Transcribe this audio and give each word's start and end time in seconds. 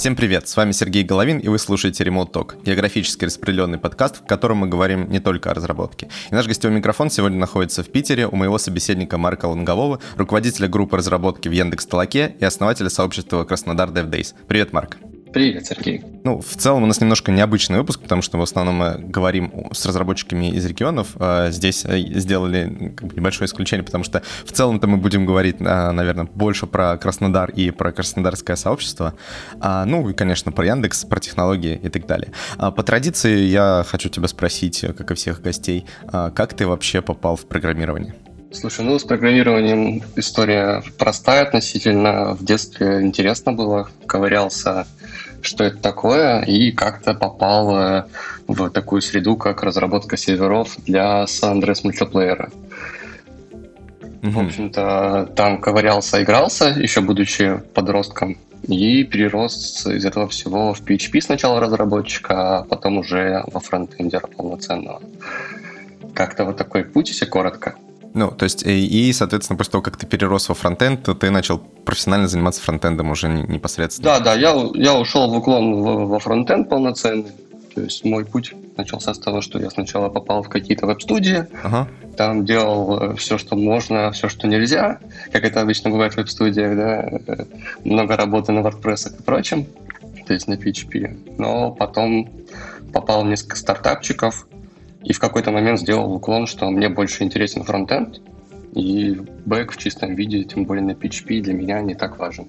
Всем 0.00 0.16
привет, 0.16 0.48
с 0.48 0.56
вами 0.56 0.72
Сергей 0.72 1.04
Головин, 1.04 1.40
и 1.40 1.48
вы 1.48 1.58
слушаете 1.58 2.04
Remote 2.04 2.32
Talk, 2.32 2.64
географически 2.64 3.26
распределенный 3.26 3.76
подкаст, 3.76 4.22
в 4.22 4.26
котором 4.26 4.56
мы 4.56 4.66
говорим 4.66 5.10
не 5.10 5.20
только 5.20 5.50
о 5.50 5.54
разработке. 5.54 6.08
И 6.30 6.34
наш 6.34 6.46
гостевой 6.46 6.74
микрофон 6.74 7.10
сегодня 7.10 7.36
находится 7.36 7.82
в 7.82 7.92
Питере 7.92 8.26
у 8.26 8.34
моего 8.34 8.56
собеседника 8.56 9.18
Марка 9.18 9.44
Лонгового, 9.44 10.00
руководителя 10.16 10.68
группы 10.68 10.96
разработки 10.96 11.48
в 11.48 11.52
Яндекс 11.52 11.84
Толоке 11.84 12.34
и 12.40 12.44
основателя 12.46 12.88
сообщества 12.88 13.44
Краснодар 13.44 13.90
DevDays. 13.90 14.32
Привет, 14.48 14.72
Марк. 14.72 14.96
Привет, 15.32 15.66
Сергей. 15.66 16.02
Ну, 16.24 16.40
в 16.40 16.56
целом 16.56 16.82
у 16.82 16.86
нас 16.86 17.00
немножко 17.00 17.30
необычный 17.30 17.78
выпуск, 17.78 18.00
потому 18.00 18.20
что 18.20 18.36
в 18.36 18.42
основном 18.42 18.74
мы 18.76 18.98
говорим 18.98 19.68
с 19.72 19.86
разработчиками 19.86 20.50
из 20.50 20.66
регионов. 20.66 21.10
А 21.20 21.50
здесь 21.50 21.84
э, 21.84 21.98
сделали 21.98 22.94
небольшое 23.14 23.46
исключение, 23.46 23.84
потому 23.84 24.02
что 24.02 24.22
в 24.44 24.50
целом-то 24.50 24.88
мы 24.88 24.96
будем 24.96 25.26
говорить, 25.26 25.56
а, 25.60 25.92
наверное, 25.92 26.24
больше 26.24 26.66
про 26.66 26.96
Краснодар 26.96 27.50
и 27.50 27.70
про 27.70 27.92
краснодарское 27.92 28.56
сообщество. 28.56 29.14
А, 29.60 29.84
ну 29.84 30.08
и, 30.08 30.14
конечно, 30.14 30.50
про 30.50 30.66
Яндекс, 30.66 31.04
про 31.04 31.20
технологии 31.20 31.78
и 31.80 31.88
так 31.88 32.06
далее. 32.06 32.32
По 32.58 32.82
традиции 32.82 33.38
я 33.38 33.84
хочу 33.86 34.08
тебя 34.08 34.26
спросить, 34.26 34.80
как 34.80 35.12
и 35.12 35.14
всех 35.14 35.42
гостей, 35.42 35.86
как 36.10 36.54
ты 36.54 36.66
вообще 36.66 37.02
попал 37.02 37.36
в 37.36 37.46
программирование? 37.46 38.14
Слушай, 38.52 38.84
ну 38.84 38.98
с 38.98 39.04
программированием 39.04 40.02
история 40.16 40.82
простая 40.98 41.42
относительно. 41.42 42.34
В 42.34 42.44
детстве 42.44 43.00
интересно 43.00 43.52
было, 43.52 43.88
ковырялся 44.06 44.88
что 45.42 45.64
это 45.64 45.78
такое, 45.78 46.42
и 46.42 46.72
как-то 46.72 47.14
попал 47.14 48.06
в 48.46 48.70
такую 48.70 49.02
среду, 49.02 49.36
как 49.36 49.62
разработка 49.62 50.16
серверов 50.16 50.76
для 50.84 51.24
San 51.24 51.60
Andreas 51.60 51.80
мультиплеера. 51.84 52.50
Mm-hmm. 54.22 54.30
В 54.30 54.38
общем-то, 54.38 55.32
там 55.34 55.60
ковырялся, 55.60 56.22
игрался, 56.22 56.66
еще 56.68 57.00
будучи 57.00 57.62
подростком, 57.74 58.36
и 58.68 59.04
перерос 59.04 59.86
из 59.86 60.04
этого 60.04 60.28
всего 60.28 60.74
в 60.74 60.82
PHP 60.82 61.20
сначала 61.22 61.60
разработчика, 61.60 62.58
а 62.58 62.64
потом 62.64 62.98
уже 62.98 63.42
во 63.46 63.60
фронтендера 63.60 64.26
полноценного. 64.26 65.00
Как-то 66.14 66.44
вот 66.44 66.58
такой 66.58 66.84
путь, 66.84 67.08
если 67.08 67.24
коротко. 67.24 67.76
Ну, 68.12 68.30
то 68.30 68.44
есть, 68.44 68.64
и, 68.66 68.86
и, 68.86 69.12
соответственно, 69.12 69.56
после 69.56 69.72
того, 69.72 69.82
как 69.82 69.96
ты 69.96 70.06
перерос 70.06 70.48
во 70.48 70.54
фронтенд, 70.54 71.02
то 71.02 71.14
ты 71.14 71.30
начал 71.30 71.58
профессионально 71.58 72.28
заниматься 72.28 72.60
фронтендом 72.60 73.10
уже 73.10 73.28
непосредственно. 73.28 74.18
Да, 74.18 74.20
да, 74.20 74.34
я, 74.34 74.54
я 74.74 74.94
ушел 74.98 75.30
в 75.30 75.36
уклон 75.36 75.82
во 76.08 76.18
фронтенд 76.18 76.68
полноценный. 76.68 77.30
То 77.74 77.82
есть 77.82 78.04
мой 78.04 78.24
путь 78.24 78.52
начался 78.76 79.14
с 79.14 79.18
того, 79.18 79.40
что 79.40 79.60
я 79.60 79.70
сначала 79.70 80.08
попал 80.08 80.42
в 80.42 80.48
какие-то 80.48 80.86
веб-студии, 80.86 81.46
ага. 81.62 81.88
там 82.16 82.44
делал 82.44 83.12
э, 83.12 83.16
все, 83.16 83.38
что 83.38 83.54
можно, 83.54 84.10
все, 84.10 84.28
что 84.28 84.48
нельзя, 84.48 84.98
как 85.32 85.44
это 85.44 85.60
обычно 85.60 85.90
бывает 85.90 86.14
в 86.14 86.16
веб-студиях, 86.16 86.76
да, 86.76 87.34
э, 87.34 87.44
много 87.84 88.16
работы 88.16 88.50
на 88.50 88.60
WordPress 88.60 89.20
и 89.20 89.22
прочем, 89.22 89.66
то 90.26 90.34
есть 90.34 90.48
на 90.48 90.54
PHP. 90.54 91.36
Но 91.38 91.70
потом 91.70 92.28
попал 92.92 93.22
в 93.24 93.28
несколько 93.28 93.56
стартапчиков, 93.56 94.46
и 95.02 95.12
в 95.12 95.18
какой-то 95.18 95.50
момент 95.50 95.80
сделал 95.80 96.12
уклон, 96.12 96.46
что 96.46 96.70
мне 96.70 96.88
больше 96.88 97.24
интересен 97.24 97.64
фронтенд, 97.64 98.20
и 98.74 99.20
бэк 99.46 99.72
в 99.72 99.76
чистом 99.76 100.14
виде, 100.14 100.44
тем 100.44 100.64
более 100.64 100.84
на 100.84 100.92
PHP, 100.92 101.40
для 101.40 101.54
меня 101.54 101.80
не 101.80 101.94
так 101.94 102.18
важен. 102.18 102.46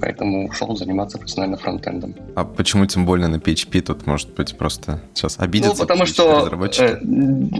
Поэтому 0.00 0.48
ушел 0.48 0.74
заниматься 0.76 1.18
профессионально 1.18 1.58
фронтендом. 1.58 2.14
А 2.34 2.44
почему 2.44 2.86
тем 2.86 3.04
более 3.04 3.28
на 3.28 3.36
PHP? 3.36 3.82
Тут, 3.82 4.06
может 4.06 4.32
быть, 4.34 4.56
просто 4.56 5.00
сейчас 5.12 5.38
обидятся 5.38 5.76
Ну, 5.76 5.80
потому 5.80 6.06
что, 6.06 6.48
э, 6.78 6.98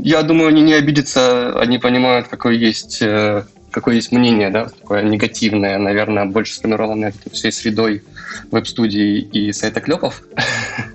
я 0.03 0.23
думаю, 0.23 0.49
они 0.49 0.63
не 0.63 0.73
обидятся, 0.73 1.61
они 1.61 1.79
понимают, 1.79 2.29
какое 2.29 2.55
есть, 2.55 3.03
э, 3.03 3.45
какое 3.71 3.97
есть 3.97 4.13
мнение, 4.13 4.51
да, 4.51 4.69
такое 4.69 5.03
негативное, 5.03 5.77
наверное, 5.77 6.25
больше 6.25 6.55
сформированное 6.55 7.13
всей 7.33 7.53
средой 7.53 8.03
веб-студий 8.51 9.21
и 9.21 9.53
сайта 9.53 9.81
клепов. 9.81 10.23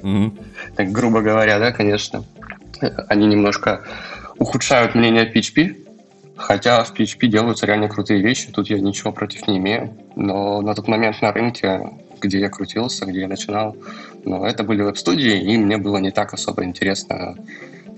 Mm-hmm. 0.02 0.32
так 0.76 0.92
грубо 0.92 1.22
говоря, 1.22 1.60
да, 1.60 1.72
конечно 1.72 2.24
они 2.82 3.28
немножко 3.28 3.84
ухудшают 4.38 4.96
мнение 4.96 5.32
PHP, 5.32 5.86
хотя 6.36 6.84
в 6.84 6.94
PHP 6.94 7.28
делаются 7.28 7.66
реально 7.66 7.88
крутые 7.88 8.22
вещи, 8.22 8.52
тут 8.52 8.70
я 8.70 8.80
ничего 8.80 9.12
против 9.12 9.48
не 9.48 9.58
имею. 9.58 9.98
Но 10.16 10.62
на 10.62 10.76
тот 10.76 10.88
момент 10.88 11.22
на 11.22 11.32
рынке, 11.32 11.90
где 12.22 12.40
я 12.40 12.50
крутился, 12.50 13.06
где 13.06 13.22
я 13.22 13.28
начинал, 13.28 13.76
но 14.24 14.46
это 14.46 14.64
были 14.64 14.82
веб-студии, 14.82 15.42
и 15.42 15.58
мне 15.58 15.78
было 15.78 15.98
не 15.98 16.12
так 16.12 16.34
особо 16.34 16.64
интересно 16.64 17.36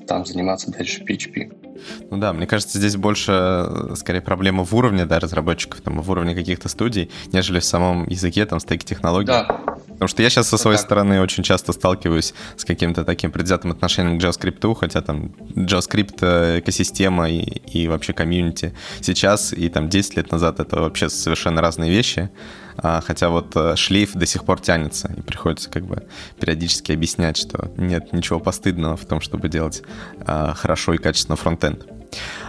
там 0.07 0.25
заниматься 0.25 0.71
дальше 0.71 1.03
PHP. 1.03 1.67
Ну 2.09 2.17
да, 2.17 2.33
мне 2.33 2.47
кажется, 2.47 2.77
здесь 2.77 2.95
больше, 2.95 3.31
э, 3.31 3.95
скорее, 3.95 4.21
проблема 4.21 4.63
в 4.63 4.73
уровне 4.73 5.05
да, 5.05 5.19
разработчиков, 5.19 5.81
там, 5.81 6.01
в 6.01 6.09
уровне 6.09 6.33
каких-то 6.33 6.69
студий, 6.69 7.11
нежели 7.31 7.59
в 7.59 7.65
самом 7.65 8.07
языке, 8.07 8.45
там, 8.45 8.59
стеке 8.59 8.85
технологий. 8.85 9.27
Да. 9.27 9.43
Потому 9.87 10.07
что 10.07 10.21
я 10.21 10.29
сейчас 10.29 10.47
со 10.47 10.57
своей 10.57 10.77
так. 10.77 10.85
стороны 10.85 11.21
очень 11.21 11.43
часто 11.43 11.73
сталкиваюсь 11.73 12.33
с 12.55 12.65
каким-то 12.65 13.03
таким 13.03 13.31
предвзятым 13.31 13.71
отношением 13.71 14.19
к 14.19 14.23
JavaScript, 14.23 14.75
хотя 14.75 15.01
там 15.01 15.31
JavaScript 15.55 16.17
э, 16.21 16.59
экосистема 16.59 17.29
и, 17.29 17.41
и 17.41 17.87
вообще 17.87 18.13
комьюнити 18.13 18.73
сейчас 19.01 19.53
и 19.53 19.69
там 19.69 19.89
10 19.89 20.17
лет 20.17 20.31
назад 20.31 20.59
это 20.59 20.81
вообще 20.81 21.09
совершенно 21.09 21.61
разные 21.61 21.91
вещи. 21.91 22.29
А, 22.77 23.01
хотя 23.01 23.29
вот 23.29 23.55
э, 23.55 23.75
шлейф 23.75 24.13
до 24.13 24.25
сих 24.25 24.45
пор 24.45 24.59
тянется, 24.59 25.11
и 25.15 25.21
приходится 25.21 25.69
как 25.69 25.85
бы 25.85 26.07
периодически 26.39 26.91
объяснять, 26.91 27.37
что 27.37 27.71
нет 27.77 28.13
ничего 28.13 28.39
постыдного 28.39 28.97
в 28.97 29.05
том, 29.05 29.21
чтобы 29.21 29.49
делать 29.49 29.83
а, 30.25 30.53
хорошо 30.53 30.93
и 30.93 30.97
качественно 30.97 31.35
фронтенд. 31.35 31.85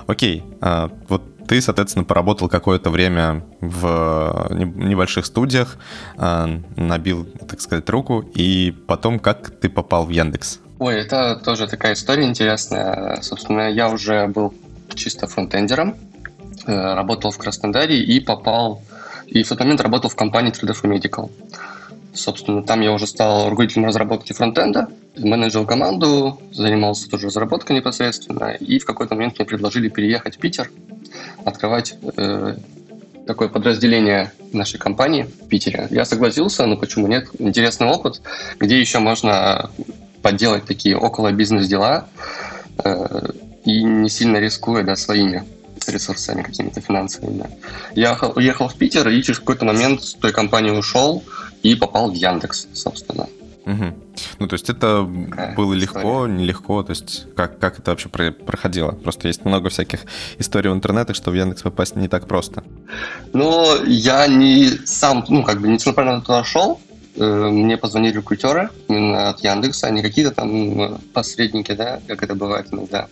Окей, 0.06 0.44
а, 0.61 0.91
вот 1.09 1.22
ты, 1.47 1.61
соответственно, 1.62 2.05
поработал 2.05 2.49
какое-то 2.49 2.91
время 2.91 3.43
в 3.62 4.49
небольших 4.50 5.25
студиях, 5.25 5.78
набил, 6.19 7.25
так 7.25 7.62
сказать, 7.62 7.88
руку, 7.88 8.22
и 8.34 8.75
потом 8.87 9.19
как 9.19 9.49
ты 9.59 9.71
попал 9.71 10.05
в 10.05 10.11
Яндекс? 10.11 10.61
Ой, 10.78 10.94
это 11.00 11.41
тоже 11.43 11.67
такая 11.67 11.94
история 11.94 12.25
интересная. 12.25 13.21
Собственно, 13.22 13.71
я 13.71 13.88
уже 13.88 14.28
был 14.28 14.53
чисто 14.94 15.27
фронтендером, 15.27 15.97
э, 16.67 16.94
работал 16.94 17.31
в 17.31 17.38
Краснодаре 17.38 18.00
и 18.00 18.21
попал 18.21 18.83
и 19.31 19.43
в 19.43 19.49
тот 19.49 19.61
момент 19.61 19.81
работал 19.81 20.11
в 20.11 20.16
компании 20.16 20.53
3D 20.53 20.75
Medical. 20.83 21.31
Собственно, 22.15 22.62
там 22.62 22.81
я 22.81 22.93
уже 22.93 23.06
стал 23.06 23.50
руководителем 23.50 23.87
разработки 23.87 24.33
фронтенда, 24.33 24.89
менеджер 25.16 25.65
команду, 25.66 26.41
занимался 26.53 27.09
тоже 27.09 27.27
разработкой 27.27 27.77
непосредственно, 27.77 28.55
и 28.55 28.78
в 28.78 28.87
какой-то 28.87 29.15
момент 29.15 29.38
мне 29.38 29.47
предложили 29.47 29.88
переехать 29.88 30.37
в 30.37 30.38
Питер, 30.38 30.71
открывать 31.44 31.94
э, 32.17 32.56
такое 33.27 33.49
подразделение 33.49 34.33
нашей 34.53 34.78
компании 34.78 35.25
в 35.25 35.49
Питере. 35.49 35.87
Я 35.91 36.05
согласился, 36.05 36.67
но 36.67 36.77
почему 36.77 37.06
нет? 37.06 37.28
Интересный 37.38 37.87
опыт, 37.87 38.21
где 38.59 38.81
еще 38.81 38.99
можно 38.99 39.71
подделать 40.22 40.65
такие 40.65 40.97
около 40.97 41.31
бизнес-дела 41.31 42.09
э, 42.83 43.31
и 43.65 43.84
не 43.84 44.09
сильно 44.09 44.38
рискуя 44.38 44.83
да, 44.83 44.97
своими 44.97 45.44
ресурсами 45.93 46.43
какими-то 46.43 46.81
финансовыми. 46.81 47.49
Я 47.94 48.19
уехал 48.34 48.69
в 48.69 48.75
Питер 48.75 49.09
и 49.09 49.22
через 49.22 49.38
какой-то 49.38 49.65
момент 49.65 50.03
с 50.03 50.15
той 50.15 50.32
компании 50.32 50.71
ушел 50.71 51.22
и 51.62 51.75
попал 51.75 52.10
в 52.10 52.15
Яндекс, 52.15 52.69
собственно. 52.75 53.26
Угу. 53.66 53.84
Ну, 54.38 54.47
то 54.47 54.54
есть 54.54 54.71
это 54.71 55.06
Какая 55.31 55.54
было 55.54 55.78
история. 55.78 56.03
легко, 56.03 56.26
нелегко, 56.26 56.82
то 56.82 56.91
есть 56.91 57.26
как, 57.37 57.59
как 57.59 57.78
это 57.78 57.91
вообще 57.91 58.09
проходило? 58.09 58.93
Просто 58.93 59.28
есть 59.28 59.44
много 59.44 59.69
всяких 59.69 60.00
историй 60.38 60.71
в 60.71 60.75
интернете, 60.75 61.12
что 61.12 61.31
в 61.31 61.34
Яндекс 61.34 61.62
попасть 61.62 61.94
не 61.94 62.09
так 62.09 62.26
просто. 62.26 62.65
Ну, 63.34 63.84
я 63.84 64.26
не 64.26 64.70
сам, 64.87 65.22
ну, 65.28 65.44
как 65.44 65.60
бы 65.60 65.69
не 65.69 65.76
целенаправленно 65.76 66.22
туда 66.22 66.44
шел, 66.44 66.81
мне 67.25 67.77
позвонили 67.77 68.17
рекрутеры 68.17 68.71
именно 68.89 69.31
от 69.31 69.41
Яндекса, 69.41 69.89
а 69.89 69.91
не 69.91 70.03
какие-то 70.03 70.33
там 70.33 70.81
э, 70.81 70.99
посредники, 71.12 71.73
да, 71.73 72.01
как 72.06 72.23
это 72.23 72.34
бывает 72.34 72.69
иногда. 72.73 73.09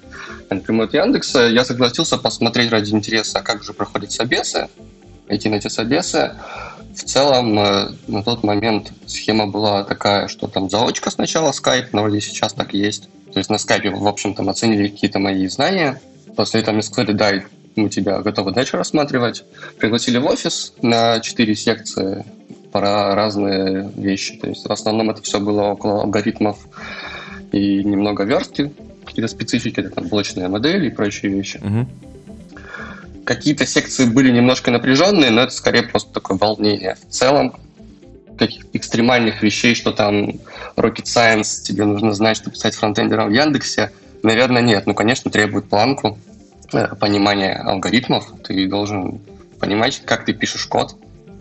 Например, 0.51 0.85
от 0.85 0.95
Яндекса 0.95 1.47
я 1.47 1.65
согласился 1.65 2.17
посмотреть 2.17 2.71
ради 2.71 2.93
интереса, 2.93 3.41
как 3.41 3.63
же 3.65 3.73
проходят 3.73 4.13
собесы, 4.13 4.69
идти 5.29 5.49
на 5.49 5.57
эти 5.57 5.69
собесы. 5.69 6.35
В 6.95 7.03
целом, 7.05 7.59
э, 7.59 7.89
на 8.07 8.23
тот 8.23 8.43
момент 8.43 8.93
схема 9.07 9.47
была 9.47 9.85
такая, 9.85 10.29
что 10.29 10.47
там 10.47 10.71
заочка 10.71 11.11
сначала, 11.11 11.53
скайп, 11.53 11.93
но 11.93 12.03
вроде 12.03 12.21
сейчас 12.21 12.53
так 12.53 12.75
и 12.75 12.79
есть. 12.79 13.09
То 13.33 13.39
есть 13.39 13.51
на 13.51 13.59
скайпе, 13.59 13.91
в 13.91 14.07
общем, 14.07 14.35
там 14.35 14.49
оценили 14.49 14.89
какие-то 14.89 15.19
мои 15.19 15.47
знания. 15.49 16.01
После 16.37 16.61
этого 16.61 16.75
мне 16.75 16.83
сказали, 16.83 17.13
да, 17.13 17.33
мы 17.75 17.91
тебя 17.91 18.21
готовы 18.21 18.53
дальше 18.53 18.77
рассматривать. 18.77 19.45
Пригласили 19.79 20.19
в 20.19 20.27
офис 20.27 20.73
на 20.81 21.21
четыре 21.21 21.55
секции 21.55 22.25
про 22.73 23.15
разные 23.15 23.91
вещи. 23.97 24.37
То 24.37 24.49
есть 24.49 24.67
в 24.67 24.73
основном 24.73 25.11
это 25.11 25.23
все 25.23 25.41
было 25.41 25.63
около 25.63 26.03
алгоритмов 26.03 26.59
и 27.53 27.83
немного 27.83 28.25
верстки, 28.25 28.73
какие-то 29.05 29.29
специфики, 29.29 29.81
это 29.81 29.91
там 29.91 30.09
блочная 30.09 30.49
модель 30.49 30.85
и 30.87 30.91
прочие 30.91 31.33
вещи. 31.33 31.59
Угу. 31.59 31.87
Какие-то 33.25 33.67
секции 33.67 34.05
были 34.05 34.31
немножко 34.31 34.71
напряженные, 34.71 35.31
но 35.31 35.43
это 35.43 35.53
скорее 35.53 35.83
просто 35.83 36.13
такое 36.13 36.37
волнение. 36.37 36.97
В 37.09 37.13
целом, 37.13 37.55
каких 38.39 38.67
экстремальных 38.73 39.43
вещей, 39.43 39.75
что 39.75 39.93
там 39.93 40.33
rocket 40.77 41.05
science 41.05 41.63
тебе 41.63 41.85
нужно 41.85 42.13
знать, 42.13 42.37
чтобы 42.37 42.57
стать 42.57 42.75
фронтендером 42.75 43.29
в 43.29 43.33
Яндексе, 43.33 43.91
наверное, 44.23 44.63
нет. 44.63 44.87
Ну, 44.87 44.95
конечно, 44.95 45.31
требует 45.31 45.69
планку, 45.69 46.19
э, 46.73 46.95
понимания 46.97 47.55
алгоритмов. 47.55 48.33
Ты 48.45 48.69
должен 48.69 49.21
понимать, 49.59 50.03
как 50.05 50.25
ты 50.25 50.33
пишешь 50.33 50.67
код, 50.67 50.97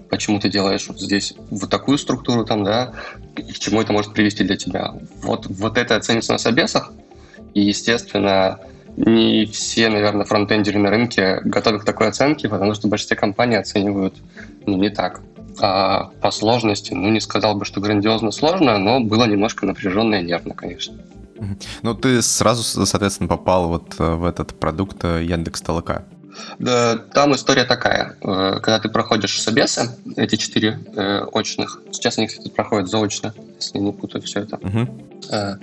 почему 0.10 0.40
ты 0.40 0.50
делаешь 0.50 0.86
вот 0.88 1.00
здесь 1.00 1.34
вот 1.50 1.70
такую 1.70 1.98
структуру 1.98 2.46
там, 2.46 2.64
да, 2.64 2.94
и 3.38 3.52
к 3.52 3.60
чему 3.60 3.82
это 3.82 3.94
может 3.94 4.14
привести 4.14 4.44
для 4.44 4.58
тебя. 4.58 4.94
Вот, 5.22 5.48
вот 5.48 5.78
это 5.78 5.96
оценится 5.96 6.34
на 6.34 6.38
собесах, 6.38 6.92
и, 7.54 7.62
естественно, 7.62 8.60
не 8.98 9.46
все, 9.46 9.90
наверное, 9.90 10.26
фронтендеры 10.26 10.80
на 10.80 10.90
рынке 10.90 11.42
готовы 11.44 11.80
к 11.80 11.86
такой 11.86 12.08
оценке, 12.08 12.48
потому 12.48 12.74
что 12.74 12.88
большинство 12.88 13.18
компаний 13.18 13.56
оценивают 13.56 14.16
ну, 14.66 14.78
не 14.78 14.90
так. 14.90 15.22
А 15.60 16.12
по 16.22 16.32
сложности, 16.32 16.94
ну, 16.94 17.10
не 17.10 17.20
сказал 17.20 17.56
бы, 17.56 17.66
что 17.66 17.80
грандиозно 17.80 18.32
сложно, 18.32 18.78
но 18.78 19.00
было 19.00 19.26
немножко 19.26 19.66
напряженно 19.66 20.16
и 20.16 20.24
нервно, 20.24 20.54
конечно. 20.54 20.96
Ну, 21.82 21.94
ты 21.94 22.22
сразу, 22.22 22.64
соответственно, 22.86 23.28
попал 23.28 23.68
вот 23.68 23.96
э, 24.00 24.16
в 24.16 24.26
этот 24.26 24.58
продукт 24.58 25.04
э, 25.04 25.24
Яндекс 25.24 25.62
Толока. 25.62 26.06
Да, 26.60 26.98
там 26.98 27.34
история 27.36 27.66
такая. 27.66 28.16
Э, 28.22 28.60
когда 28.62 28.80
ты 28.80 28.90
проходишь 28.90 29.42
собесы, 29.42 29.90
эти 30.16 30.36
четыре 30.36 30.80
э, 30.96 31.22
очных, 31.32 31.82
сейчас 31.92 32.18
они, 32.18 32.28
кстати, 32.28 32.50
проходят 32.50 32.90
заочно, 32.90 33.34
если 33.60 33.78
не 33.80 33.92
путаю 33.92 34.22
все 34.22 34.42
это. 34.42 34.58
Угу. 34.58 35.08
Э, 35.32 35.56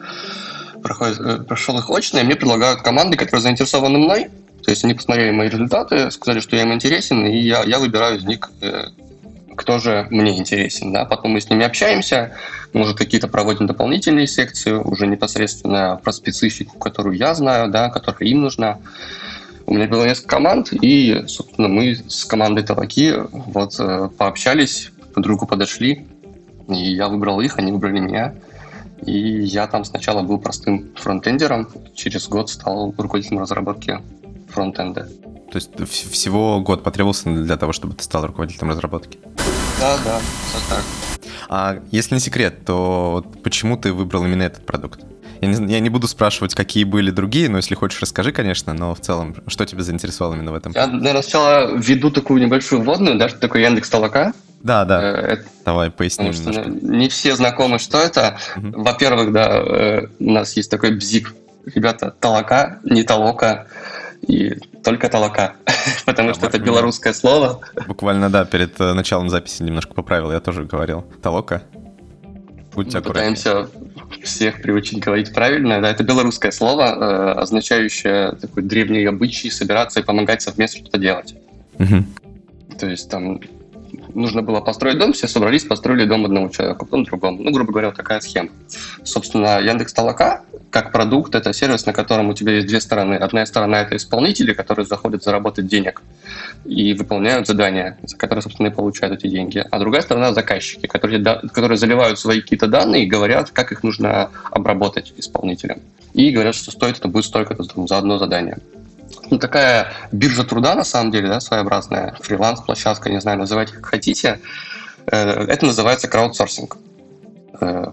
проходит, 0.82 1.20
э, 1.20 1.38
прошел 1.38 1.78
их 1.78 1.90
очно, 1.90 2.18
и 2.18 2.24
мне 2.24 2.36
предлагают 2.36 2.82
команды, 2.82 3.16
которые 3.16 3.42
заинтересованы 3.42 3.98
мной. 3.98 4.30
То 4.64 4.70
есть 4.70 4.84
они 4.84 4.94
посмотрели 4.94 5.30
мои 5.30 5.48
результаты, 5.48 6.10
сказали, 6.10 6.40
что 6.40 6.56
я 6.56 6.62
им 6.62 6.72
интересен, 6.72 7.26
и 7.26 7.38
я, 7.38 7.64
я 7.64 7.78
выбираю 7.78 8.18
из 8.18 8.24
них, 8.24 8.50
э, 8.60 8.88
кто 9.56 9.78
же 9.78 10.06
мне 10.10 10.38
интересен. 10.38 10.92
Да? 10.92 11.04
Потом 11.04 11.32
мы 11.32 11.40
с 11.40 11.50
ними 11.50 11.64
общаемся, 11.64 12.32
может, 12.72 12.96
какие-то 12.96 13.28
проводим 13.28 13.66
дополнительные 13.66 14.26
секции, 14.26 14.72
уже 14.72 15.06
непосредственно 15.06 16.00
про 16.02 16.12
специфику, 16.12 16.78
которую 16.78 17.16
я 17.16 17.34
знаю, 17.34 17.70
да, 17.70 17.90
которая 17.90 18.28
им 18.28 18.42
нужна. 18.42 18.78
У 19.66 19.74
меня 19.74 19.86
было 19.86 20.04
несколько 20.04 20.36
команд, 20.36 20.72
и, 20.72 21.24
собственно, 21.26 21.68
мы 21.68 21.96
с 22.08 22.24
командой 22.24 22.64
Талаки 22.64 23.14
вот 23.30 23.78
э, 23.78 24.08
пообщались, 24.16 24.90
по 25.14 25.20
другу 25.20 25.46
подошли, 25.46 26.06
и 26.68 26.94
я 26.94 27.08
выбрал 27.08 27.40
их, 27.40 27.58
они 27.58 27.72
выбрали 27.72 28.00
меня. 28.00 28.34
И 29.04 29.42
я 29.42 29.66
там 29.66 29.84
сначала 29.84 30.22
был 30.22 30.38
простым 30.38 30.94
фронтендером, 30.94 31.68
через 31.94 32.28
год 32.28 32.50
стал 32.50 32.94
руководителем 32.96 33.40
разработки 33.40 34.00
фронтенда. 34.48 35.08
То 35.50 35.56
есть 35.56 35.70
всего 36.10 36.60
год 36.60 36.82
потребовался 36.82 37.30
для 37.30 37.56
того, 37.56 37.72
чтобы 37.72 37.94
ты 37.94 38.04
стал 38.04 38.26
руководителем 38.26 38.70
разработки? 38.70 39.18
Да, 39.80 39.98
да, 40.04 40.20
все 40.48 40.58
так. 40.70 40.82
А 41.48 41.82
если 41.90 42.14
не 42.14 42.20
секрет, 42.20 42.64
то 42.64 43.24
почему 43.42 43.76
ты 43.76 43.92
выбрал 43.92 44.24
именно 44.24 44.42
этот 44.44 44.64
продукт? 44.64 45.00
Я 45.42 45.48
не, 45.48 45.72
я 45.72 45.80
не 45.80 45.88
буду 45.88 46.06
спрашивать, 46.06 46.54
какие 46.54 46.84
были 46.84 47.10
другие, 47.10 47.48
но 47.48 47.56
если 47.56 47.74
хочешь, 47.74 48.00
расскажи, 48.00 48.30
конечно, 48.30 48.72
но 48.74 48.94
в 48.94 49.00
целом, 49.00 49.34
что 49.48 49.66
тебя 49.66 49.82
заинтересовало 49.82 50.34
именно 50.34 50.52
в 50.52 50.54
этом? 50.54 50.70
Я, 50.72 50.86
наверное, 50.86 51.22
сначала 51.22 51.76
введу 51.76 52.12
такую 52.12 52.40
небольшую 52.40 52.82
вводную, 52.82 53.18
да, 53.18 53.28
что 53.28 53.40
такое 53.40 53.62
Яндекс 53.62 53.90
Толока. 53.90 54.34
Да, 54.60 54.84
да. 54.84 55.02
Э, 55.02 55.32
это, 55.32 55.44
Давай 55.64 55.90
поясним 55.90 56.30
потому 56.30 56.48
немножко. 56.48 56.78
Что 56.78 56.86
не 56.86 57.08
все 57.08 57.34
знакомы, 57.34 57.80
что 57.80 57.98
это. 57.98 58.38
Угу. 58.56 58.82
Во-первых, 58.82 59.32
да, 59.32 59.48
э, 59.50 60.06
у 60.20 60.30
нас 60.30 60.56
есть 60.56 60.70
такой 60.70 60.94
бзик. 60.94 61.34
Ребята, 61.74 62.14
толока, 62.20 62.78
не 62.84 63.02
толока, 63.02 63.66
и 64.20 64.54
только 64.84 65.08
толока, 65.08 65.54
потому 66.06 66.28
да, 66.28 66.34
что 66.34 66.46
это 66.46 66.60
белорусское 66.60 67.12
слово. 67.12 67.60
Буквально, 67.88 68.30
да, 68.30 68.44
перед 68.44 68.80
э, 68.80 68.92
началом 68.92 69.28
записи 69.28 69.64
немножко 69.64 69.92
поправил, 69.92 70.30
я 70.30 70.38
тоже 70.38 70.62
говорил. 70.62 71.04
Толока. 71.20 71.62
Будьте 72.74 72.98
Мы 72.98 73.02
пытаемся 73.02 73.68
всех 74.22 74.62
приучить 74.62 75.00
говорить 75.00 75.32
правильно. 75.34 75.80
Да, 75.80 75.90
это 75.90 76.04
белорусское 76.04 76.52
слово, 76.52 76.84
э, 76.84 77.40
означающее 77.40 78.32
такой 78.32 78.62
древний 78.62 79.04
обычай 79.04 79.50
собираться 79.50 80.00
и 80.00 80.02
помогать 80.02 80.42
совместно 80.42 80.80
что-то 80.80 80.98
делать. 80.98 81.34
Угу. 81.78 82.04
То 82.78 82.86
есть 82.86 83.10
там 83.10 83.40
нужно 84.14 84.42
было 84.42 84.60
построить 84.60 84.98
дом, 84.98 85.12
все 85.12 85.28
собрались, 85.28 85.64
построили 85.64 86.04
дом 86.04 86.24
одному 86.24 86.50
человеку, 86.50 86.86
потом 86.86 87.04
другому. 87.04 87.42
Ну, 87.42 87.50
грубо 87.50 87.72
говоря, 87.72 87.88
вот 87.88 87.96
такая 87.96 88.20
схема. 88.20 88.50
Собственно, 89.04 89.60
Яндекс 89.60 89.92
Толока 89.92 90.42
как 90.72 90.90
продукт 90.90 91.34
это 91.34 91.52
сервис, 91.52 91.84
на 91.86 91.92
котором 91.92 92.30
у 92.30 92.34
тебя 92.34 92.54
есть 92.54 92.66
две 92.66 92.80
стороны. 92.80 93.14
Одна 93.14 93.44
сторона 93.44 93.82
это 93.82 93.96
исполнители, 93.96 94.54
которые 94.54 94.86
заходят 94.86 95.22
заработать 95.22 95.66
денег 95.66 96.02
и 96.64 96.94
выполняют 96.94 97.46
задания, 97.46 97.98
за 98.02 98.16
которые, 98.16 98.42
собственно, 98.42 98.68
и 98.68 98.70
получают 98.70 99.18
эти 99.18 99.30
деньги. 99.30 99.64
А 99.70 99.78
другая 99.78 100.00
сторона 100.00 100.32
заказчики, 100.32 100.86
которые, 100.86 101.22
которые 101.52 101.76
заливают 101.76 102.18
свои 102.18 102.40
какие-то 102.40 102.68
данные 102.68 103.04
и 103.04 103.06
говорят, 103.06 103.50
как 103.50 103.70
их 103.70 103.82
нужно 103.82 104.30
обработать 104.50 105.12
исполнителям. 105.18 105.80
И 106.14 106.30
говорят, 106.30 106.54
что 106.54 106.70
стоит 106.70 106.98
это 106.98 107.08
будет 107.08 107.26
столько-то 107.26 107.64
за 107.86 107.98
одно 107.98 108.18
задание 108.18 108.58
ну, 109.30 109.38
такая 109.38 109.92
биржа 110.10 110.44
труда, 110.44 110.74
на 110.74 110.84
самом 110.84 111.10
деле, 111.10 111.28
да, 111.28 111.40
своеобразная, 111.40 112.16
фриланс-площадка, 112.20 113.10
не 113.10 113.20
знаю, 113.20 113.38
называйте 113.38 113.74
как 113.74 113.86
хотите. 113.86 114.40
Э, 115.06 115.44
это 115.48 115.66
называется 115.66 116.08
краудсорсинг 116.08 116.76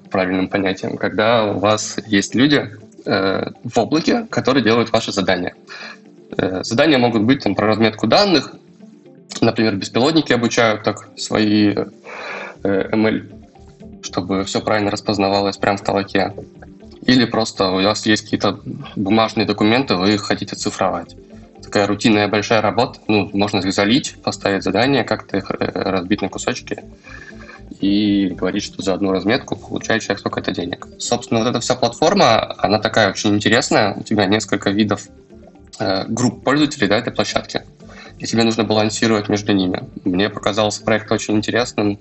правильным 0.09 0.47
понятием, 0.47 0.97
когда 0.97 1.45
у 1.45 1.59
вас 1.59 1.97
есть 2.07 2.35
люди 2.35 2.71
э, 3.05 3.45
в 3.63 3.79
облаке, 3.79 4.25
которые 4.29 4.63
делают 4.63 4.91
ваши 4.91 5.11
задания. 5.11 5.53
Задания 6.61 6.97
могут 6.97 7.23
быть 7.23 7.43
там, 7.43 7.55
про 7.55 7.67
разметку 7.67 8.07
данных, 8.07 8.55
например, 9.41 9.75
беспилотники 9.75 10.31
обучают 10.31 10.83
так 10.83 11.09
свои 11.17 11.75
ML, 12.63 14.03
чтобы 14.03 14.43
все 14.43 14.61
правильно 14.61 14.91
распознавалось 14.91 15.57
прямо 15.57 15.77
в 15.77 15.83
толоке. 15.83 16.33
Или 17.05 17.25
просто 17.25 17.71
у 17.71 17.81
вас 17.81 18.05
есть 18.05 18.23
какие-то 18.23 18.59
бумажные 18.95 19.47
документы, 19.47 19.95
вы 19.95 20.13
их 20.13 20.21
хотите 20.21 20.55
цифровать. 20.55 21.15
Такая 21.63 21.87
рутинная 21.87 22.27
большая 22.27 22.61
работа. 22.61 22.99
Ну, 23.07 23.29
можно 23.33 23.59
их 23.59 23.73
залить, 23.73 24.15
поставить 24.23 24.63
задание, 24.63 25.03
как-то 25.03 25.37
их 25.37 25.51
э, 25.51 25.71
разбить 25.73 26.21
на 26.21 26.29
кусочки 26.29 26.83
и 27.79 28.29
говорить, 28.29 28.63
что 28.63 28.81
за 28.81 28.93
одну 28.93 29.11
разметку 29.11 29.55
получает 29.55 30.01
человек 30.01 30.19
столько-то 30.19 30.51
денег. 30.51 30.87
Собственно, 30.97 31.41
вот 31.41 31.49
эта 31.49 31.59
вся 31.59 31.75
платформа, 31.75 32.55
она 32.57 32.79
такая 32.79 33.09
очень 33.09 33.35
интересная. 33.35 33.95
У 33.95 34.03
тебя 34.03 34.25
несколько 34.25 34.69
видов 34.69 35.07
э, 35.79 36.05
групп 36.07 36.43
пользователей 36.43 36.87
да, 36.87 36.97
этой 36.97 37.13
площадки. 37.13 37.63
И 38.19 38.25
тебе 38.25 38.43
нужно 38.43 38.65
балансировать 38.65 39.29
между 39.29 39.53
ними. 39.53 39.83
Мне 40.03 40.29
показался 40.29 40.83
проект 40.83 41.11
очень 41.11 41.35
интересным 41.37 41.99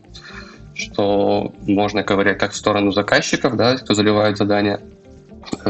что 0.78 1.52
можно 1.66 2.04
ковырять 2.04 2.38
как 2.38 2.52
в 2.52 2.56
сторону 2.56 2.92
заказчиков, 2.92 3.56
да, 3.56 3.76
кто 3.76 3.94
заливает 3.94 4.38
задания, 4.38 4.81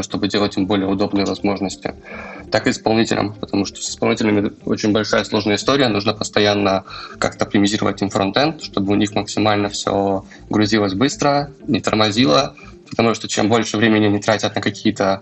чтобы 0.01 0.27
делать 0.27 0.55
им 0.57 0.67
более 0.67 0.87
удобные 0.87 1.25
возможности, 1.25 1.95
так 2.51 2.67
и 2.67 2.71
исполнителям, 2.71 3.33
потому 3.33 3.65
что 3.65 3.81
с 3.81 3.89
исполнителями 3.89 4.51
очень 4.65 4.91
большая 4.91 5.23
сложная 5.23 5.55
история, 5.55 5.87
нужно 5.87 6.13
постоянно 6.13 6.83
как-то 7.17 7.45
оптимизировать 7.45 8.01
им 8.01 8.09
фронтенд, 8.09 8.63
чтобы 8.63 8.93
у 8.93 8.95
них 8.95 9.13
максимально 9.13 9.69
все 9.69 10.25
грузилось 10.49 10.93
быстро, 10.93 11.51
не 11.67 11.81
тормозило, 11.81 12.55
потому 12.89 13.13
что 13.13 13.27
чем 13.27 13.49
больше 13.49 13.77
времени 13.77 14.05
они 14.05 14.19
тратят 14.19 14.55
на 14.55 14.61
какие-то 14.61 15.21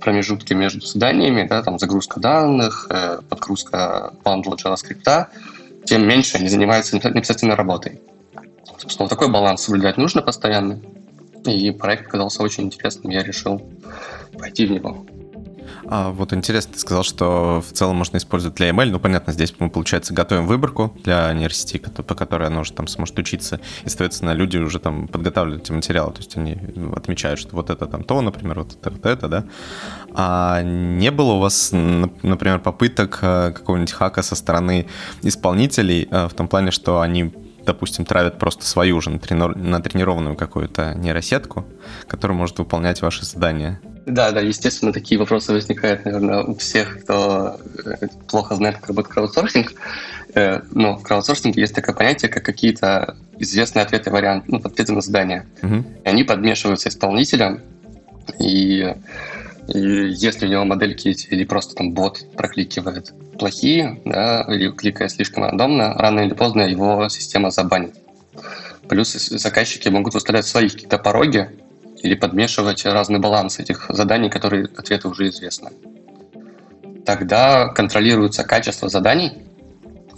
промежутки 0.00 0.54
между 0.54 0.86
заданиями, 0.86 1.46
да, 1.46 1.62
там 1.62 1.78
загрузка 1.78 2.20
данных, 2.20 2.86
э, 2.90 3.18
подгрузка 3.28 4.14
бандла 4.24 4.56
JavaScript, 4.56 5.26
тем 5.84 6.06
меньше 6.06 6.38
они 6.38 6.48
занимаются 6.48 6.96
непосредственно 6.96 7.56
работой. 7.56 8.00
Собственно, 8.78 9.08
такой 9.08 9.30
баланс 9.30 9.62
соблюдать 9.62 9.96
нужно 9.96 10.22
постоянно. 10.22 10.80
И 11.44 11.70
проект 11.72 12.06
оказался 12.06 12.42
очень 12.42 12.64
интересным, 12.64 13.10
я 13.12 13.22
решил 13.22 13.60
пойти 14.38 14.66
в 14.66 14.70
него. 14.70 15.06
А 15.86 16.10
вот 16.10 16.32
интересно, 16.32 16.74
ты 16.74 16.78
сказал, 16.78 17.02
что 17.02 17.62
в 17.66 17.72
целом 17.72 17.96
можно 17.96 18.16
использовать 18.16 18.56
для 18.56 18.70
ML. 18.70 18.90
Ну, 18.90 19.00
понятно, 19.00 19.32
здесь 19.32 19.54
мы, 19.58 19.70
получается, 19.70 20.14
готовим 20.14 20.46
выборку 20.46 20.96
для 21.02 21.32
нейросети, 21.32 21.78
по 21.78 22.14
которой 22.14 22.48
она 22.48 22.60
уже 22.60 22.72
там 22.72 22.86
сможет 22.86 23.18
учиться. 23.18 23.60
И, 23.84 23.88
соответственно, 23.88 24.32
люди 24.32 24.58
уже 24.58 24.78
там 24.78 25.08
подготавливают 25.08 25.64
эти 25.64 25.72
материалы. 25.72 26.12
То 26.12 26.18
есть 26.18 26.36
они 26.36 26.58
отмечают, 26.94 27.40
что 27.40 27.56
вот 27.56 27.70
это 27.70 27.86
там 27.86 28.04
то, 28.04 28.20
например, 28.20 28.60
вот 28.60 28.74
это, 28.74 28.90
вот 28.90 29.06
это, 29.06 29.28
да. 29.28 29.44
А 30.14 30.62
не 30.62 31.10
было 31.10 31.32
у 31.32 31.38
вас, 31.40 31.70
например, 31.72 32.60
попыток 32.60 33.18
э, 33.22 33.52
какого-нибудь 33.52 33.92
хака 33.92 34.22
со 34.22 34.36
стороны 34.36 34.86
исполнителей 35.22 36.08
э, 36.10 36.28
в 36.28 36.34
том 36.34 36.48
плане, 36.48 36.70
что 36.70 37.00
они 37.00 37.32
допустим, 37.64 38.04
травят 38.04 38.38
просто 38.38 38.66
свою 38.66 38.96
уже 38.96 39.10
натренированную 39.10 40.34
какую-то 40.34 40.94
нейросетку, 40.94 41.64
которая 42.08 42.36
может 42.36 42.58
выполнять 42.58 43.00
ваши 43.02 43.24
задания. 43.24 43.80
Да, 44.06 44.32
да, 44.32 44.40
естественно, 44.40 44.92
такие 44.92 45.18
вопросы 45.18 45.52
возникают, 45.52 46.04
наверное, 46.04 46.42
у 46.42 46.54
всех, 46.56 47.02
кто 47.02 47.60
э, 47.84 48.08
плохо 48.28 48.56
знает, 48.56 48.76
как 48.76 48.88
работает 48.88 49.14
краудсорсинг. 49.14 49.74
Э, 50.34 50.60
но 50.70 50.96
в 50.96 51.02
краудсорсинге 51.02 51.60
есть 51.60 51.74
такое 51.74 51.94
понятие, 51.94 52.28
как 52.30 52.44
какие-то 52.44 53.16
известные 53.38 53.84
ответы 53.84 54.10
варианты, 54.10 54.46
ну, 54.48 54.58
ответы 54.58 54.92
на 54.92 55.00
задание. 55.00 55.46
Угу. 55.62 55.84
И 56.04 56.08
они 56.08 56.24
подмешиваются 56.24 56.88
исполнителям, 56.88 57.60
и 58.38 58.94
и 59.68 59.78
если 59.78 60.46
у 60.46 60.48
него 60.48 60.64
модельки 60.64 61.16
или 61.30 61.44
просто 61.44 61.74
там 61.76 61.92
бот 61.92 62.24
прокликивает 62.36 63.12
плохие, 63.38 64.00
да, 64.04 64.44
или 64.48 64.70
кликая 64.70 65.08
слишком 65.08 65.44
рандомно, 65.44 65.94
рано 65.94 66.20
или 66.20 66.34
поздно 66.34 66.62
его 66.62 67.08
система 67.08 67.50
забанит. 67.50 67.94
Плюс 68.88 69.12
заказчики 69.12 69.88
могут 69.88 70.14
выставлять 70.14 70.46
свои 70.46 70.68
какие-то 70.68 70.98
пороги 70.98 71.48
или 72.02 72.14
подмешивать 72.14 72.84
разный 72.84 73.18
баланс 73.18 73.58
этих 73.58 73.86
заданий, 73.88 74.28
которые 74.28 74.64
ответы 74.76 75.08
уже 75.08 75.28
известны. 75.28 75.70
Тогда 77.06 77.68
контролируется 77.68 78.44
качество 78.44 78.88
заданий, 78.88 79.32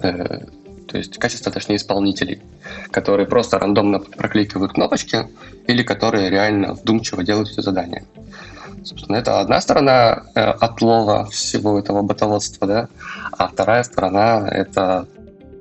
э, 0.02 0.40
то 0.88 0.98
есть 0.98 1.18
качество, 1.18 1.50
точнее, 1.52 1.76
исполнителей, 1.76 2.42
которые 2.90 3.26
просто 3.26 3.58
рандомно 3.58 4.00
прокликивают 4.00 4.72
кнопочки 4.72 5.28
или 5.66 5.82
которые 5.82 6.30
реально 6.30 6.74
вдумчиво 6.74 7.22
делают 7.22 7.50
эти 7.50 7.60
задания. 7.60 8.04
Собственно, 8.84 9.16
это 9.16 9.40
одна 9.40 9.60
сторона 9.60 10.24
э, 10.34 10.40
отлова 10.40 11.24
всего 11.26 11.78
этого 11.78 12.02
ботоводства, 12.02 12.66
да, 12.66 12.88
а 13.32 13.48
вторая 13.48 13.82
сторона— 13.82 14.46
это 14.50 15.06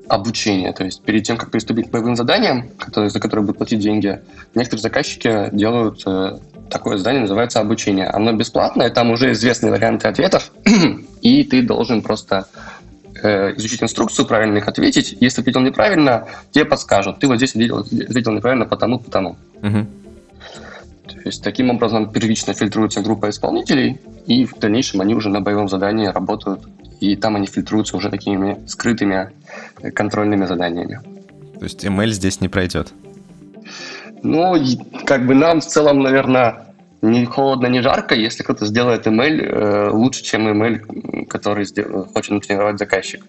обучение. 0.08 0.74
То 0.74 0.84
есть 0.84 1.02
перед 1.04 1.24
тем, 1.24 1.38
как 1.38 1.52
приступить 1.52 1.88
к 1.88 1.92
боевым 1.92 2.16
заданиям, 2.16 2.70
которые, 2.78 3.10
за 3.10 3.20
которые 3.20 3.46
будут 3.46 3.58
платить 3.58 3.80
деньги, 3.80 4.22
некоторые 4.56 4.82
заказчики 4.82 5.50
делают 5.52 6.04
э, 6.06 6.38
такое 6.70 6.98
задание, 6.98 7.22
называется 7.22 7.60
обучение. 7.60 8.08
Оно 8.08 8.34
бесплатное, 8.34 8.90
там 8.90 9.12
уже 9.12 9.32
известны 9.32 9.72
варианты 9.72 10.08
ответов, 10.08 10.52
и 11.22 11.44
ты 11.44 11.62
должен 11.62 12.02
просто 12.02 12.48
э, 13.22 13.56
изучить 13.56 13.84
инструкцию, 13.84 14.26
правильно 14.26 14.58
их 14.58 14.68
ответить. 14.68 15.16
Если 15.20 15.42
ответил 15.42 15.62
неправильно, 15.62 16.28
тебе 16.52 16.66
подскажут. 16.66 17.20
Ты 17.20 17.28
вот 17.28 17.38
здесь 17.38 17.52
ответил, 17.52 17.80
ответил 17.80 18.32
неправильно 18.32 18.66
потому, 18.66 19.00
потому. 19.00 19.38
Угу. 19.62 19.88
То 21.08 21.30
есть 21.30 21.44
таким 21.44 21.70
образом 21.70 22.12
первично 22.12 22.54
фильтруется 22.54 23.02
группа 23.02 23.30
исполнителей, 23.30 24.00
и 24.26 24.46
в 24.46 24.58
дальнейшем 24.60 25.02
они 25.02 25.16
уже 25.16 25.30
на 25.30 25.42
боевом 25.42 25.70
задании 25.70 26.08
работают, 26.08 26.62
и 27.04 27.16
там 27.18 27.36
они 27.36 27.48
фильтруются 27.48 27.98
уже 27.98 28.10
такими 28.10 28.58
скрытыми 28.66 29.32
э, 29.82 29.92
контрольными 29.92 30.46
заданиями. 30.46 31.02
То 31.60 31.66
есть 31.66 31.84
ML 31.86 32.08
здесь 32.08 32.40
не 32.40 32.48
пройдет? 32.48 32.94
Ну, 34.24 34.56
как 35.06 35.26
бы 35.28 35.36
нам 35.36 35.60
в 35.60 35.66
целом, 35.66 36.00
наверное, 36.00 36.68
не 37.02 37.26
холодно, 37.26 37.68
не 37.68 37.82
жарко, 37.82 38.16
если 38.16 38.44
кто-то 38.44 38.66
сделает 38.66 39.06
ML 39.06 39.42
э, 39.42 39.90
лучше, 39.90 40.24
чем 40.24 40.48
ML, 40.48 41.26
который 41.26 41.66
сдел... 41.66 42.06
хочет 42.14 42.32
натренировать 42.32 42.80
заказчик. 42.80 43.26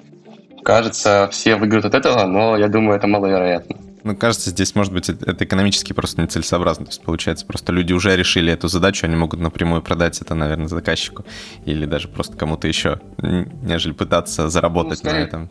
Кажется, 0.62 1.28
все 1.32 1.56
выиграют 1.56 1.84
от 1.84 1.94
этого, 1.94 2.26
но 2.26 2.56
я 2.56 2.68
думаю, 2.68 2.96
это 2.96 3.08
маловероятно. 3.08 3.76
Ну, 4.04 4.14
кажется, 4.14 4.50
здесь, 4.50 4.74
может 4.74 4.92
быть, 4.92 5.08
это 5.08 5.44
экономически 5.44 5.94
просто 5.94 6.20
нецелесообразно. 6.20 6.84
То 6.84 6.90
есть, 6.90 7.02
получается, 7.02 7.46
просто 7.46 7.72
люди 7.72 7.94
уже 7.94 8.14
решили 8.14 8.52
эту 8.52 8.68
задачу, 8.68 9.06
они 9.06 9.16
могут 9.16 9.40
напрямую 9.40 9.80
продать 9.80 10.20
это, 10.20 10.34
наверное, 10.34 10.68
заказчику 10.68 11.24
или 11.64 11.86
даже 11.86 12.08
просто 12.08 12.36
кому-то 12.36 12.68
еще, 12.68 13.00
нежели 13.18 13.92
пытаться 13.92 14.50
заработать 14.50 15.02
ну, 15.02 15.10
скорее, 15.10 15.20
на 15.20 15.26
этом 15.26 15.50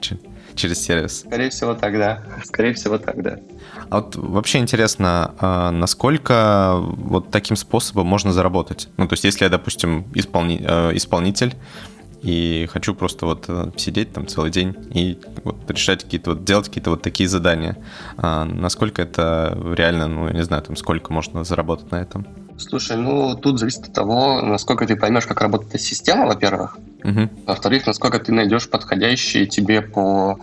через 0.54 0.84
сервис. 0.84 1.22
Скорее 1.22 1.50
всего, 1.50 1.74
так, 1.74 1.98
да. 1.98 2.24
Скорее 2.46 2.74
всего, 2.76 3.00
так, 3.00 3.24
да. 3.24 3.40
А 3.90 4.02
вот 4.02 4.16
вообще 4.18 4.60
интересно, 4.60 5.34
а 5.40 5.72
насколько 5.72 6.76
вот 6.78 7.32
таким 7.32 7.56
способом 7.56 8.06
можно 8.06 8.32
заработать? 8.32 8.88
Ну, 8.98 9.08
то 9.08 9.14
есть, 9.14 9.24
если 9.24 9.46
я, 9.46 9.50
допустим, 9.50 10.06
исполни, 10.14 10.64
э, 10.64 10.96
исполнитель, 10.96 11.56
и 12.24 12.68
хочу 12.72 12.96
просто 12.96 13.26
вот 13.26 13.46
э, 13.50 13.72
сидеть 13.76 14.14
там 14.14 14.28
целый 14.28 14.50
день 14.50 14.76
и 14.94 15.20
вот 15.44 15.70
решать 15.70 16.04
какие-то 16.04 16.32
вот, 16.32 16.46
делать 16.46 16.68
какие-то 16.68 16.92
вот 16.92 17.02
такие 17.02 17.28
задания. 17.28 17.78
А 18.18 18.46
насколько 18.46 19.02
это 19.02 19.58
реально, 19.76 20.08
ну, 20.08 20.28
я 20.28 20.34
не 20.34 20.44
знаю, 20.44 20.64
там 20.64 20.78
сколько 20.78 21.12
можно 21.12 21.44
заработать 21.44 21.92
на 21.92 21.98
этом? 21.98 22.26
Слушай, 22.58 22.96
ну, 22.96 23.36
тут 23.36 23.60
зависит 23.60 23.88
от 23.88 23.94
того, 23.94 24.42
насколько 24.42 24.88
ты 24.88 24.96
поймешь, 24.96 25.26
как 25.26 25.42
работает 25.42 25.82
система, 25.82 26.26
во-первых. 26.26 26.78
Угу. 27.04 27.30
Во-вторых, 27.46 27.86
насколько 27.88 28.20
ты 28.20 28.32
найдешь 28.32 28.70
подходящие 28.70 29.46
тебе 29.46 29.82
по 29.82 30.40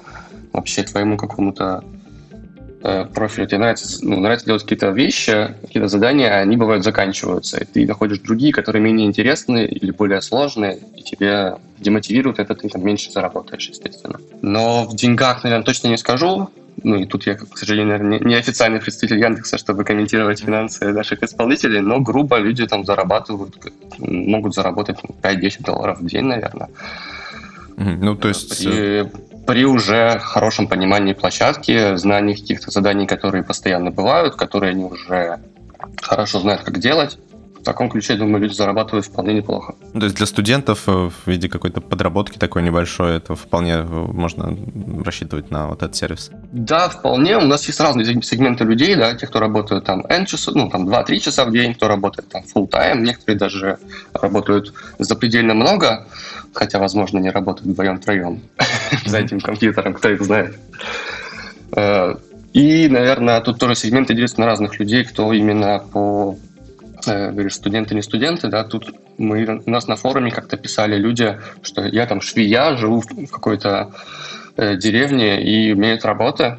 вообще 0.53 0.83
твоему 0.83 1.17
какому-то 1.17 1.83
Э, 2.83 3.05
профиля, 3.05 3.47
тебе 3.47 3.59
нравится, 3.59 3.99
ну, 4.03 4.21
нравится 4.21 4.47
делать 4.47 4.63
какие-то 4.63 4.89
вещи, 4.89 5.55
какие-то 5.61 5.89
задания, 5.89 6.35
они 6.39 6.57
бывают 6.57 6.83
заканчиваются, 6.83 7.59
и 7.59 7.67
ты 7.67 7.87
находишь 7.87 8.21
другие, 8.21 8.55
которые 8.55 8.83
менее 8.83 9.07
интересные 9.07 9.69
или 9.69 9.91
более 9.91 10.23
сложные, 10.23 10.79
и 10.97 11.03
тебе 11.03 11.57
демотивируют, 11.79 12.39
это 12.39 12.55
ты 12.55 12.71
там 12.71 12.83
меньше 12.83 13.11
заработаешь, 13.11 13.69
естественно. 13.69 14.19
Но 14.41 14.87
в 14.87 14.97
деньгах, 14.97 15.45
наверное, 15.45 15.65
точно 15.65 15.89
не 15.89 15.99
скажу, 15.99 16.49
ну 16.83 16.97
и 16.97 17.05
тут 17.05 17.27
я, 17.27 17.35
к 17.35 17.59
сожалению, 17.59 17.99
наверное, 17.99 18.19
не 18.21 18.35
официальный 18.35 18.81
представитель 18.81 19.23
Яндекса, 19.23 19.59
чтобы 19.59 19.85
комментировать 19.85 20.41
финансы 20.41 20.91
наших 20.91 21.23
исполнителей, 21.23 21.81
но 21.81 22.01
грубо 22.01 22.39
люди 22.39 22.67
там 22.67 22.87
зарабатывают, 22.87 23.57
могут 23.99 24.55
заработать 24.55 24.97
5-10 25.23 25.65
долларов 25.67 26.01
в 26.01 26.07
день, 26.07 26.25
наверное. 26.25 26.71
Ну, 27.77 28.17
то 28.17 28.29
есть... 28.29 28.65
При, 28.65 29.11
при 29.51 29.65
уже 29.65 30.21
хорошем 30.21 30.69
понимании 30.69 31.13
площадки, 31.13 31.97
знании 31.97 32.35
каких-то 32.35 32.71
заданий, 32.71 33.09
которые 33.09 33.43
постоянно 33.43 33.91
бывают, 33.91 34.37
которые 34.37 34.71
они 34.71 34.85
уже 34.85 35.41
хорошо 36.01 36.39
знают, 36.39 36.63
как 36.63 36.79
делать, 36.79 37.19
в 37.61 37.65
таком 37.65 37.91
ключе, 37.91 38.15
думаю, 38.15 38.43
люди 38.43 38.55
зарабатывают 38.55 39.07
вполне 39.07 39.35
неплохо. 39.35 39.75
То 39.93 40.05
есть 40.05 40.17
для 40.17 40.27
студентов 40.27 40.85
э, 40.87 40.93
в 41.11 41.27
виде 41.27 41.49
какой-то 41.49 41.81
подработки 41.81 42.39
такой 42.39 42.63
небольшой, 42.63 43.17
это 43.17 43.35
вполне 43.35 43.73
э, 43.73 43.85
можно 43.85 44.57
рассчитывать 45.05 45.51
на 45.51 45.67
вот 45.67 45.83
этот 45.83 45.97
сервис? 45.97 46.31
Да, 46.53 46.89
вполне. 46.89 47.37
У 47.37 47.47
нас 47.47 47.67
есть 47.67 47.81
разные 47.81 48.23
сегменты 48.23 48.65
людей, 48.65 48.95
да, 48.95 49.15
те, 49.15 49.27
кто 49.27 49.41
работают 49.41 49.85
там 49.85 50.07
N 50.09 50.27
часов, 50.27 50.55
ну, 50.55 50.71
там 50.71 50.89
2-3 50.89 51.19
часа 51.19 51.45
в 51.45 51.53
день, 51.53 51.75
кто 51.75 51.89
работает 51.89 52.29
там 52.29 52.45
full 52.45 52.69
time, 52.71 53.01
некоторые 53.01 53.39
даже 53.39 53.79
работают 54.13 54.73
запредельно 54.99 55.55
много, 55.55 56.07
хотя, 56.53 56.79
возможно, 56.79 57.19
не 57.19 57.31
работают 57.31 57.71
вдвоем-троем 57.71 58.43
за 59.07 59.19
этим 59.19 59.41
компьютером, 59.41 59.95
кто 59.95 60.11
их 60.11 60.23
знает. 60.23 60.59
Э, 61.77 62.15
и, 62.53 62.89
наверное, 62.89 63.41
тут 63.41 63.59
тоже 63.59 63.75
сегменты 63.75 64.15
делятся 64.15 64.41
на 64.41 64.47
разных 64.47 64.79
людей, 64.81 65.05
кто 65.05 65.33
именно 65.33 65.79
по 65.79 66.37
Э, 67.07 67.31
говоришь, 67.31 67.55
студенты, 67.55 67.95
не 67.95 68.03
студенты, 68.03 68.49
да, 68.49 68.65
тут 68.65 68.95
мы, 69.17 69.63
у 69.65 69.71
нас 69.71 69.87
на 69.87 69.97
форуме 69.97 70.31
как-то 70.31 70.57
писали 70.57 70.97
люди, 70.97 71.39
что 71.63 71.85
я 71.87 72.07
там 72.07 72.21
швея, 72.21 72.77
живу 72.77 73.01
в 73.01 73.31
какой-то 73.31 73.93
э, 74.57 74.77
деревне 74.77 75.43
и 75.43 75.73
имеет 75.73 76.05
работы, 76.05 76.59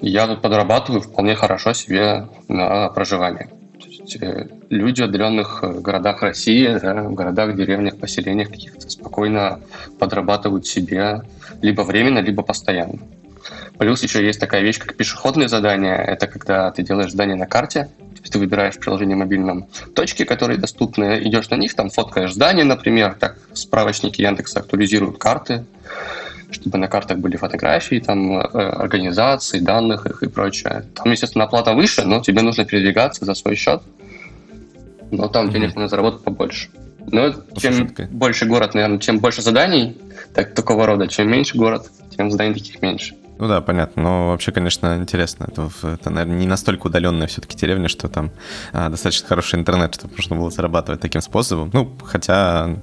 я 0.00 0.26
тут 0.26 0.42
подрабатываю 0.42 1.00
вполне 1.00 1.34
хорошо 1.34 1.72
себе 1.72 2.28
на 2.46 2.88
проживание. 2.90 3.48
Есть, 4.08 4.22
э, 4.22 4.46
люди 4.70 5.02
в 5.02 5.04
отдаленных 5.04 5.60
э, 5.62 5.80
городах 5.80 6.22
России, 6.22 6.66
да, 6.80 7.02
в 7.02 7.14
городах, 7.14 7.54
деревнях, 7.56 7.98
поселениях 7.98 8.48
каких-то 8.48 8.88
спокойно 8.88 9.60
подрабатывают 9.98 10.66
себе 10.66 11.22
либо 11.60 11.82
временно, 11.82 12.20
либо 12.20 12.42
постоянно. 12.42 13.00
Плюс 13.78 14.02
еще 14.02 14.24
есть 14.24 14.40
такая 14.40 14.62
вещь, 14.62 14.78
как 14.78 14.96
пешеходные 14.96 15.48
задания. 15.48 15.96
Это 15.96 16.26
когда 16.26 16.70
ты 16.70 16.82
делаешь 16.82 17.10
задание 17.10 17.36
на 17.36 17.46
карте, 17.46 17.88
ты 18.30 18.38
выбираешь 18.38 18.76
в 18.76 18.80
приложении 18.80 19.14
мобильном 19.14 19.66
точки, 19.94 20.24
которые 20.24 20.58
доступны, 20.58 21.20
идешь 21.22 21.50
на 21.50 21.56
них, 21.56 21.74
там 21.74 21.90
фоткаешь 21.90 22.32
здание, 22.32 22.64
например, 22.64 23.14
так 23.18 23.38
справочники 23.52 24.22
Яндекса 24.22 24.60
актуализируют 24.60 25.18
карты, 25.18 25.64
чтобы 26.50 26.78
на 26.78 26.88
картах 26.88 27.18
были 27.18 27.36
фотографии, 27.36 28.00
там, 28.00 28.38
э, 28.38 28.42
организации, 28.42 29.60
данных 29.60 30.06
их 30.06 30.22
и 30.22 30.28
прочее. 30.28 30.84
Там, 30.94 31.12
естественно, 31.12 31.44
оплата 31.44 31.74
выше, 31.74 32.04
но 32.04 32.20
тебе 32.20 32.42
нужно 32.42 32.64
передвигаться 32.64 33.24
за 33.24 33.34
свой 33.34 33.54
счет. 33.54 33.82
Но 35.10 35.28
там 35.28 35.46
mm-hmm. 35.46 35.52
денег 35.52 35.68
можно 35.74 35.88
заработать 35.88 36.22
побольше. 36.22 36.68
Но 37.10 37.32
чем 37.56 37.74
Шутка. 37.74 38.08
больше 38.10 38.46
город, 38.46 38.74
наверное, 38.74 38.98
чем 38.98 39.18
больше 39.18 39.42
заданий 39.42 39.96
так, 40.34 40.54
такого 40.54 40.86
рода, 40.86 41.08
чем 41.08 41.30
меньше 41.30 41.56
город, 41.56 41.90
тем 42.16 42.30
заданий 42.30 42.54
таких 42.54 42.82
меньше. 42.82 43.14
Ну 43.38 43.46
да, 43.46 43.60
понятно. 43.60 44.02
Но 44.02 44.28
вообще, 44.28 44.50
конечно, 44.50 44.96
интересно. 44.96 45.48
Это, 45.48 45.70
это 45.82 46.10
наверное, 46.10 46.38
не 46.38 46.46
настолько 46.46 46.88
удаленная 46.88 47.28
все-таки 47.28 47.56
деревня, 47.56 47.88
что 47.88 48.08
там 48.08 48.30
а, 48.72 48.88
достаточно 48.88 49.28
хороший 49.28 49.60
интернет, 49.60 49.94
чтобы 49.94 50.14
можно 50.16 50.36
было 50.36 50.50
зарабатывать 50.50 51.00
таким 51.00 51.20
способом. 51.20 51.70
Ну, 51.72 51.96
хотя, 52.04 52.76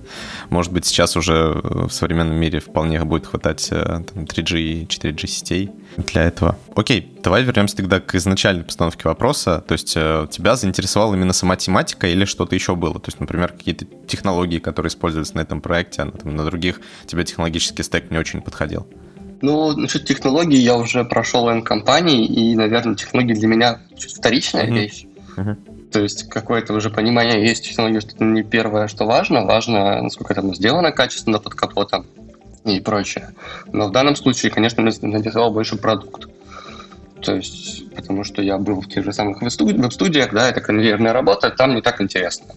может 0.50 0.72
быть, 0.72 0.86
сейчас 0.86 1.18
уже 1.18 1.60
в 1.62 1.90
современном 1.90 2.38
мире 2.38 2.60
вполне 2.60 3.04
будет 3.04 3.28
хватать 3.28 3.68
э, 3.72 3.84
там, 3.84 4.24
3G 4.24 4.60
и 4.60 4.86
4G 4.86 5.28
сетей 5.28 5.72
для 5.98 6.24
этого. 6.24 6.58
Окей, 6.76 7.20
давай 7.22 7.44
вернемся 7.44 7.76
тогда 7.76 8.00
к 8.00 8.16
изначальной 8.16 8.64
постановке 8.64 9.10
вопроса. 9.10 9.62
То 9.68 9.74
есть 9.74 9.94
э, 9.98 10.28
тебя 10.32 10.56
заинтересовала 10.56 11.16
именно 11.16 11.34
сама 11.34 11.58
тематика 11.58 12.08
или 12.08 12.24
что-то 12.24 12.56
еще 12.56 12.76
было? 12.76 12.94
То 12.96 13.10
есть, 13.10 13.20
например, 13.20 13.52
какие-то 13.52 13.86
технологии, 14.08 14.60
которые 14.60 14.90
используются 14.90 15.36
на 15.36 15.42
этом 15.42 15.60
проекте, 15.60 16.04
а 16.04 16.06
на, 16.06 16.12
там, 16.12 16.34
на 16.34 16.46
других 16.46 16.80
тебе 17.08 17.26
технологический 17.26 17.84
стек 17.84 18.10
не 18.10 18.18
очень 18.18 18.42
подходил? 18.42 18.88
Ну, 19.42 19.75
насчет 19.75 20.06
технологий 20.06 20.58
я 20.58 20.77
уже 20.77 21.04
прошел 21.04 21.50
N-компаний, 21.50 22.25
и, 22.25 22.56
наверное, 22.56 22.96
технологии 22.96 23.34
для 23.34 23.48
меня 23.48 23.80
вторичная 23.98 24.65
uh-huh. 24.65 24.74
вещь. 24.74 25.06
Uh-huh. 25.36 25.56
То 25.92 26.01
есть 26.01 26.30
какое-то 26.30 26.74
уже 26.74 26.89
понимание 26.89 27.46
есть 27.46 27.65
технологии, 27.65 28.00
что 28.00 28.15
это 28.15 28.24
не 28.24 28.44
первое, 28.44 28.88
что 28.88 29.06
важно. 29.06 29.46
Важно, 29.46 30.01
насколько 30.01 30.34
это 30.34 30.42
сделано 30.54 30.92
качественно 30.92 31.39
под 31.39 31.56
капотом 31.56 32.06
и 32.65 32.80
прочее. 32.80 33.30
Но 33.72 33.88
в 33.88 33.92
данном 33.92 34.15
случае, 34.15 34.51
конечно, 34.51 34.82
меня 34.82 34.92
заинтересовал 34.92 35.51
больше 35.51 35.77
продукт. 35.77 36.27
То 37.22 37.36
есть, 37.36 37.89
потому 37.96 38.24
что 38.24 38.42
я 38.42 38.58
был 38.58 38.82
в 38.82 38.88
тех 38.88 39.04
же 39.04 39.13
самых 39.13 39.42
веб-студиях, 39.42 40.32
да, 40.32 40.50
это 40.50 40.62
конвейерная 40.62 41.13
работа, 41.13 41.50
там 41.50 41.75
не 41.75 41.82
так 41.82 42.01
интересно 42.01 42.56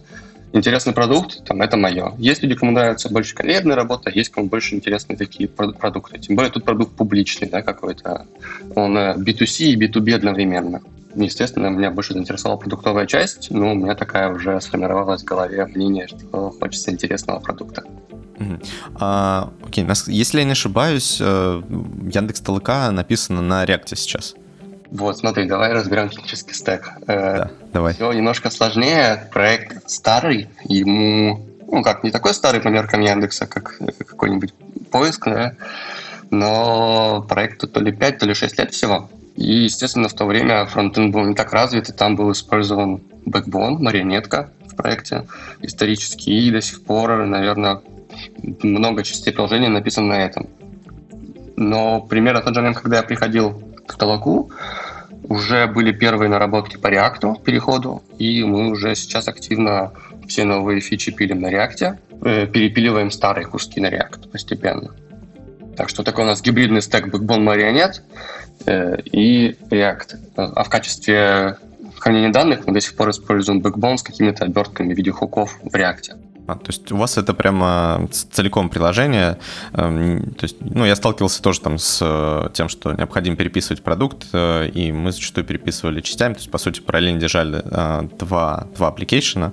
интересный 0.53 0.93
продукт, 0.93 1.43
там, 1.45 1.61
это 1.61 1.77
мое. 1.77 2.13
Есть 2.17 2.43
люди, 2.43 2.55
кому 2.55 2.71
нравится 2.71 3.09
больше 3.09 3.35
конвейерная 3.35 3.75
работа, 3.75 4.09
есть 4.09 4.29
кому 4.29 4.47
больше 4.47 4.75
интересны 4.75 5.15
такие 5.15 5.47
продукты. 5.47 6.19
Тем 6.19 6.35
более 6.35 6.51
тут 6.51 6.65
продукт 6.65 6.95
публичный, 6.95 7.49
да, 7.49 7.61
какой-то. 7.61 8.25
Он 8.75 8.97
B2C 8.97 9.63
э, 9.63 9.65
и 9.71 9.75
B2B 9.75 10.13
одновременно. 10.13 10.81
Естественно, 11.15 11.67
меня 11.67 11.91
больше 11.91 12.13
заинтересовала 12.13 12.57
продуктовая 12.57 13.07
часть, 13.07 13.49
но 13.49 13.71
у 13.71 13.75
меня 13.75 13.95
такая 13.95 14.29
уже 14.29 14.61
сформировалась 14.61 15.23
в 15.23 15.25
голове 15.25 15.65
мнение, 15.65 16.07
что 16.07 16.53
хочется 16.59 16.91
интересного 16.91 17.39
продукта. 17.39 17.83
А, 18.95 19.51
окей, 19.65 19.85
если 20.07 20.39
я 20.39 20.45
не 20.45 20.51
ошибаюсь, 20.51 21.17
э, 21.19 21.61
Яндекс 22.13 22.41
ТЛК 22.41 22.69
написано 22.91 23.41
на 23.41 23.65
React 23.65 23.95
сейчас. 23.95 24.35
Вот, 24.91 25.17
смотри, 25.17 25.45
давай 25.45 25.71
разберем 25.71 26.09
технический 26.09 26.53
стек. 26.53 26.91
Э, 27.07 27.37
да, 27.37 27.51
давай. 27.73 27.93
Все 27.93 28.11
немножко 28.11 28.49
сложнее. 28.49 29.27
Проект 29.31 29.89
старый, 29.89 30.49
ему, 30.63 31.45
ну 31.71 31.83
как, 31.83 32.03
не 32.03 32.11
такой 32.11 32.33
старый 32.33 32.59
по 32.59 32.69
меркам 32.69 33.01
Яндекса, 33.01 33.45
как 33.45 33.77
какой-нибудь 34.07 34.53
поиск, 34.91 35.25
да, 35.25 35.53
но 36.31 37.23
проекту 37.27 37.67
то 37.67 37.79
ли 37.79 37.91
5, 37.91 38.19
то 38.19 38.25
ли 38.25 38.33
6 38.33 38.57
лет 38.57 38.71
всего. 38.71 39.09
И, 39.35 39.63
естественно, 39.63 40.09
в 40.09 40.13
то 40.13 40.25
время 40.25 40.65
фронтенд 40.65 41.13
был 41.13 41.23
не 41.23 41.35
так 41.35 41.53
развит, 41.53 41.89
и 41.89 41.93
там 41.93 42.15
был 42.15 42.31
использован 42.31 43.01
Backbone, 43.25 43.77
марионетка 43.79 44.49
в 44.67 44.75
проекте 44.75 45.27
исторически, 45.61 46.29
и 46.29 46.51
до 46.51 46.61
сих 46.61 46.83
пор, 46.83 47.25
наверное, 47.25 47.81
много 48.63 49.03
частей 49.03 49.31
приложения 49.31 49.69
написано 49.69 50.07
на 50.07 50.25
этом. 50.25 50.47
Но 51.55 52.01
примерно 52.01 52.41
тот 52.41 52.55
же 52.55 52.61
момент, 52.61 52.79
когда 52.79 52.97
я 52.97 53.03
приходил 53.03 53.61
к 53.89 53.97
Толоку, 53.97 54.51
уже 55.23 55.67
были 55.67 55.91
первые 55.91 56.29
наработки 56.29 56.77
по 56.77 56.87
React 56.87 57.43
переходу, 57.43 58.03
и 58.17 58.43
мы 58.43 58.69
уже 58.69 58.95
сейчас 58.95 59.27
активно 59.27 59.91
все 60.27 60.45
новые 60.45 60.79
фичи 60.79 61.11
пилим 61.11 61.41
на 61.41 61.51
React, 61.51 61.97
э, 62.23 62.47
перепиливаем 62.47 63.11
старые 63.11 63.45
куски 63.47 63.81
на 63.81 63.87
React 63.87 64.29
постепенно. 64.31 64.95
Так 65.75 65.89
что 65.89 66.03
такой 66.03 66.25
у 66.25 66.27
нас 66.27 66.41
гибридный 66.41 66.81
стек 66.81 67.07
Backbone 67.07 67.45
Marionette 67.47 68.01
э, 68.65 69.01
и 69.05 69.57
React. 69.69 70.17
А 70.35 70.63
в 70.63 70.69
качестве 70.69 71.57
хранения 71.97 72.31
данных 72.31 72.67
мы 72.67 72.73
до 72.73 72.81
сих 72.81 72.95
пор 72.95 73.09
используем 73.09 73.61
Backbone 73.61 73.97
с 73.97 74.03
какими-то 74.03 74.45
обертками 74.45 74.93
в 74.93 74.97
виде 74.97 75.11
хуков 75.11 75.57
в 75.63 75.75
React. 75.75 76.28
А, 76.49 76.55
то 76.55 76.67
есть 76.67 76.91
у 76.91 76.97
вас 76.97 77.17
это 77.17 77.33
прямо 77.33 78.07
целиком 78.11 78.69
приложение. 78.69 79.37
Эм, 79.73 80.33
то 80.33 80.45
есть, 80.45 80.57
ну, 80.61 80.85
я 80.85 80.95
сталкивался 80.95 81.43
тоже 81.43 81.61
там 81.61 81.77
с 81.77 81.99
э, 82.01 82.49
тем, 82.53 82.69
что 82.69 82.93
необходимо 82.93 83.35
переписывать 83.35 83.83
продукт, 83.83 84.25
э, 84.33 84.67
и 84.69 84.91
мы 84.91 85.11
зачастую 85.11 85.45
переписывали 85.45 86.01
частями. 86.01 86.33
То 86.33 86.39
есть, 86.39 86.51
по 86.51 86.57
сути, 86.57 86.81
параллельно 86.81 87.19
держали 87.19 87.61
э, 87.63 88.09
два, 88.17 88.67
два 88.75 88.87
application 88.87 89.41
а. 89.41 89.51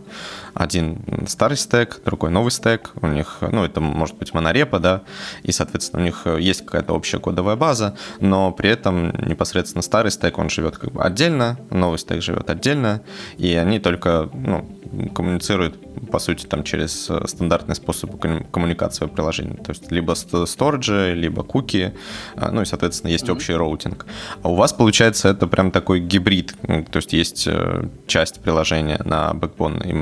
Один 0.57 1.27
старый 1.29 1.59
стек, 1.59 2.01
другой 2.05 2.31
новый 2.31 2.51
стек. 2.51 2.93
У 3.03 3.07
них, 3.07 3.39
ну, 3.41 3.63
это 3.63 3.81
может 3.81 4.17
быть 4.17 4.33
монорепа, 4.33 4.79
да, 4.79 5.03
и, 5.43 5.53
соответственно, 5.53 6.03
у 6.03 6.05
них 6.05 6.27
есть 6.39 6.65
какая-то 6.65 6.95
общая 6.95 7.19
кодовая 7.19 7.57
база, 7.57 7.97
но 8.21 8.51
при 8.53 8.71
этом 8.71 9.11
непосредственно 9.27 9.83
старый 9.83 10.11
стек, 10.11 10.39
он 10.39 10.49
живет 10.49 10.79
как 10.79 10.93
бы 10.93 11.03
отдельно, 11.03 11.59
новый 11.71 11.99
стек 11.99 12.23
живет 12.23 12.49
отдельно, 12.49 13.03
и 13.37 13.55
они 13.55 13.81
только, 13.81 14.31
ну, 14.33 14.67
коммуницируют, 15.15 15.77
по 16.11 16.19
сути, 16.19 16.47
там 16.47 16.63
через 16.63 17.11
э, 17.11 17.27
стандартные 17.27 17.75
способы 17.75 18.19
коммуникации 18.51 19.07
в 19.07 19.09
приложении. 19.09 19.57
То 19.57 19.71
есть 19.71 19.91
либо 19.91 20.15
storage 20.15 20.93
и, 20.93 21.15
либо 21.15 21.43
куки, 21.43 21.95
а, 22.37 22.51
ну 22.51 22.63
и, 22.63 22.65
соответственно, 22.65 23.11
есть 23.11 23.27
mm-hmm. 23.27 23.33
общий 23.33 23.55
роутинг. 23.55 24.07
А 24.43 24.49
у 24.49 24.55
вас, 24.55 24.73
получается, 24.73 25.29
это 25.29 25.47
прям 25.47 25.71
такой 25.71 26.01
гибрид. 26.01 26.55
То 26.63 26.97
есть 26.97 27.13
есть 27.13 27.47
э, 27.47 27.89
часть 28.07 28.41
приложения 28.41 29.01
на 29.05 29.33
Backbone 29.33 29.89
и 29.89 29.93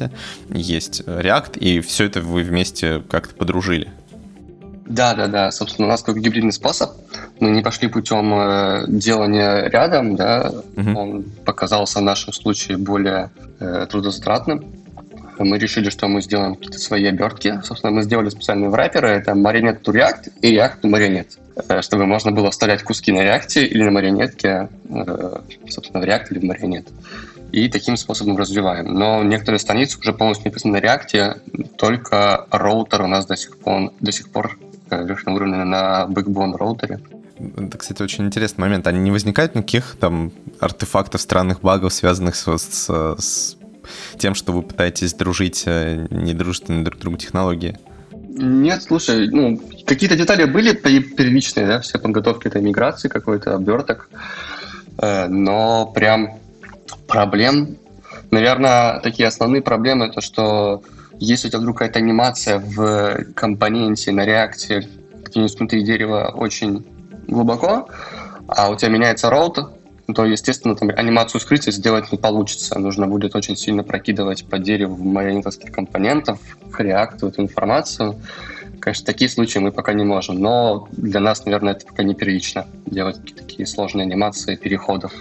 Marionette, 0.00 0.10
есть 0.50 1.02
React, 1.02 1.58
и 1.58 1.80
все 1.80 2.04
это 2.04 2.20
вы 2.20 2.42
вместе 2.42 3.02
как-то 3.08 3.34
подружили. 3.34 3.90
Да, 4.86 5.14
да, 5.14 5.28
да. 5.28 5.50
Собственно, 5.52 5.86
у 5.86 5.90
нас 5.90 6.02
как 6.02 6.18
гибридный 6.18 6.52
способ. 6.52 6.90
Мы 7.38 7.50
не 7.50 7.62
пошли 7.62 7.88
путем 7.88 8.34
э, 8.34 8.84
делания 8.88 9.68
рядом, 9.68 10.16
да. 10.16 10.50
Угу. 10.76 10.98
Он 10.98 11.22
показался 11.44 12.00
в 12.00 12.02
нашем 12.02 12.32
случае 12.32 12.76
более 12.76 13.30
э, 13.60 13.86
трудозатратным. 13.88 14.64
Мы 15.38 15.58
решили, 15.58 15.90
что 15.90 16.08
мы 16.08 16.20
сделаем 16.20 16.56
какие-то 16.56 16.78
свои 16.78 17.06
обертки. 17.06 17.60
Собственно, 17.64 17.92
мы 17.92 18.02
сделали 18.02 18.28
специальные 18.30 18.68
враперы. 18.68 19.08
Это 19.08 19.30
Marionette 19.32 19.80
to 19.82 19.92
React 19.94 20.32
и 20.42 20.56
React 20.56 20.80
to 20.82 20.90
Marionette. 20.90 21.38
Э, 21.68 21.82
чтобы 21.82 22.06
можно 22.06 22.32
было 22.32 22.50
вставлять 22.50 22.82
куски 22.82 23.12
на 23.12 23.20
React 23.20 23.64
или 23.66 23.82
на 23.82 23.90
марионетке, 23.90 24.68
э, 24.88 25.36
собственно, 25.68 26.04
в 26.04 26.08
React 26.08 26.26
или 26.30 26.38
в 26.40 26.44
Marionette. 26.44 26.88
И 27.52 27.68
таким 27.68 27.96
способом 27.96 28.36
развиваем. 28.36 28.94
Но 28.94 29.22
некоторые 29.24 29.58
страницы 29.58 29.98
уже 29.98 30.12
полностью 30.12 30.46
написаны 30.46 30.78
на 30.78 30.84
React, 30.84 31.76
только 31.76 32.46
роутер 32.50 33.02
у 33.02 33.06
нас 33.06 33.26
до 33.26 33.36
сих 33.36 33.58
пор, 33.58 33.92
до 34.00 34.12
сих 34.12 34.30
пор 34.30 34.58
верхнего 34.90 35.36
уровня 35.36 35.64
на 35.64 36.06
Backbone 36.08 36.56
роутере. 36.56 37.00
Это, 37.56 37.78
кстати, 37.78 38.02
очень 38.02 38.26
интересный 38.26 38.62
момент. 38.62 38.86
А 38.86 38.92
не 38.92 39.10
возникает 39.10 39.54
никаких 39.54 39.96
там 39.98 40.32
артефактов, 40.58 41.20
странных 41.20 41.60
багов, 41.62 41.92
связанных 41.92 42.36
с, 42.36 42.58
с, 42.58 42.90
с 43.18 43.56
тем, 44.18 44.34
что 44.34 44.52
вы 44.52 44.62
пытаетесь 44.62 45.14
дружить 45.14 45.64
э, 45.66 46.06
недружественные 46.10 46.84
друг 46.84 47.00
другу 47.00 47.16
технологии? 47.16 47.78
Нет, 48.28 48.82
слушай, 48.82 49.28
ну, 49.28 49.60
какие-то 49.86 50.16
детали 50.16 50.44
были 50.44 50.72
первичные, 50.72 51.66
да, 51.66 51.80
все 51.80 51.98
подготовки 51.98 52.46
этой 52.46 52.62
миграции, 52.62 53.08
какой-то 53.08 53.54
оберток, 53.54 54.08
э, 54.98 55.26
но 55.26 55.86
прям 55.86 56.38
проблем, 57.06 57.78
наверное, 58.30 59.00
такие 59.00 59.28
основные 59.28 59.62
проблемы, 59.62 60.06
это 60.06 60.20
что 60.20 60.82
если 61.18 61.48
у 61.48 61.50
тебя 61.50 61.60
вдруг 61.60 61.78
какая-то 61.78 61.98
анимация 61.98 62.58
в 62.58 63.24
компоненте 63.34 64.12
на 64.12 64.24
реакции 64.24 64.88
где-нибудь 65.24 65.58
внутри 65.58 65.82
дерева 65.82 66.32
очень 66.34 66.86
глубоко, 67.28 67.88
а 68.48 68.70
у 68.70 68.76
тебя 68.76 68.90
меняется 68.90 69.30
роут, 69.30 69.58
то, 70.12 70.24
естественно, 70.24 70.74
там 70.74 70.90
анимацию 70.90 71.40
скрытия 71.40 71.72
сделать 71.72 72.10
не 72.10 72.18
получится. 72.18 72.78
Нужно 72.78 73.06
будет 73.06 73.36
очень 73.36 73.56
сильно 73.56 73.84
прокидывать 73.84 74.44
по 74.44 74.58
дереву 74.58 74.96
марионетовских 74.96 75.70
компонентов, 75.70 76.40
в 76.62 76.80
React 76.80 77.28
эту 77.28 77.42
информацию. 77.42 78.16
Конечно, 78.80 79.04
такие 79.04 79.28
случаи 79.28 79.58
мы 79.58 79.72
пока 79.72 79.92
не 79.92 80.04
можем, 80.04 80.40
но 80.40 80.88
для 80.92 81.20
нас, 81.20 81.44
наверное, 81.44 81.74
это 81.74 81.86
пока 81.86 82.02
не 82.02 82.14
первично 82.14 82.66
делать 82.86 83.20
такие 83.36 83.66
сложные 83.66 84.04
анимации 84.04 84.56
переходов, 84.56 85.12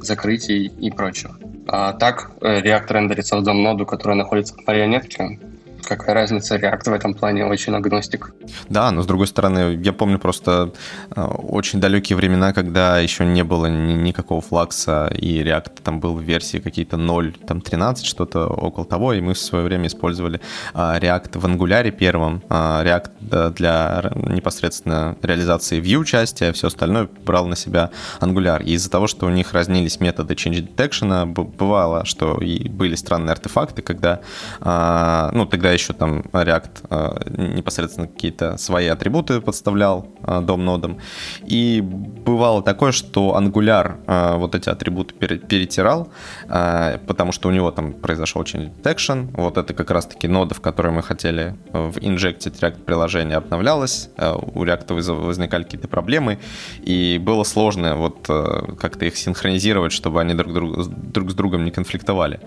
закрытий 0.00 0.66
и 0.66 0.90
прочего. 0.90 1.36
А 1.66 1.92
так, 1.92 2.30
э, 2.40 2.60
React 2.60 2.92
рендерится 2.92 3.36
в 3.36 3.42
дом-ноду, 3.42 3.84
которая 3.84 4.16
находится 4.16 4.54
в 4.54 4.66
марионетке, 4.66 5.40
какая 5.84 6.14
разница, 6.14 6.56
React 6.56 6.90
в 6.90 6.92
этом 6.92 7.14
плане 7.14 7.44
очень 7.46 7.74
агностик. 7.74 8.34
Да, 8.68 8.90
но 8.90 9.02
с 9.02 9.06
другой 9.06 9.26
стороны, 9.26 9.80
я 9.82 9.92
помню 9.92 10.18
просто 10.18 10.72
э, 11.14 11.22
очень 11.22 11.80
далекие 11.80 12.16
времена, 12.16 12.52
когда 12.52 12.98
еще 12.98 13.24
не 13.24 13.44
было 13.44 13.66
ни, 13.66 13.92
никакого 13.92 14.40
флакса, 14.40 15.10
и 15.16 15.42
React 15.42 15.82
там 15.82 16.00
был 16.00 16.14
в 16.14 16.22
версии 16.22 16.58
какие-то 16.58 16.96
0, 16.96 17.34
там 17.46 17.60
13, 17.60 18.04
что-то 18.04 18.46
около 18.46 18.84
того, 18.84 19.12
и 19.12 19.20
мы 19.20 19.34
в 19.34 19.38
свое 19.38 19.64
время 19.64 19.86
использовали 19.86 20.40
а, 20.74 20.98
React 20.98 21.38
в 21.38 21.46
Angular 21.46 21.90
первом, 21.90 22.42
а, 22.48 22.84
React 22.84 23.52
для 23.52 24.10
непосредственно 24.14 25.16
реализации 25.22 25.80
view 25.80 26.04
части, 26.04 26.44
а 26.44 26.52
все 26.52 26.68
остальное 26.68 27.08
брал 27.24 27.46
на 27.46 27.56
себя 27.56 27.90
Angular. 28.20 28.62
И 28.62 28.72
из-за 28.72 28.90
того, 28.90 29.06
что 29.06 29.26
у 29.26 29.30
них 29.30 29.52
разнились 29.52 30.00
методы 30.00 30.34
change 30.34 30.66
detection, 30.68 31.34
бывало, 31.34 32.04
что 32.04 32.38
и 32.40 32.68
были 32.68 32.94
странные 32.94 33.32
артефакты, 33.32 33.82
когда, 33.82 34.20
а, 34.60 35.30
ну, 35.32 35.46
тогда 35.46 35.69
еще 35.72 35.92
там 35.92 36.20
React 36.32 36.70
э, 36.90 37.54
непосредственно 37.54 38.06
какие-то 38.06 38.56
свои 38.58 38.86
атрибуты 38.86 39.40
подставлял 39.40 40.06
э, 40.22 40.40
дом-нодам. 40.40 40.98
И 41.46 41.80
бывало 41.80 42.62
такое, 42.62 42.92
что 42.92 43.36
Angular 43.38 43.96
э, 44.06 44.36
вот 44.36 44.54
эти 44.54 44.68
атрибуты 44.68 45.14
перетирал, 45.14 46.08
потому 46.48 47.32
что 47.32 47.48
у 47.48 47.52
него 47.52 47.70
там 47.70 47.92
произошел 47.92 48.40
очень 48.40 48.68
detection. 48.68 49.30
Вот 49.34 49.56
это 49.56 49.74
как 49.74 49.90
раз-таки 49.90 50.28
нода, 50.28 50.54
в 50.54 50.60
которой 50.60 50.92
мы 50.92 51.02
хотели 51.02 51.56
в 51.72 51.98
инжектить 52.00 52.54
React 52.60 52.84
приложение, 52.84 53.36
обновлялась. 53.36 54.10
У 54.16 54.64
React 54.64 55.12
возникали 55.12 55.64
какие-то 55.64 55.88
проблемы, 55.88 56.38
и 56.82 57.18
было 57.22 57.44
сложно 57.44 57.96
вот 57.96 58.26
как-то 58.26 59.04
их 59.04 59.16
синхронизировать, 59.16 59.92
чтобы 59.92 60.20
они 60.20 60.34
друг, 60.34 60.52
друг, 60.52 60.88
друг 60.88 61.30
с 61.30 61.34
другом 61.34 61.64
не 61.64 61.70
конфликтовали. 61.70 62.40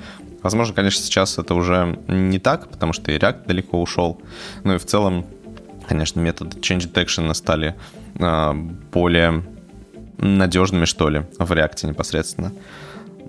Возможно, 0.43 0.75
конечно, 0.75 1.01
сейчас 1.03 1.37
это 1.37 1.55
уже 1.55 1.97
не 2.07 2.37
так, 2.37 2.67
потому 2.67 2.93
что 2.93 3.11
и 3.11 3.17
React 3.17 3.47
далеко 3.47 3.81
ушел. 3.81 4.21
Ну 4.63 4.75
и 4.75 4.77
в 4.77 4.85
целом, 4.85 5.25
конечно, 5.87 6.19
методы 6.19 6.57
change 6.59 6.91
detection 6.91 7.33
стали 7.33 7.75
э, 8.19 8.53
более 8.91 9.43
надежными, 10.17 10.85
что 10.85 11.09
ли, 11.09 11.23
в 11.39 11.51
React 11.51 11.87
непосредственно. 11.87 12.51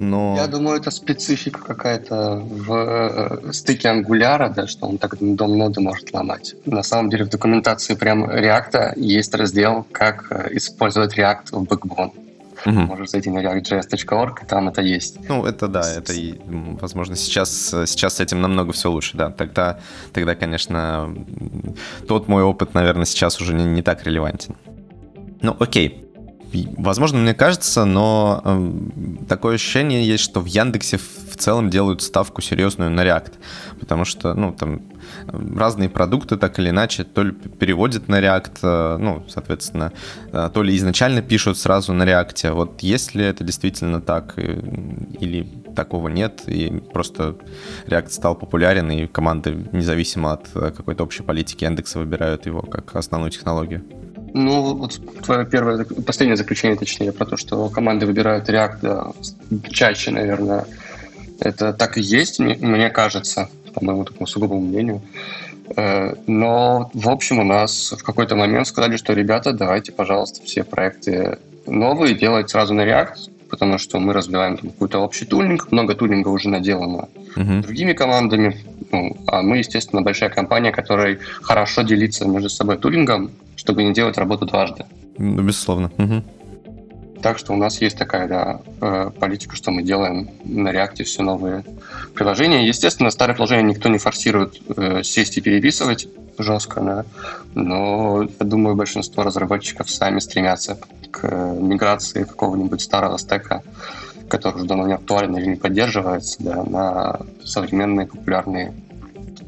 Но... 0.00 0.35
Я 0.37 0.48
думаю, 0.48 0.81
это 0.81 0.90
специфика 0.90 1.61
какая-то 1.61 2.40
в 2.44 2.74
э, 2.74 3.53
стыке 3.53 3.90
ангуляра, 3.90 4.48
да, 4.48 4.66
что 4.66 4.87
он 4.87 4.98
так 4.98 5.16
дом 5.20 5.57
ноды 5.57 5.81
может 5.81 6.12
ломать. 6.12 6.57
На 6.66 6.83
самом 6.83 7.11
деле 7.11 7.24
в 7.24 7.29
документации 7.29 7.94
прям 7.94 8.24
React 8.24 8.98
есть 8.98 9.33
раздел, 9.35 9.87
как 9.92 10.27
э, 10.31 10.57
использовать 10.57 11.16
React 11.16 11.53
в 11.53 11.62
Backbone. 11.62 12.23
Угу. 12.66 12.81
Можешь 12.81 13.11
зайти 13.11 13.31
на 13.31 13.40
reactjs.org, 13.40 14.42
и 14.42 14.46
там 14.46 14.68
это 14.68 14.81
есть. 14.81 15.18
Ну, 15.29 15.44
это 15.44 15.68
да, 15.68 15.83
это, 15.90 16.12
и, 16.12 16.40
возможно, 16.81 17.16
сейчас, 17.16 17.50
сейчас 17.87 18.16
с 18.16 18.20
этим 18.20 18.40
намного 18.40 18.72
все 18.72 18.90
лучше, 18.90 19.16
да. 19.16 19.31
Тогда, 19.31 19.79
тогда, 20.12 20.35
конечно, 20.35 21.14
тот 22.09 22.29
мой 22.29 22.42
опыт, 22.42 22.74
наверное, 22.74 23.05
сейчас 23.05 23.40
уже 23.40 23.55
не, 23.55 23.64
не 23.64 23.83
так 23.83 24.05
релевантен. 24.05 24.57
Ну, 25.42 25.57
окей. 25.59 26.00
Возможно, 26.77 27.18
мне 27.18 27.35
кажется, 27.35 27.85
но 27.85 28.40
э, 28.44 28.72
такое 29.29 29.57
ощущение 29.57 30.07
есть, 30.07 30.22
что 30.22 30.40
в 30.40 30.46
Яндексе 30.46 30.98
в 30.98 31.37
целом 31.37 31.68
делают 31.68 32.00
ставку 32.00 32.40
серьезную 32.42 32.90
на 32.90 33.00
React. 33.05 33.33
Потому 33.81 34.05
что, 34.05 34.35
ну, 34.35 34.53
там, 34.53 34.83
разные 35.26 35.88
продукты 35.88 36.37
так 36.37 36.58
или 36.58 36.70
иначе 36.70 37.04
то 37.04 37.22
ли 37.22 37.32
переводят 37.32 38.08
на 38.08 38.20
React, 38.20 38.58
э, 38.62 38.96
ну, 38.98 39.24
соответственно, 39.28 39.92
э, 40.32 40.50
то 40.52 40.62
ли 40.62 40.76
изначально 40.76 41.22
пишут 41.22 41.58
сразу 41.58 41.92
на 41.92 42.04
React. 42.04 42.52
Вот 42.52 42.82
если 42.82 43.24
это 43.24 43.44
действительно 43.44 44.00
так 44.00 44.34
или 44.38 45.48
такого 45.74 46.08
нет, 46.08 46.42
и 46.46 46.82
просто 46.92 47.37
React 47.87 48.10
стал 48.10 48.34
популярен, 48.34 48.90
и 48.90 49.06
команды, 49.06 49.66
независимо 49.72 50.32
от 50.32 50.48
какой-то 50.48 51.04
общей 51.04 51.22
политики 51.22 51.64
индекса, 51.64 51.98
выбирают 51.98 52.46
его 52.46 52.62
как 52.62 52.94
основную 52.96 53.30
технологию? 53.30 53.82
Ну, 54.34 54.74
вот 54.74 55.00
твое 55.24 55.46
первое, 55.46 55.84
последнее 55.84 56.37
заключение, 56.37 56.76
точнее, 56.76 57.12
про 57.12 57.24
то, 57.24 57.37
что 57.37 57.68
команды 57.68 58.04
выбирают 58.04 58.48
React 58.48 58.78
да, 58.82 59.12
чаще, 59.70 60.10
наверное, 60.10 60.66
это 61.38 61.72
так 61.72 61.98
и 61.98 62.00
есть, 62.00 62.40
мне 62.40 62.90
кажется, 62.90 63.48
по 63.74 63.84
моему 63.84 64.04
такому 64.04 64.26
сугубому 64.26 64.60
мнению. 64.60 65.02
Э, 65.76 66.14
но, 66.26 66.90
в 66.94 67.08
общем, 67.08 67.38
у 67.38 67.44
нас 67.44 67.92
в 67.92 68.02
какой-то 68.02 68.37
момент 68.37 68.66
сказали, 68.66 68.96
что, 68.96 69.12
ребята, 69.12 69.52
давайте, 69.52 69.92
пожалуйста, 69.92 70.42
все 70.44 70.64
проекты 70.64 71.38
новые 71.66 72.14
делать 72.14 72.50
сразу 72.50 72.74
на 72.74 72.82
React, 72.82 73.30
потому 73.50 73.78
что 73.78 73.98
мы 73.98 74.12
развиваем 74.12 74.56
какой-то 74.56 74.98
общий 74.98 75.24
тулинг, 75.24 75.72
много 75.72 75.94
тулинга 75.94 76.28
уже 76.28 76.48
наделано 76.48 77.08
uh-huh. 77.37 77.62
другими 77.62 77.92
командами, 77.92 78.56
ну, 78.92 79.16
а 79.26 79.42
мы, 79.42 79.58
естественно, 79.58 80.02
большая 80.02 80.30
компания, 80.30 80.70
которая 80.70 81.18
хорошо 81.42 81.82
делится 81.82 82.26
между 82.26 82.48
собой 82.48 82.76
тулингом, 82.76 83.30
чтобы 83.56 83.82
не 83.82 83.92
делать 83.92 84.18
работу 84.18 84.46
дважды. 84.46 84.84
Ну, 85.18 85.42
безусловно. 85.42 85.90
Угу. 85.98 86.22
Так 87.24 87.38
что 87.38 87.54
у 87.54 87.56
нас 87.56 87.80
есть 87.80 87.96
такая 87.96 88.28
да, 88.28 88.60
э, 88.82 89.10
политика, 89.18 89.56
что 89.56 89.70
мы 89.70 89.82
делаем 89.82 90.28
на 90.44 90.70
реакте 90.70 91.04
все 91.04 91.22
новые 91.22 91.64
приложения. 92.14 92.68
Естественно, 92.68 93.08
старые 93.08 93.34
приложения 93.34 93.62
никто 93.62 93.88
не 93.88 93.96
форсирует 93.96 94.60
э, 94.76 95.02
сесть 95.02 95.38
и 95.38 95.40
переписывать 95.40 96.06
жестко, 96.37 96.82
да, 96.82 97.04
но 97.54 98.24
я 98.24 98.44
думаю, 98.44 98.76
большинство 98.76 99.22
разработчиков 99.22 99.88
сами 99.88 100.18
стремятся 100.18 100.78
к 101.10 101.26
миграции 101.26 102.24
какого-нибудь 102.24 102.82
старого 102.82 103.16
стека, 103.16 103.62
который 104.28 104.56
уже 104.56 104.66
давно 104.66 104.87
не 104.87 104.92
актуален 104.92 105.34
или 105.38 105.46
не 105.46 105.56
поддерживается, 105.56 106.37
да, 106.42 106.62
на 106.62 107.20
современные 107.42 108.06
популярные 108.06 108.74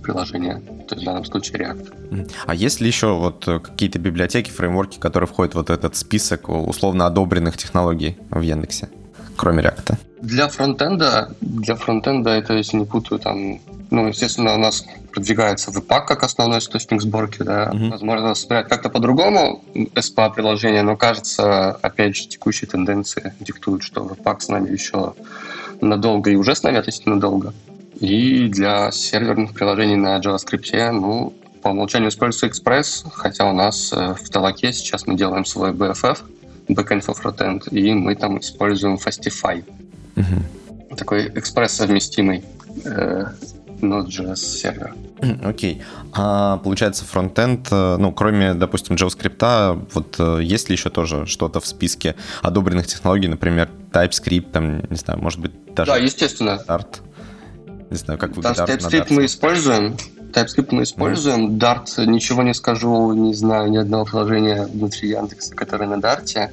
приложения 0.07 0.63
то 0.87 0.95
есть 0.95 1.03
в 1.03 1.05
данном 1.05 1.25
случае 1.25 1.59
React. 1.59 2.31
А 2.47 2.55
есть 2.55 2.81
ли 2.81 2.87
еще 2.87 3.15
вот 3.15 3.47
э, 3.49 3.59
какие-то 3.59 3.99
библиотеки, 3.99 4.51
фреймворки, 4.51 4.99
которые 4.99 5.29
входят 5.29 5.55
в 5.55 5.57
вот 5.57 5.71
этот 5.71 5.97
список 5.97 6.49
условно 6.49 7.07
одобренных 7.07 7.57
технологий 7.57 8.17
в 8.31 8.41
Яндексе, 8.41 8.89
кроме 9.37 9.63
React? 9.63 9.97
Для 10.23 10.49
фронтенда, 10.49 11.35
для 11.41 11.75
фронтенда 11.75 12.31
это, 12.31 12.55
если 12.55 12.79
не 12.79 12.87
путаю, 12.87 13.19
там, 13.19 13.61
ну, 13.91 14.09
естественно, 14.09 14.55
у 14.55 14.59
нас 14.59 14.85
продвигается 15.13 15.71
Webpack 15.71 16.07
как 16.07 16.23
основной 16.23 16.59
источник 16.59 17.03
сборки, 17.03 17.43
да. 17.43 17.71
Mm-hmm. 17.73 17.91
Возможно, 17.91 18.35
собирать 18.35 18.69
как-то 18.69 18.89
по-другому 18.89 19.63
SPA 19.75 20.33
приложение, 20.33 20.83
но 20.83 20.97
кажется, 20.97 21.73
опять 21.73 22.17
же, 22.17 22.29
текущие 22.29 22.69
тенденции 22.69 23.35
диктуют, 23.41 23.83
что 23.83 24.07
Webpack 24.07 24.41
с 24.41 24.49
нами 24.49 24.71
еще 24.71 25.15
надолго 25.81 26.31
и 26.31 26.37
уже 26.37 26.55
с 26.55 26.63
нами 26.63 26.79
относительно 26.79 27.21
долго. 27.21 27.53
И 28.01 28.49
для 28.49 28.91
серверных 28.91 29.53
приложений 29.53 29.97
на 29.97 30.19
JavaScript, 30.21 30.91
ну, 30.93 31.33
по 31.63 31.69
умолчанию 31.69 32.11
используется 32.11 32.47
Express, 32.47 33.07
хотя 33.13 33.49
у 33.51 33.53
нас 33.53 33.93
э, 33.93 34.15
в 34.15 34.29
Талаке 34.29 34.73
сейчас 34.73 35.07
мы 35.07 35.17
делаем 35.17 35.45
свой 35.45 35.73
BFF, 35.73 36.19
Backend 36.69 37.05
for 37.05 37.17
Frontend, 37.21 37.69
и 37.71 37.93
мы 37.95 38.15
там 38.15 38.39
используем 38.39 38.97
Fastify. 38.97 39.65
Угу. 40.17 40.97
Такой 40.97 41.29
экспресс-совместимый 41.35 42.45
э, 42.85 43.25
Node.js 43.81 44.37
сервер. 44.37 44.95
Окей. 45.43 45.75
Okay. 45.75 45.83
А 46.13 46.59
получается, 46.59 47.05
фронтенд, 47.05 47.69
э, 47.71 47.97
ну, 47.99 48.13
кроме, 48.13 48.55
допустим, 48.55 48.97
JavaScript, 48.97 49.89
вот 49.93 50.17
э, 50.19 50.43
есть 50.43 50.69
ли 50.69 50.75
еще 50.75 50.91
тоже 50.91 51.27
что-то 51.27 51.61
в 51.61 51.67
списке 51.67 52.15
одобренных 52.43 52.87
технологий, 52.87 53.29
например, 53.29 53.71
TypeScript, 53.91 54.51
там, 54.53 54.83
не 54.91 54.97
знаю, 54.97 55.21
может 55.21 55.41
быть, 55.41 55.53
даже... 55.75 55.91
Да, 55.91 55.97
естественно. 55.97 56.61
Dart. 56.67 57.01
Не 57.91 57.97
знаю, 57.97 58.19
как 58.19 58.37
вы 58.37 58.43
да, 58.43 58.53
TypeScript 58.53 59.07
мы 59.11 59.27
используем. 59.27 59.97
TypeScript 60.33 60.69
мы 60.71 60.83
используем. 60.83 61.57
Dart, 61.57 62.05
ничего 62.05 62.43
не 62.43 62.53
скажу, 62.53 63.13
не 63.13 63.35
знаю 63.35 63.71
ни 63.71 63.77
одного 63.77 64.05
приложения 64.05 64.67
внутри 64.67 65.11
Яндекса, 65.11 65.55
которое 65.55 65.87
на 65.89 65.95
Dart. 65.95 66.51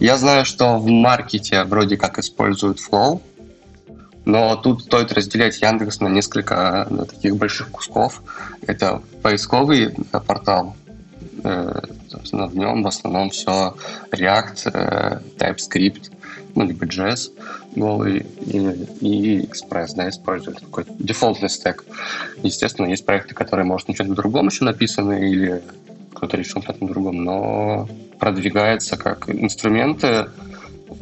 Я 0.00 0.16
знаю, 0.18 0.44
что 0.44 0.78
в 0.78 0.86
маркете 0.86 1.64
вроде 1.64 1.96
как 1.96 2.18
используют 2.18 2.78
Flow, 2.78 3.20
но 4.24 4.56
тут 4.56 4.82
стоит 4.82 5.12
разделять 5.12 5.60
Яндекс 5.60 6.00
на 6.00 6.08
несколько 6.08 6.86
на 6.90 7.04
таких 7.04 7.36
больших 7.36 7.70
кусков. 7.70 8.22
Это 8.66 9.02
поисковый 9.22 9.94
портал, 10.26 10.74
э, 11.44 11.80
собственно, 12.08 12.46
в 12.46 12.56
нем 12.56 12.82
в 12.82 12.86
основном 12.88 13.30
все 13.30 13.76
React, 14.10 14.70
э, 14.72 15.20
TypeScript, 15.38 16.10
ну, 16.56 16.64
либо 16.64 16.86
JS 16.86 17.30
голый 17.76 18.26
и, 18.40 18.58
и 19.00 19.40
Express, 19.42 19.94
да, 19.94 20.08
используют 20.08 20.60
такой 20.60 20.84
дефолтный 20.98 21.48
стек. 21.48 21.84
Естественно, 22.42 22.86
есть 22.86 23.04
проекты, 23.04 23.34
которые, 23.34 23.66
может, 23.66 23.88
на 23.88 23.94
чем-то 23.94 24.14
другом 24.14 24.48
еще 24.48 24.64
написаны, 24.64 25.30
или 25.30 25.62
кто-то 26.14 26.36
решил 26.36 26.62
на 26.62 26.66
чем-то 26.66 26.86
другом, 26.86 27.22
но 27.22 27.88
продвигается 28.18 28.96
как 28.96 29.28
инструменты, 29.28 30.30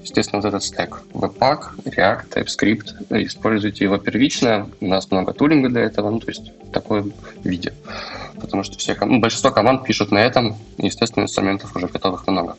естественно, 0.02 0.42
вот 0.42 0.48
этот 0.48 0.64
стек. 0.64 1.02
Webpack, 1.12 1.84
React, 1.84 2.28
TypeScript. 2.30 3.24
Используйте 3.26 3.84
его 3.84 3.98
первично. 3.98 4.68
У 4.80 4.86
нас 4.88 5.10
много 5.10 5.32
тулинга 5.32 5.68
для 5.68 5.82
этого, 5.82 6.10
ну, 6.10 6.20
то 6.20 6.28
есть 6.28 6.52
в 6.62 6.70
таком 6.70 7.12
виде. 7.42 7.72
Потому 8.40 8.64
что 8.64 8.76
все, 8.78 8.96
ну, 9.00 9.20
большинство 9.20 9.50
команд 9.50 9.84
пишут 9.84 10.10
на 10.10 10.18
этом, 10.18 10.56
естественно, 10.78 11.24
инструментов 11.24 11.74
уже 11.76 11.86
готовых 11.86 12.26
много. 12.26 12.56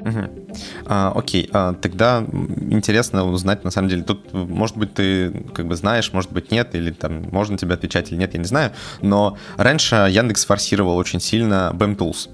Угу. 0.00 0.54
А, 0.86 1.12
окей, 1.14 1.48
а, 1.52 1.74
тогда 1.74 2.24
интересно 2.70 3.24
узнать, 3.24 3.64
на 3.64 3.70
самом 3.70 3.88
деле, 3.88 4.02
тут, 4.02 4.32
может 4.32 4.76
быть, 4.76 4.94
ты 4.94 5.30
как 5.54 5.66
бы 5.66 5.74
знаешь, 5.74 6.12
может 6.12 6.32
быть, 6.32 6.50
нет, 6.50 6.74
или 6.74 6.90
там 6.90 7.24
можно 7.32 7.58
тебе 7.58 7.74
отвечать 7.74 8.10
или 8.12 8.18
нет, 8.18 8.34
я 8.34 8.40
не 8.40 8.46
знаю, 8.46 8.72
но 9.02 9.36
раньше 9.56 9.96
Яндекс 10.10 10.44
форсировал 10.44 10.96
очень 10.96 11.20
сильно 11.20 11.72
BEM 11.74 11.96
Tools. 11.96 12.28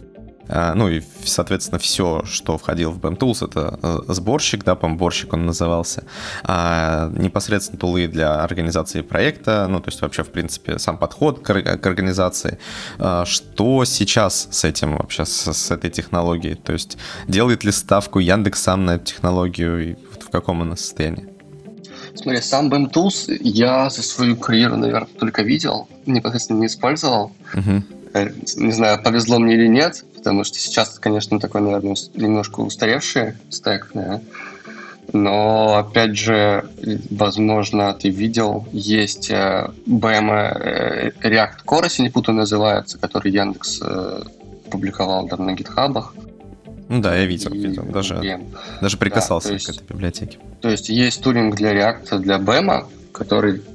А, 0.48 0.74
ну 0.74 0.88
и, 0.88 1.02
соответственно, 1.24 1.78
все, 1.78 2.22
что 2.24 2.58
входило 2.58 2.90
в 2.90 2.98
BAM 2.98 3.16
Tools, 3.16 3.46
это 3.46 3.78
э, 3.82 4.12
сборщик, 4.12 4.64
да, 4.64 4.74
помборщик 4.74 5.32
он 5.32 5.46
назывался, 5.46 6.04
а 6.42 7.10
непосредственно 7.16 7.78
тулы 7.78 8.06
для 8.08 8.42
организации 8.42 9.00
проекта, 9.00 9.66
ну, 9.68 9.80
то 9.80 9.88
есть 9.88 10.00
вообще, 10.02 10.22
в 10.22 10.30
принципе, 10.30 10.78
сам 10.78 10.98
подход 10.98 11.40
к, 11.40 11.62
к 11.62 11.86
организации. 11.86 12.58
А, 12.98 13.24
что 13.24 13.84
сейчас 13.84 14.48
с 14.50 14.64
этим 14.64 14.96
вообще, 14.96 15.24
с, 15.24 15.52
с 15.52 15.70
этой 15.70 15.90
технологией? 15.90 16.56
То 16.56 16.72
есть 16.72 16.98
делает 17.26 17.64
ли 17.64 17.72
ставку 17.72 18.18
Яндекс 18.18 18.62
сам 18.62 18.84
на 18.84 18.96
эту 18.96 19.06
технологию 19.06 19.90
и 19.90 19.94
в 20.20 20.30
каком 20.30 20.62
она 20.62 20.76
состоянии? 20.76 21.28
Смотри, 22.14 22.40
сам 22.42 22.70
BAM 22.70 22.92
Tools 22.92 23.36
я 23.40 23.90
за 23.90 24.02
свою 24.02 24.36
карьеру, 24.36 24.76
наверное, 24.76 25.08
только 25.18 25.42
видел, 25.42 25.88
непосредственно 26.06 26.60
не 26.60 26.66
использовал. 26.66 27.32
Uh-huh. 27.54 27.82
Не 28.56 28.70
знаю, 28.70 29.02
повезло 29.02 29.40
мне 29.40 29.54
или 29.54 29.66
нет, 29.66 30.04
потому 30.24 30.42
что 30.44 30.58
сейчас, 30.58 30.98
конечно, 30.98 31.38
такой, 31.38 31.60
наверное, 31.60 31.96
немножко 32.14 32.60
устаревший 32.60 33.34
стек, 33.50 33.90
да. 33.92 34.22
Но, 35.12 35.76
опять 35.76 36.16
же, 36.16 36.64
возможно, 37.10 37.92
ты 37.92 38.08
видел, 38.08 38.66
есть 38.72 39.30
BM 39.30 40.30
э, 40.30 41.10
React 41.22 41.64
Core, 41.66 41.84
если 41.84 42.02
не 42.04 42.08
путаю, 42.08 42.36
называется, 42.36 42.98
который 42.98 43.30
Яндекс 43.32 43.80
э, 43.82 44.22
публиковал 44.70 45.28
да, 45.28 45.36
на 45.36 45.52
гитхабах. 45.52 46.14
Ну 46.88 47.02
да, 47.02 47.14
я 47.14 47.26
видел, 47.26 47.50
видел. 47.50 47.84
Даже, 47.84 48.40
даже 48.80 48.96
прикасался 48.96 49.48
да, 49.48 49.54
есть, 49.54 49.66
к 49.66 49.70
этой 49.70 49.86
библиотеке. 49.86 50.38
То 50.62 50.70
есть 50.70 50.88
есть 50.88 51.22
тулинг 51.22 51.54
для 51.54 51.74
React, 51.74 52.18
для 52.20 52.38
BEM, 52.38 52.86
который 53.12 53.60
Э, 53.60 53.73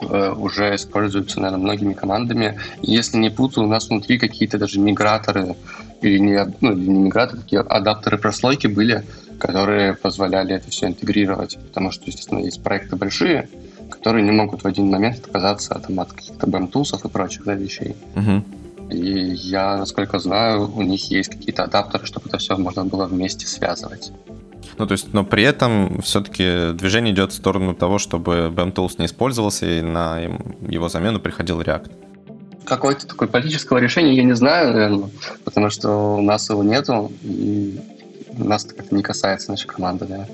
уже 0.00 0.74
используются, 0.74 1.40
наверное, 1.40 1.64
многими 1.64 1.92
командами. 1.94 2.58
Если 2.82 3.16
не 3.16 3.30
путаю, 3.30 3.66
у 3.66 3.70
нас 3.70 3.88
внутри 3.88 4.18
какие-то 4.18 4.58
даже 4.58 4.78
миграторы 4.80 5.56
или 6.02 6.18
не, 6.18 6.54
ну, 6.60 6.72
или 6.72 6.88
не 6.88 6.98
миграторы, 6.98 7.40
такие 7.40 7.60
адаптеры 7.62 8.18
прослойки 8.18 8.66
были, 8.66 9.04
которые 9.38 9.94
позволяли 9.94 10.54
это 10.54 10.70
все 10.70 10.86
интегрировать, 10.86 11.58
потому 11.68 11.90
что, 11.90 12.04
естественно, 12.06 12.40
есть 12.40 12.62
проекты 12.62 12.96
большие, 12.96 13.48
которые 13.90 14.24
не 14.24 14.32
могут 14.32 14.64
в 14.64 14.66
один 14.66 14.90
момент 14.90 15.18
отказаться 15.18 15.74
там, 15.74 16.00
от 16.00 16.12
каких-то 16.12 16.46
BEM-тулсов 16.46 17.04
и 17.04 17.08
прочих 17.08 17.44
да, 17.44 17.54
вещей. 17.54 17.96
Uh-huh. 18.14 18.42
И 18.90 19.34
я, 19.34 19.76
насколько 19.76 20.18
знаю, 20.18 20.70
у 20.74 20.82
них 20.82 21.10
есть 21.10 21.30
какие-то 21.30 21.64
адаптеры, 21.64 22.06
чтобы 22.06 22.28
это 22.28 22.38
все 22.38 22.56
можно 22.56 22.84
было 22.84 23.06
вместе 23.06 23.46
связывать. 23.46 24.12
Ну, 24.78 24.86
то 24.86 24.92
есть, 24.92 25.12
но 25.12 25.24
при 25.24 25.42
этом 25.42 26.00
все-таки 26.02 26.72
движение 26.72 27.14
идет 27.14 27.32
в 27.32 27.36
сторону 27.36 27.74
того, 27.74 27.98
чтобы 27.98 28.52
BAM 28.54 28.72
Tools 28.72 28.94
не 28.98 29.06
использовался, 29.06 29.66
и 29.66 29.82
на 29.82 30.18
его 30.68 30.88
замену 30.88 31.20
приходил 31.20 31.60
React. 31.60 31.90
Какое-то 32.64 33.06
такое 33.06 33.28
политического 33.28 33.78
решения 33.78 34.14
я 34.14 34.24
не 34.24 34.34
знаю, 34.34 34.72
наверное, 34.72 35.10
потому 35.44 35.70
что 35.70 36.16
у 36.16 36.22
нас 36.22 36.50
его 36.50 36.64
нету, 36.64 37.12
и 37.22 37.80
нас 38.36 38.66
это 38.66 38.94
не 38.94 39.02
касается 39.02 39.50
нашей 39.50 39.68
команды, 39.68 40.06
да. 40.06 40.26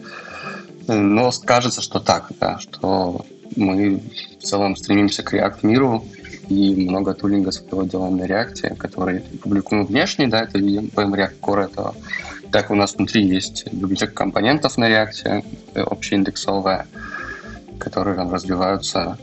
Но 0.94 1.30
кажется, 1.44 1.82
что 1.82 2.00
так, 2.00 2.30
да, 2.40 2.58
что 2.58 3.24
мы 3.54 4.02
в 4.40 4.42
целом 4.42 4.76
стремимся 4.76 5.22
к 5.22 5.34
React 5.34 5.58
миру, 5.62 6.04
и 6.48 6.88
много 6.88 7.14
тулинга 7.14 7.52
своего 7.52 7.84
делаем 7.84 8.16
на 8.16 8.24
React, 8.24 8.76
который 8.76 9.20
публикуем 9.20 9.86
внешне, 9.86 10.26
да, 10.26 10.42
это 10.42 10.58
VM 10.58 10.90
React 10.92 11.40
Core 11.40 11.64
этого. 11.64 11.94
Так 12.52 12.70
у 12.70 12.74
нас 12.74 12.94
внутри 12.94 13.26
есть 13.26 13.66
библиотека 13.72 14.12
компонентов 14.12 14.76
на 14.76 14.90
React, 14.90 15.44
э, 15.74 15.80
общеиндексовая, 15.80 16.86
которые 17.78 18.14
там 18.14 18.32
развиваются 18.32 19.16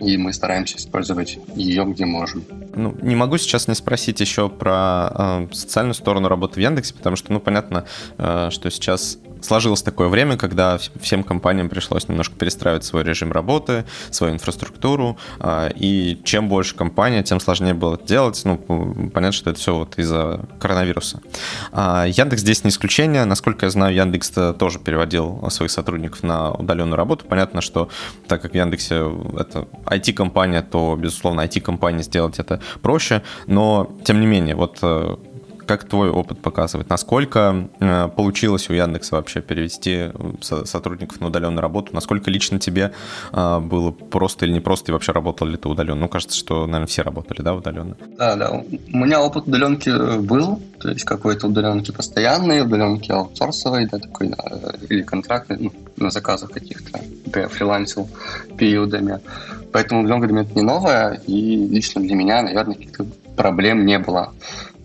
и 0.00 0.16
мы 0.16 0.32
стараемся 0.32 0.76
использовать 0.76 1.38
ее 1.54 1.84
где 1.84 2.04
можем. 2.04 2.44
Ну, 2.74 2.96
не 3.02 3.16
могу 3.16 3.36
сейчас 3.38 3.66
не 3.68 3.74
спросить 3.74 4.20
еще 4.20 4.48
про 4.48 5.46
э, 5.48 5.48
социальную 5.52 5.94
сторону 5.94 6.28
работы 6.28 6.60
в 6.60 6.62
Яндексе, 6.62 6.94
потому 6.94 7.16
что, 7.16 7.32
ну, 7.32 7.40
понятно, 7.40 7.84
э, 8.16 8.50
что 8.50 8.70
сейчас 8.70 9.18
сложилось 9.42 9.82
такое 9.82 10.08
время, 10.08 10.36
когда 10.36 10.78
всем 11.00 11.22
компаниям 11.24 11.68
пришлось 11.68 12.08
немножко 12.08 12.36
перестраивать 12.36 12.84
свой 12.84 13.04
режим 13.04 13.32
работы, 13.32 13.84
свою 14.10 14.34
инфраструктуру, 14.34 15.18
э, 15.40 15.70
и 15.74 16.20
чем 16.24 16.48
больше 16.48 16.74
компания, 16.74 17.22
тем 17.22 17.40
сложнее 17.40 17.74
было 17.74 17.94
это 17.94 18.06
делать. 18.06 18.40
Ну, 18.44 18.58
понятно, 19.12 19.32
что 19.32 19.50
это 19.50 19.58
все 19.58 19.74
вот 19.74 19.98
из-за 19.98 20.40
коронавируса. 20.58 21.20
А 21.72 22.06
Яндекс 22.06 22.42
здесь 22.42 22.64
не 22.64 22.70
исключение. 22.70 23.24
Насколько 23.24 23.66
я 23.66 23.70
знаю, 23.70 23.94
Яндекс 23.94 24.30
тоже 24.58 24.78
переводил 24.78 25.48
своих 25.50 25.70
сотрудников 25.70 26.22
на 26.22 26.52
удаленную 26.52 26.96
работу. 26.96 27.24
Понятно, 27.26 27.60
что 27.60 27.88
так 28.26 28.42
как 28.42 28.52
в 28.52 28.54
Яндексе 28.54 29.10
это 29.38 29.66
IT-компания, 29.86 30.62
то, 30.62 30.96
безусловно, 30.96 31.42
IT-компании 31.42 32.02
сделать 32.02 32.38
это 32.38 32.60
проще, 32.82 33.22
но, 33.46 33.90
тем 34.04 34.20
не 34.20 34.26
менее, 34.26 34.54
вот 34.54 34.78
э, 34.82 35.16
как 35.68 35.84
твой 35.84 36.08
опыт 36.10 36.40
показывает, 36.40 36.88
насколько 36.88 37.68
э, 37.78 38.08
получилось 38.08 38.70
у 38.70 38.72
Яндекса 38.72 39.16
вообще 39.16 39.40
перевести 39.42 40.10
э, 40.12 40.64
сотрудников 40.64 41.20
на 41.20 41.28
удаленную 41.28 41.60
работу, 41.60 41.94
насколько 41.94 42.30
лично 42.30 42.58
тебе 42.58 42.92
было 43.30 43.90
просто 43.90 44.46
или 44.46 44.54
не 44.54 44.60
просто, 44.60 44.90
и 44.90 44.92
вообще 44.92 45.12
работал 45.12 45.46
ли 45.46 45.56
ты 45.56 45.68
удаленно? 45.68 46.00
Ну, 46.00 46.08
кажется, 46.08 46.36
что, 46.36 46.66
наверное, 46.66 46.86
все 46.86 47.02
работали, 47.02 47.42
да, 47.42 47.54
удаленно? 47.54 47.96
Да, 48.16 48.36
да. 48.36 48.50
У 48.50 48.96
меня 48.96 49.20
опыт 49.20 49.46
удаленки 49.46 49.90
был, 50.20 50.60
то 50.80 50.88
есть 50.88 51.04
какой-то 51.04 51.48
удаленки 51.48 51.90
постоянный, 51.90 52.62
удаленки 52.62 53.12
аутсорсовой, 53.12 53.86
да, 53.86 53.98
такой, 53.98 54.32
или 54.88 55.02
контрактный, 55.02 55.58
ну, 55.60 55.72
на 55.96 56.10
заказах 56.10 56.50
каких-то, 56.50 57.00
я 57.34 57.48
фрилансил 57.48 58.08
периодами. 58.56 59.20
Поэтому 59.72 60.00
удаленка 60.00 60.26
для 60.26 60.36
меня 60.36 60.46
это 60.46 60.54
не 60.54 60.62
новое, 60.62 61.20
и 61.26 61.68
лично 61.68 62.00
для 62.00 62.14
меня, 62.14 62.42
наверное, 62.42 62.74
каких-то 62.74 63.06
проблем 63.36 63.84
не 63.84 63.98
было. 63.98 64.32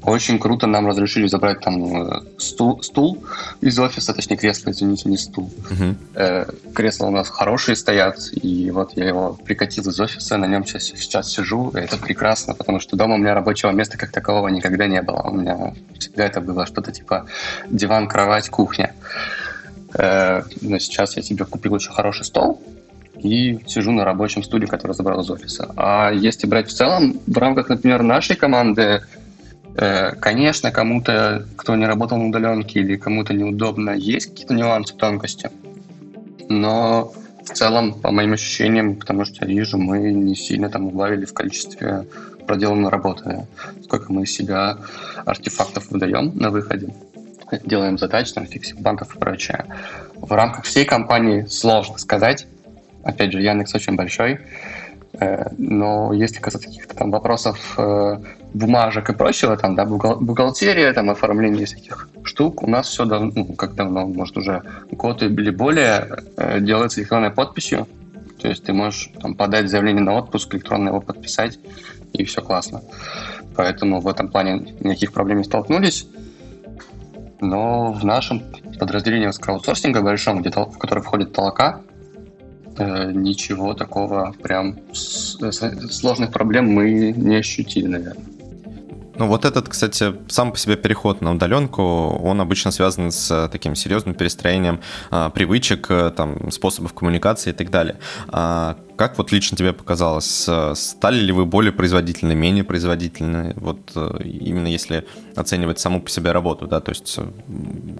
Очень 0.06 0.38
круто 0.38 0.68
нам 0.68 0.88
разрешили 0.88 1.28
забрать 1.28 1.62
там 1.62 2.08
э, 2.08 2.22
стул, 2.38 2.84
стул 2.84 3.24
из 3.62 3.80
офиса, 3.80 4.14
точнее 4.14 4.38
кресло, 4.38 4.72
извините, 4.72 5.08
не 5.08 5.18
стул. 5.18 5.50
Uh-huh. 5.70 5.96
Э, 6.16 6.46
кресла 6.74 7.08
у 7.08 7.12
нас 7.12 7.30
хорошие 7.30 7.76
стоят, 7.76 8.18
и 8.34 8.70
вот 8.72 8.98
я 8.98 9.08
его 9.08 9.38
прикатил 9.46 9.88
из 9.90 10.00
офиса, 10.00 10.38
на 10.38 10.46
нем 10.46 10.66
сейчас, 10.66 10.84
сейчас 10.84 11.32
сижу, 11.32 11.70
и 11.70 11.80
это 11.80 11.98
прекрасно, 11.98 12.54
потому 12.54 12.82
что 12.82 12.98
дома 12.98 13.16
у 13.16 13.18
меня 13.18 13.34
рабочего 13.34 13.72
места 13.72 13.98
как 13.98 14.12
такового 14.12 14.50
никогда 14.50 14.88
не 14.88 15.02
было. 15.02 15.22
У 15.22 15.36
меня 15.36 15.74
всегда 15.98 16.26
это 16.26 16.42
было 16.42 16.66
что-то 16.66 16.92
типа 16.92 17.26
диван, 17.70 18.08
кровать, 18.08 18.50
кухня. 18.50 18.94
Э, 19.94 20.44
но 20.62 20.80
сейчас 20.80 21.16
я 21.16 21.24
себе 21.24 21.46
купил 21.46 21.74
очень 21.74 21.92
хороший 21.92 22.26
стол, 22.26 22.62
и 23.24 23.60
сижу 23.68 23.92
на 23.92 24.04
рабочем 24.04 24.44
стуле, 24.44 24.68
который 24.68 24.92
забрал 24.94 25.22
из 25.22 25.30
офиса. 25.30 25.72
А 25.78 26.12
если 26.12 26.46
брать 26.46 26.68
в 26.68 26.74
целом, 26.74 27.22
в 27.26 27.38
рамках, 27.38 27.70
например, 27.70 28.04
нашей 28.04 28.36
команды, 28.36 29.02
конечно, 29.76 30.72
кому-то, 30.72 31.46
кто 31.56 31.76
не 31.76 31.86
работал 31.86 32.18
на 32.18 32.28
удаленке 32.28 32.80
или 32.80 32.96
кому-то 32.96 33.34
неудобно, 33.34 33.92
есть 33.92 34.30
какие-то 34.30 34.54
нюансы, 34.54 34.96
тонкости. 34.96 35.50
Но 36.50 37.12
в 37.44 37.50
целом, 37.50 37.94
по 37.94 38.12
моим 38.12 38.34
ощущениям, 38.34 38.96
потому 38.96 39.26
что 39.26 39.46
я 39.46 39.54
вижу, 39.54 39.78
мы 39.78 40.12
не 40.12 40.36
сильно 40.36 40.70
там 40.70 40.88
убавили 40.88 41.26
в 41.26 41.34
количестве 41.34 42.06
проделанной 42.46 42.90
работы, 42.90 43.48
сколько 43.84 44.12
мы 44.12 44.26
себя 44.26 44.78
артефактов 45.26 45.90
выдаем 45.90 46.32
на 46.36 46.50
выходе 46.50 46.94
делаем 47.66 48.00
задач, 48.00 48.34
там, 48.34 48.48
фиксим 48.48 48.78
банков 48.82 49.16
и 49.16 49.20
прочее. 49.20 49.66
В 50.16 50.32
рамках 50.32 50.66
всей 50.66 50.86
компании 50.86 51.46
сложно 51.46 52.00
сказать, 52.00 52.48
Опять 53.04 53.34
же, 53.34 53.42
Яндекс 53.42 53.76
очень 53.76 53.96
большой, 53.96 54.32
э, 54.34 54.38
но 55.20 56.12
если 56.14 56.40
касаться 56.40 56.68
каких-то 56.68 56.96
там 56.96 57.12
вопросов 57.12 57.76
э, 57.78 58.18
бумажек 58.54 59.10
и 59.10 59.14
прочего, 59.14 59.56
там, 59.58 59.76
да, 59.76 59.86
бухгалтерия, 59.86 60.92
там, 60.94 61.10
оформление 61.10 61.66
всяких 61.66 62.10
штук, 62.24 62.64
у 62.64 62.68
нас 62.70 62.88
все 62.88 63.06
давно, 63.06 63.32
ну, 63.36 63.46
как 63.54 63.76
давно, 63.76 64.08
может, 64.08 64.38
уже 64.38 64.64
год 64.92 65.22
или 65.22 65.52
более 65.52 66.08
э, 66.38 66.60
делается 66.62 67.00
электронной 67.00 67.30
подписью. 67.30 67.88
То 68.42 68.48
есть 68.48 68.64
ты 68.64 68.74
можешь 68.74 69.12
там, 69.22 69.36
подать 69.36 69.70
заявление 69.70 70.04
на 70.04 70.14
отпуск, 70.14 70.56
электронно 70.56 70.90
его 70.90 71.00
подписать, 71.00 71.60
и 72.14 72.24
все 72.24 72.42
классно. 72.42 72.82
Поэтому 73.56 74.02
в 74.02 74.08
этом 74.08 74.30
плане 74.30 74.74
никаких 74.80 75.14
проблем 75.14 75.38
не 75.38 75.44
столкнулись. 75.44 76.08
Но 77.40 77.92
в 77.92 78.04
нашем 78.04 78.42
подразделении 78.80 79.30
с 79.30 79.38
краудсорсинга 79.38 80.02
большом, 80.02 80.42
где, 80.42 80.50
в 80.50 80.78
который 80.78 81.04
входит 81.04 81.34
толока, 81.34 81.82
Э, 81.93 81.93
ничего 82.78 83.74
такого 83.74 84.34
прям 84.42 84.78
сложных 84.94 86.32
проблем 86.32 86.72
мы 86.72 87.12
не 87.12 87.38
ощутили, 87.38 87.88
наверное. 87.88 88.34
Ну 89.16 89.28
вот 89.28 89.46
этот, 89.46 89.70
кстати, 89.70 90.14
сам 90.28 90.52
по 90.52 90.58
себе 90.58 90.76
переход 90.76 91.22
на 91.22 91.32
удаленку, 91.32 91.84
он 91.84 92.42
обычно 92.42 92.72
связан 92.72 93.12
с 93.12 93.30
э, 93.30 93.48
таким 93.52 93.76
серьезным 93.76 94.16
перестроением 94.16 94.80
а, 95.12 95.30
привычек, 95.30 95.92
э, 95.92 96.10
там, 96.10 96.50
способов 96.52 96.94
коммуникации 96.94 97.52
и 97.52 97.54
так 97.54 97.70
далее. 97.70 98.00
А, 98.30 98.76
как 98.96 99.18
вот 99.18 99.32
лично 99.32 99.58
тебе 99.58 99.74
показалось, 99.74 100.46
э, 100.48 100.74
стали 100.76 101.20
ли 101.20 101.32
вы 101.32 101.46
более 101.46 101.72
производительны, 101.72 102.36
менее 102.36 102.64
производительны, 102.64 103.54
вот 103.56 103.92
э, 103.96 104.22
именно 104.24 104.68
если 104.68 105.08
оценивать 105.36 105.80
саму 105.80 106.02
по 106.02 106.10
себе 106.10 106.32
работу, 106.32 106.68
да, 106.68 106.80
то 106.80 106.92
есть 106.92 107.16
э, 107.18 107.26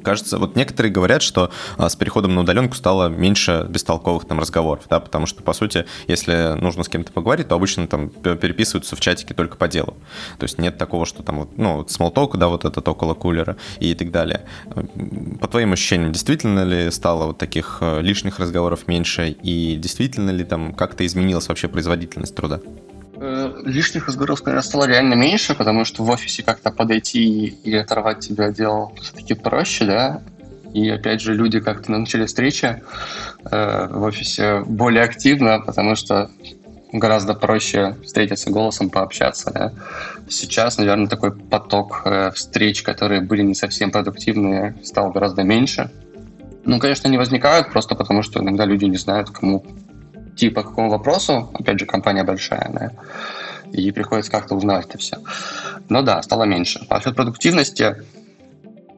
кажется, 0.04 0.38
вот 0.38 0.56
некоторые 0.56 0.92
говорят, 0.92 1.22
что 1.22 1.52
с 1.78 1.96
переходом 1.96 2.36
на 2.36 2.42
удаленку 2.42 2.76
стало 2.76 3.10
меньше 3.10 3.66
бестолковых 3.70 4.26
там 4.26 4.40
разговоров, 4.40 4.84
да, 4.90 5.00
потому 5.00 5.26
что, 5.26 5.42
по 5.42 5.54
сути, 5.54 5.86
если 6.08 6.56
нужно 6.60 6.84
с 6.84 6.90
кем-то 6.90 7.12
поговорить, 7.12 7.48
то 7.48 7.56
обычно 7.56 7.88
там 7.88 8.10
переписываются 8.10 8.96
в 8.96 9.00
чатике 9.00 9.34
только 9.34 9.58
по 9.58 9.68
делу, 9.68 9.96
то 10.38 10.44
есть 10.44 10.60
нет 10.60 10.78
такого, 10.78 11.06
что 11.06 11.24
там 11.24 11.40
вот, 11.40 11.58
ну, 11.58 11.82
talk, 11.82 12.38
да, 12.38 12.48
вот 12.48 12.66
этот 12.66 12.88
около 12.88 13.14
кулера 13.14 13.58
и 13.80 13.96
так 13.96 14.12
далее. 14.12 14.46
По 15.40 15.48
твоим 15.48 15.74
ощущениям, 15.74 16.12
действительно 16.12 16.64
ли 16.64 16.92
стало 16.92 17.28
вот 17.28 17.38
таких 17.38 17.82
лишних 17.82 18.40
разговоров 18.40 18.88
меньше 18.88 19.30
и 19.30 19.76
действительно 19.76 20.30
ли 20.30 20.44
там 20.44 20.74
как-то 20.88 21.06
изменилась 21.06 21.48
вообще 21.48 21.70
производительность 21.70 22.36
труда? 22.36 22.60
Э, 23.16 23.54
лишних 23.64 24.08
разговоров, 24.08 24.42
наверное, 24.42 24.64
стало 24.64 24.86
реально 24.86 25.14
меньше, 25.14 25.56
потому 25.56 25.86
что 25.86 26.04
в 26.04 26.10
офисе 26.10 26.44
как-то 26.44 26.72
подойти 26.72 27.46
и 27.46 27.74
оторвать 27.74 28.20
тебя 28.20 28.52
дело 28.52 28.92
все-таки 29.02 29.34
проще, 29.34 29.86
да. 29.86 30.22
И 30.74 30.90
опять 30.90 31.22
же, 31.22 31.34
люди 31.34 31.62
как-то 31.62 31.90
начали 31.92 32.26
встречи 32.26 32.82
э, 33.50 33.88
в 33.90 34.04
офисе 34.04 34.64
более 34.66 35.04
активно, 35.04 35.62
потому 35.62 35.96
что 35.96 36.30
гораздо 36.92 37.34
проще 37.34 37.96
встретиться 38.04 38.50
голосом, 38.50 38.90
пообщаться. 38.90 39.52
Да? 39.52 39.74
Сейчас, 40.28 40.78
наверное, 40.78 41.08
такой 41.08 41.32
поток 41.32 42.02
э, 42.04 42.32
встреч, 42.32 42.84
которые 42.84 43.22
были 43.22 43.42
не 43.42 43.56
совсем 43.56 43.90
продуктивные, 43.90 44.76
стал 44.84 45.12
гораздо 45.12 45.44
меньше. 45.44 45.90
Ну, 46.66 46.80
конечно, 46.80 47.08
они 47.08 47.18
возникают 47.18 47.72
просто 47.72 47.96
потому, 47.96 48.22
что 48.22 48.42
иногда 48.42 48.66
люди 48.66 48.86
не 48.86 48.98
знают, 48.98 49.30
кому 49.30 49.66
идти 50.34 50.50
по 50.50 50.64
какому 50.64 50.90
вопросу, 50.90 51.50
опять 51.54 51.80
же, 51.80 51.86
компания 51.86 52.24
большая, 52.24 52.70
да, 52.74 52.92
и 53.72 53.92
приходится 53.92 54.32
как-то 54.32 54.56
узнавать 54.56 54.88
это 54.88 54.98
все. 54.98 55.18
Но 55.90 56.02
да, 56.02 56.22
стало 56.22 56.44
меньше. 56.44 56.86
По 56.88 57.00
счету 57.00 57.16
продуктивности, 57.16 57.96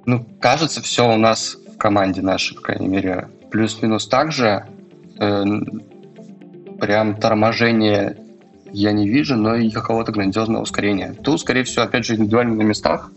ну, 0.06 0.26
кажется, 0.40 0.82
все 0.82 1.12
у 1.12 1.18
нас 1.18 1.58
в 1.74 1.78
команде 1.78 2.22
нашей, 2.22 2.56
по 2.56 2.62
крайней 2.62 2.88
мере, 2.88 3.30
плюс-минус 3.52 4.08
так 4.08 4.32
же. 4.32 4.66
Э, 5.20 5.44
прям 6.80 7.16
торможение 7.16 8.18
я 8.72 8.92
не 8.92 9.08
вижу, 9.08 9.38
но 9.38 9.56
и 9.56 9.72
какого-то 9.72 10.12
грандиозного 10.12 10.64
ускорения. 10.64 11.16
Тут, 11.24 11.40
скорее 11.40 11.64
всего, 11.64 11.84
опять 11.86 12.06
же, 12.06 12.16
индивидуально 12.16 12.56
на 12.56 12.64
местах. 12.64 13.12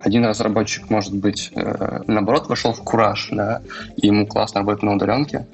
Один 0.00 0.24
разработчик, 0.24 0.88
может 0.90 1.14
быть, 1.14 1.50
э, 1.54 2.02
наоборот, 2.06 2.48
вошел 2.48 2.72
в 2.72 2.82
кураж, 2.84 3.28
да, 3.32 3.62
и 3.96 4.06
ему 4.06 4.26
классно 4.26 4.60
работать 4.60 4.84
на 4.84 4.94
удаленке. 4.94 5.46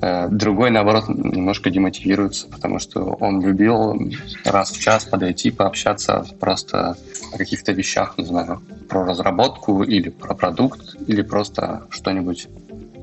Э, 0.00 0.28
другой, 0.28 0.70
наоборот, 0.70 1.08
немножко 1.08 1.70
демотивируется, 1.70 2.46
потому 2.48 2.78
что 2.78 3.00
он 3.20 3.40
любил 3.40 3.98
раз 4.44 4.70
в 4.70 4.80
час 4.80 5.04
подойти, 5.04 5.50
пообщаться 5.50 6.24
просто 6.38 6.96
о 7.32 7.38
каких-то 7.38 7.72
вещах, 7.72 8.14
не 8.16 8.24
знаю, 8.24 8.62
про 8.88 9.04
разработку 9.04 9.82
или 9.82 10.10
про 10.10 10.34
продукт, 10.34 10.96
или 11.06 11.22
просто 11.22 11.82
что-нибудь 11.90 12.48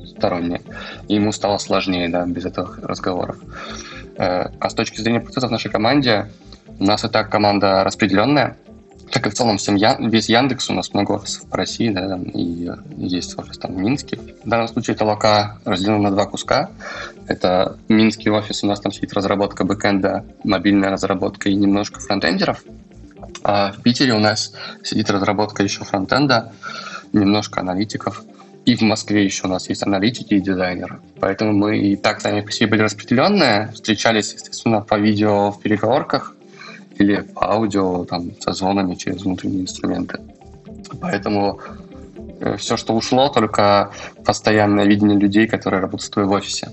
стороннее. 0.06 0.62
И 1.10 1.16
ему 1.16 1.32
стало 1.34 1.58
сложнее, 1.58 2.08
да, 2.08 2.26
без 2.26 2.46
этих 2.46 2.80
разговоров. 2.82 3.38
Э, 4.18 4.50
а 4.60 4.70
с 4.70 4.74
точки 4.74 5.02
зрения 5.02 5.20
процессов 5.20 5.50
в 5.50 5.52
нашей 5.52 5.72
команде, 5.72 6.32
у 6.80 6.86
нас 6.86 7.04
и 7.04 7.10
так 7.10 7.30
команда 7.30 7.84
распределенная, 7.84 8.58
как 9.12 9.28
и 9.28 9.30
в 9.30 9.34
целом 9.34 9.58
всем 9.58 9.76
Ян, 9.76 10.10
весь 10.10 10.30
Яндекс, 10.30 10.70
у 10.70 10.74
нас 10.74 10.94
много 10.94 11.14
офисов 11.14 11.48
по 11.50 11.58
России, 11.58 11.90
да, 11.90 12.20
и 12.34 12.70
есть 12.98 13.38
офис 13.38 13.58
там 13.58 13.76
в 13.76 13.78
Минске. 13.78 14.18
В 14.44 14.50
данном 14.50 14.68
случае 14.68 14.96
это 14.96 15.06
лока 15.06 15.60
разделено 15.66 16.00
на 16.00 16.12
два 16.12 16.26
куска. 16.26 16.70
Это 17.28 17.78
Минский 17.88 18.30
офис, 18.30 18.64
у 18.64 18.68
нас 18.68 18.80
там 18.80 18.92
сидит 18.92 19.14
разработка 19.14 19.64
бэкэнда, 19.64 20.26
мобильная 20.44 20.90
разработка 20.90 21.50
и 21.50 21.56
немножко 21.56 22.00
фронтендеров. 22.00 22.64
А 23.44 23.72
в 23.72 23.82
Питере 23.82 24.14
у 24.14 24.20
нас 24.20 24.54
сидит 24.84 25.10
разработка 25.10 25.64
еще 25.64 25.84
фронтенда, 25.84 26.54
немножко 27.14 27.62
аналитиков. 27.62 28.24
И 28.66 28.76
в 28.76 28.82
Москве 28.82 29.24
еще 29.24 29.46
у 29.46 29.50
нас 29.50 29.70
есть 29.70 29.84
аналитики 29.84 30.34
и 30.34 30.42
дизайнеры. 30.42 31.00
Поэтому 31.20 31.54
мы 31.54 31.78
и 31.78 31.96
так 31.96 32.20
сами 32.20 32.42
по 32.42 32.52
себе 32.52 32.68
были 32.68 32.82
распределенные, 32.82 33.72
встречались, 33.74 34.34
естественно, 34.34 34.82
по 34.82 34.96
видео 34.96 35.52
в 35.52 35.62
переговорках 35.62 36.36
или 36.98 37.26
аудио 37.36 38.06
там, 38.06 38.32
со 38.40 38.54
звонами 38.54 38.96
через 38.96 39.24
внутренние 39.24 39.62
инструменты. 39.62 40.20
Поэтому 41.02 41.60
э, 42.40 42.58
все, 42.58 42.78
что 42.78 42.96
ушло, 42.96 43.30
только 43.30 43.92
постоянное 44.26 44.86
видение 44.86 45.18
людей, 45.18 45.48
которые 45.48 45.82
работают 45.82 46.16
в 46.16 46.32
офисе 46.32 46.70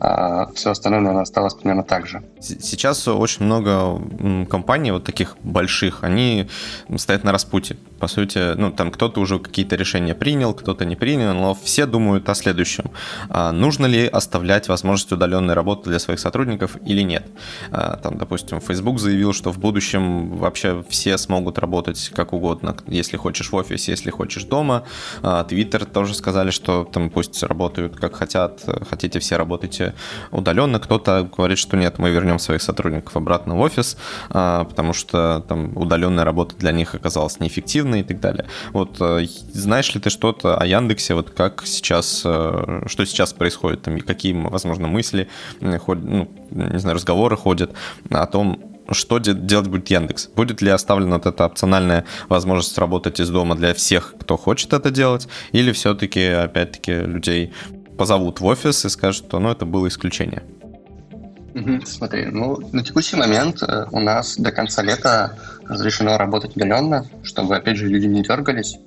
а 0.00 0.50
все 0.54 0.70
остальное, 0.70 1.00
наверное, 1.00 1.22
осталось 1.22 1.54
примерно 1.54 1.82
так 1.82 2.06
же. 2.06 2.22
Сейчас 2.40 3.06
очень 3.06 3.44
много 3.44 4.00
компаний 4.46 4.92
вот 4.92 5.04
таких 5.04 5.36
больших, 5.42 6.02
они 6.02 6.48
стоят 6.96 7.22
на 7.22 7.32
распутье. 7.32 7.76
По 8.00 8.08
сути, 8.08 8.54
ну, 8.54 8.72
там 8.72 8.90
кто-то 8.90 9.20
уже 9.20 9.38
какие-то 9.38 9.76
решения 9.76 10.14
принял, 10.14 10.54
кто-то 10.54 10.86
не 10.86 10.96
принял, 10.96 11.34
но 11.34 11.54
все 11.54 11.84
думают 11.84 12.26
о 12.30 12.34
следующем. 12.34 12.90
А 13.28 13.52
нужно 13.52 13.84
ли 13.84 14.06
оставлять 14.06 14.68
возможность 14.68 15.12
удаленной 15.12 15.52
работы 15.52 15.90
для 15.90 15.98
своих 15.98 16.18
сотрудников 16.18 16.76
или 16.86 17.02
нет? 17.02 17.26
А, 17.70 17.98
там, 17.98 18.16
допустим, 18.16 18.60
Facebook 18.62 18.98
заявил, 18.98 19.34
что 19.34 19.52
в 19.52 19.58
будущем 19.58 20.36
вообще 20.38 20.82
все 20.88 21.18
смогут 21.18 21.58
работать 21.58 22.10
как 22.14 22.32
угодно, 22.32 22.74
если 22.86 23.18
хочешь 23.18 23.52
в 23.52 23.54
офисе, 23.54 23.92
если 23.92 24.10
хочешь 24.10 24.44
дома. 24.44 24.84
А, 25.22 25.46
Twitter 25.46 25.84
тоже 25.84 26.14
сказали, 26.14 26.50
что 26.50 26.84
там 26.84 27.10
пусть 27.10 27.42
работают 27.42 27.96
как 27.96 28.16
хотят, 28.16 28.62
хотите 28.88 29.18
все 29.18 29.36
работайте 29.36 29.94
удаленно. 30.30 30.80
Кто-то 30.80 31.28
говорит, 31.36 31.58
что 31.58 31.76
нет, 31.76 31.98
мы 31.98 32.08
вернем 32.08 32.38
своих 32.38 32.62
сотрудников 32.62 33.14
обратно 33.14 33.56
в 33.56 33.60
офис, 33.60 33.98
а, 34.30 34.64
потому 34.64 34.94
что 34.94 35.44
там 35.46 35.76
удаленная 35.76 36.24
работа 36.24 36.56
для 36.56 36.72
них 36.72 36.94
оказалась 36.94 37.40
неэффективной 37.40 37.89
и 37.96 38.02
так 38.02 38.20
далее. 38.20 38.46
Вот 38.72 38.96
э, 39.00 39.26
знаешь 39.52 39.94
ли 39.94 40.00
ты 40.00 40.10
что-то 40.10 40.56
о 40.56 40.66
Яндексе, 40.66 41.14
вот 41.14 41.30
как 41.30 41.62
сейчас, 41.66 42.22
э, 42.24 42.82
что 42.86 43.04
сейчас 43.04 43.32
происходит, 43.32 43.82
там, 43.82 43.96
и 43.96 44.00
какие, 44.00 44.32
возможно, 44.32 44.88
мысли, 44.88 45.28
ходят, 45.78 46.04
ну, 46.04 46.28
не 46.50 46.78
знаю, 46.78 46.96
разговоры 46.96 47.36
ходят 47.36 47.72
о 48.10 48.26
том, 48.26 48.70
что 48.92 49.18
делать 49.18 49.68
будет 49.68 49.88
Яндекс? 49.88 50.28
Будет 50.28 50.62
ли 50.62 50.70
оставлена 50.70 51.16
вот 51.16 51.26
эта 51.26 51.46
опциональная 51.46 52.04
возможность 52.28 52.76
работать 52.78 53.20
из 53.20 53.30
дома 53.30 53.54
для 53.54 53.72
всех, 53.74 54.14
кто 54.18 54.36
хочет 54.36 54.72
это 54.72 54.90
делать, 54.90 55.28
или 55.52 55.72
все-таки, 55.72 56.24
опять-таки, 56.24 56.92
людей 56.92 57.52
позовут 57.96 58.40
в 58.40 58.46
офис 58.46 58.84
и 58.84 58.88
скажут, 58.88 59.26
что 59.26 59.38
ну, 59.38 59.50
это 59.50 59.66
было 59.66 59.86
исключение? 59.86 60.42
Смотри, 61.84 62.26
ну, 62.26 62.58
на 62.72 62.82
текущий 62.84 63.16
момент 63.16 63.62
э, 63.62 63.86
у 63.90 64.00
нас 64.00 64.36
до 64.36 64.52
конца 64.52 64.82
лета 64.82 65.36
разрешено 65.66 66.16
работать 66.16 66.56
удаленно, 66.56 67.06
чтобы, 67.22 67.56
опять 67.56 67.76
же, 67.76 67.88
люди 67.88 68.06
не 68.06 68.22
дергались, 68.22 68.78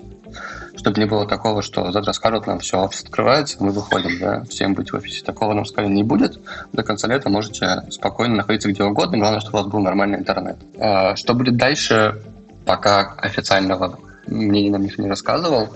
чтобы 0.75 0.99
не 0.99 1.05
было 1.05 1.27
такого, 1.27 1.61
что 1.61 1.91
завтра 1.91 2.13
скажут 2.13 2.47
нам, 2.47 2.59
все, 2.59 2.81
офис 2.81 3.03
открывается, 3.03 3.57
мы 3.59 3.71
выходим, 3.71 4.19
да, 4.19 4.43
всем 4.45 4.73
быть 4.73 4.91
в 4.91 4.95
офисе. 4.95 5.23
Такого 5.23 5.53
нам 5.53 5.65
сказали 5.65 5.91
не 5.91 6.03
будет. 6.03 6.39
До 6.71 6.83
конца 6.83 7.07
лета 7.07 7.29
можете 7.29 7.83
спокойно 7.89 8.35
находиться 8.35 8.69
где 8.69 8.83
угодно, 8.83 9.17
главное, 9.17 9.39
чтобы 9.39 9.59
у 9.59 9.61
вас 9.63 9.71
был 9.71 9.79
нормальный 9.79 10.19
интернет. 10.19 10.57
А, 10.79 11.15
что 11.15 11.33
будет 11.33 11.57
дальше, 11.57 12.21
пока 12.65 13.13
официального 13.17 13.99
мнения 14.27 14.71
нам 14.71 14.83
никто 14.83 15.01
не 15.01 15.09
рассказывал, 15.09 15.69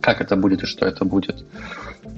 как 0.00 0.20
это 0.20 0.36
будет 0.36 0.64
и 0.64 0.66
что 0.66 0.86
это 0.86 1.04
будет. 1.04 1.44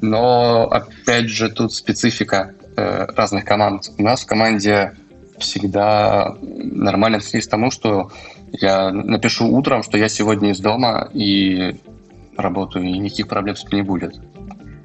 Но, 0.01 0.67
опять 0.71 1.29
же, 1.29 1.51
тут 1.51 1.73
специфика 1.73 2.55
разных 2.77 3.45
команд. 3.45 3.91
У 3.99 4.03
нас 4.03 4.23
в 4.23 4.27
команде 4.27 4.95
всегда 5.39 6.37
нормально 6.43 7.19
относились 7.19 7.47
к 7.47 7.51
тому, 7.51 7.71
что 7.71 8.11
я 8.53 8.91
напишу 8.91 9.49
утром, 9.49 9.83
что 9.83 9.99
я 9.99 10.09
сегодня 10.09 10.51
из 10.51 10.61
дома 10.61 11.09
и 11.13 11.77
работаю, 12.37 12.85
и 12.85 12.99
никаких 12.99 13.29
проблем 13.29 13.57
с 13.57 13.65
этим 13.65 13.79
не 13.79 13.83
будет. 13.83 14.21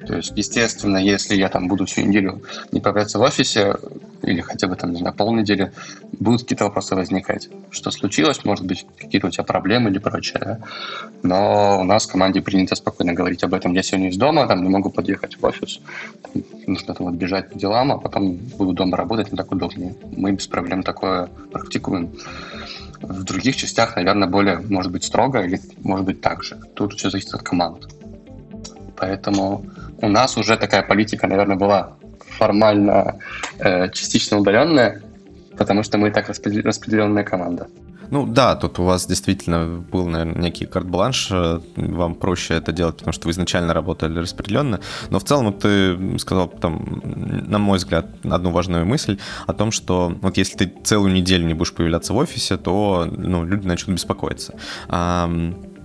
То 0.06 0.16
есть, 0.16 0.32
естественно, 0.34 0.96
если 0.96 1.36
я 1.36 1.48
там 1.48 1.68
буду 1.68 1.84
всю 1.84 2.02
неделю 2.02 2.42
не 2.72 2.80
появляться 2.80 3.18
в 3.18 3.22
офисе, 3.22 3.76
или 4.22 4.40
хотя 4.40 4.66
бы 4.66 4.76
там, 4.76 4.92
не 4.92 4.98
знаю, 4.98 5.14
полнедели, 5.14 5.72
будут 6.18 6.42
какие-то 6.42 6.64
вопросы 6.64 6.94
возникать. 6.94 7.48
Что 7.70 7.90
случилось, 7.90 8.44
может 8.44 8.64
быть, 8.64 8.86
какие-то 8.98 9.26
у 9.26 9.30
тебя 9.30 9.44
проблемы 9.44 9.90
или 9.90 9.98
прочее. 9.98 10.40
Да? 10.40 10.58
Но 11.22 11.80
у 11.80 11.84
нас 11.84 12.06
в 12.06 12.12
команде 12.12 12.40
принято 12.40 12.74
спокойно 12.74 13.12
говорить 13.12 13.44
об 13.44 13.54
этом. 13.54 13.72
Я 13.74 13.82
сегодня 13.82 14.08
из 14.08 14.16
дома, 14.16 14.46
там 14.46 14.62
не 14.62 14.68
могу 14.68 14.90
подъехать 14.90 15.36
в 15.40 15.44
офис, 15.44 15.80
нужно 16.66 16.94
там 16.94 17.08
отбежать 17.08 17.50
по 17.50 17.58
делам, 17.58 17.92
а 17.92 17.98
потом 17.98 18.36
буду 18.36 18.72
дома 18.72 18.96
работать, 18.96 19.30
не 19.32 19.36
так 19.36 19.52
удобнее. 19.52 19.94
Мы 20.16 20.32
без 20.32 20.46
проблем 20.46 20.82
такое 20.82 21.26
практикуем. 21.52 22.12
В 23.00 23.24
других 23.24 23.56
частях, 23.56 23.96
наверное, 23.96 24.28
более, 24.28 24.58
может 24.58 24.92
быть, 24.92 25.04
строго 25.04 25.42
или, 25.42 25.60
может 25.82 26.04
быть, 26.04 26.20
так 26.20 26.42
же. 26.42 26.58
Тут 26.74 26.94
все 26.94 27.10
зависит 27.10 27.32
от 27.34 27.42
команд. 27.42 27.88
Поэтому 28.96 29.64
у 30.02 30.08
нас 30.08 30.36
уже 30.36 30.56
такая 30.56 30.82
политика, 30.82 31.26
наверное, 31.26 31.56
была 31.56 31.96
формально 32.38 33.18
э, 33.58 33.90
частично 33.90 34.38
удаленная, 34.38 35.02
потому 35.56 35.82
что 35.82 35.98
мы 35.98 36.10
так 36.10 36.28
распределенная 36.28 37.24
команда. 37.24 37.66
Ну 38.10 38.26
да, 38.26 38.56
тут 38.56 38.78
у 38.80 38.84
вас 38.84 39.06
действительно 39.06 39.84
был, 39.92 40.06
наверное, 40.06 40.42
некий 40.42 40.66
карт-бланш, 40.66 41.28
э, 41.30 41.60
вам 41.76 42.14
проще 42.16 42.54
это 42.54 42.72
делать, 42.72 42.96
потому 42.96 43.12
что 43.12 43.28
вы 43.28 43.32
изначально 43.32 43.72
работали 43.72 44.18
распределенно, 44.18 44.80
но 45.10 45.18
в 45.20 45.24
целом 45.24 45.52
ты 45.52 46.18
сказал, 46.18 46.48
там, 46.48 47.02
на 47.04 47.58
мой 47.58 47.78
взгляд, 47.78 48.06
одну 48.24 48.50
важную 48.50 48.84
мысль 48.84 49.18
о 49.46 49.52
том, 49.52 49.70
что 49.70 50.12
вот 50.22 50.36
если 50.36 50.56
ты 50.58 50.72
целую 50.82 51.12
неделю 51.12 51.46
не 51.46 51.54
будешь 51.54 51.72
появляться 51.72 52.12
в 52.12 52.16
офисе, 52.16 52.56
то 52.56 53.06
ну, 53.10 53.44
люди 53.44 53.66
начнут 53.66 53.94
беспокоиться. 53.94 54.54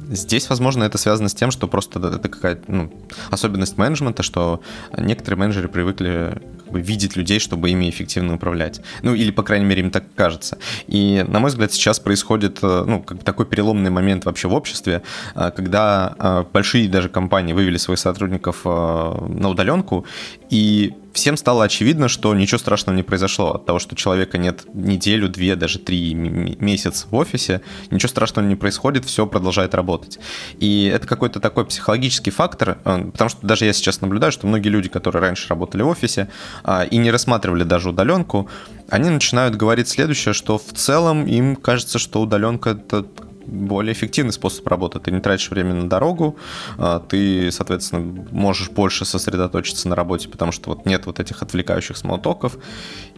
Здесь, 0.10 0.50
возможно, 0.50 0.84
это 0.84 0.98
связано 0.98 1.30
с 1.30 1.34
тем, 1.34 1.52
что 1.52 1.68
просто 1.68 2.00
это 2.00 2.30
какая-то 2.30 2.64
ну, 2.68 2.94
особенность 3.32 3.78
менеджмента, 3.78 4.24
что 4.24 4.62
некоторые 4.98 5.40
менеджеры 5.40 5.68
привыкли 5.68 6.42
как 6.64 6.72
бы, 6.72 6.82
видеть 6.82 7.16
людей, 7.16 7.40
чтобы 7.40 7.70
ими 7.70 7.90
эффективно 7.90 8.36
управлять. 8.36 8.82
Ну, 9.04 9.14
или, 9.14 9.32
по 9.32 9.44
крайней 9.44 9.66
мере, 9.66 9.82
им 9.82 9.92
так 9.92 10.04
кажется. 10.16 10.58
И, 10.88 11.26
на 11.28 11.40
мой 11.40 11.50
взгляд, 11.50 11.72
сейчас 11.72 12.00
происходит 12.00 12.60
э, 12.62 12.84
ну, 12.88 13.02
как 13.02 13.18
бы 13.20 13.24
такой 13.24 13.46
переломный 13.46 13.90
момент 13.90 14.26
вообще 14.26 14.48
в 14.48 14.54
обществе, 14.54 15.02
э, 15.36 15.52
когда 15.56 16.16
э, 16.18 16.44
большие 16.52 16.88
даже 16.90 17.10
компании 17.10 17.54
вывели 17.54 17.78
своих 17.78 18.00
сотрудников 18.00 18.66
на 18.66 19.50
удаленку, 19.50 20.06
и 20.50 20.94
всем 21.16 21.38
стало 21.38 21.64
очевидно, 21.64 22.10
что 22.10 22.36
ничего 22.36 22.60
страшного 22.60 22.96
не 22.96 23.04
произошло 23.04 23.56
от 23.56 23.66
того, 23.66 23.80
что 23.80 23.96
человека 23.96 24.38
нет 24.38 24.66
неделю, 24.74 25.30
две, 25.30 25.56
даже 25.56 25.80
три 25.80 26.14
месяца 26.14 27.08
в 27.10 27.16
офисе, 27.16 27.62
ничего 27.90 28.10
страшного 28.10 28.46
не 28.46 28.56
происходит, 28.56 29.06
все 29.06 29.26
продолжает 29.26 29.74
работать. 29.74 30.20
И 30.60 30.92
это 30.94 31.08
какой-то 31.08 31.40
такой 31.40 31.66
психологический 31.66 32.32
фактор, 32.32 32.78
э, 32.84 33.10
потому 33.12 33.30
что 33.30 33.48
даже 33.48 33.66
я 33.66 33.72
сейчас 33.72 34.02
наблюдаю, 34.02 34.34
что 34.34 34.46
многие 34.46 34.70
люди, 34.70 34.90
которые 34.90 35.22
раньше 35.22 35.48
работали 35.48 35.84
в 35.84 35.88
офисе 35.88 36.30
а, 36.64 36.84
и 36.84 36.98
не 36.98 37.12
рассматривали 37.12 37.64
даже 37.64 37.90
удаленку, 37.90 38.50
они 38.90 39.10
начинают 39.10 39.56
говорить 39.56 39.88
следующее, 39.88 40.34
что 40.34 40.58
в 40.58 40.74
целом 40.74 41.26
им 41.26 41.56
кажется, 41.56 41.98
что 41.98 42.22
удаленка 42.22 42.72
это 42.72 43.06
более 43.46 43.94
эффективный 43.94 44.34
способ 44.34 44.68
работы. 44.68 45.00
Ты 45.00 45.12
не 45.12 45.20
тратишь 45.20 45.50
время 45.50 45.74
на 45.74 45.90
дорогу, 45.90 46.38
а, 46.78 47.00
ты, 47.00 47.52
соответственно, 47.52 48.26
можешь 48.32 48.70
больше 48.70 49.06
сосредоточиться 49.06 49.88
на 49.88 49.96
работе, 49.96 50.30
потому 50.30 50.52
что 50.52 50.72
вот 50.72 50.86
нет 50.86 51.06
вот 51.06 51.20
этих 51.20 51.42
отвлекающих 51.42 51.98
смолтоков. 51.98 52.58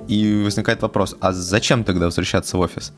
И 0.08 0.42
возникает 0.44 0.82
вопрос, 0.82 1.16
а 1.20 1.34
зачем 1.34 1.84
тогда 1.84 2.06
возвращаться 2.06 2.58
в 2.58 2.62
офис? 2.62 2.94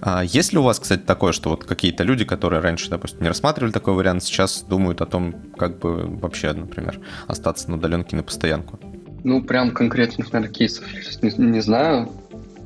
А 0.00 0.22
есть 0.22 0.52
ли 0.52 0.58
у 0.58 0.62
вас, 0.62 0.78
кстати, 0.78 1.00
такое, 1.00 1.32
что 1.32 1.50
вот 1.50 1.64
какие-то 1.64 2.04
люди, 2.04 2.24
которые 2.24 2.60
раньше, 2.60 2.90
допустим, 2.90 3.22
не 3.22 3.28
рассматривали 3.28 3.72
такой 3.72 3.94
вариант, 3.94 4.22
сейчас 4.22 4.62
думают 4.62 5.00
о 5.00 5.06
том, 5.06 5.34
как 5.56 5.78
бы 5.78 6.06
вообще, 6.06 6.52
например, 6.52 7.00
остаться 7.26 7.70
на 7.70 7.76
удаленке 7.76 8.16
на 8.16 8.22
постоянку? 8.22 8.78
Ну, 9.24 9.42
прям 9.42 9.72
конкретных, 9.72 10.32
наверное, 10.32 10.52
кейсов 10.52 10.84
не, 11.22 11.30
не 11.30 11.60
знаю. 11.60 12.10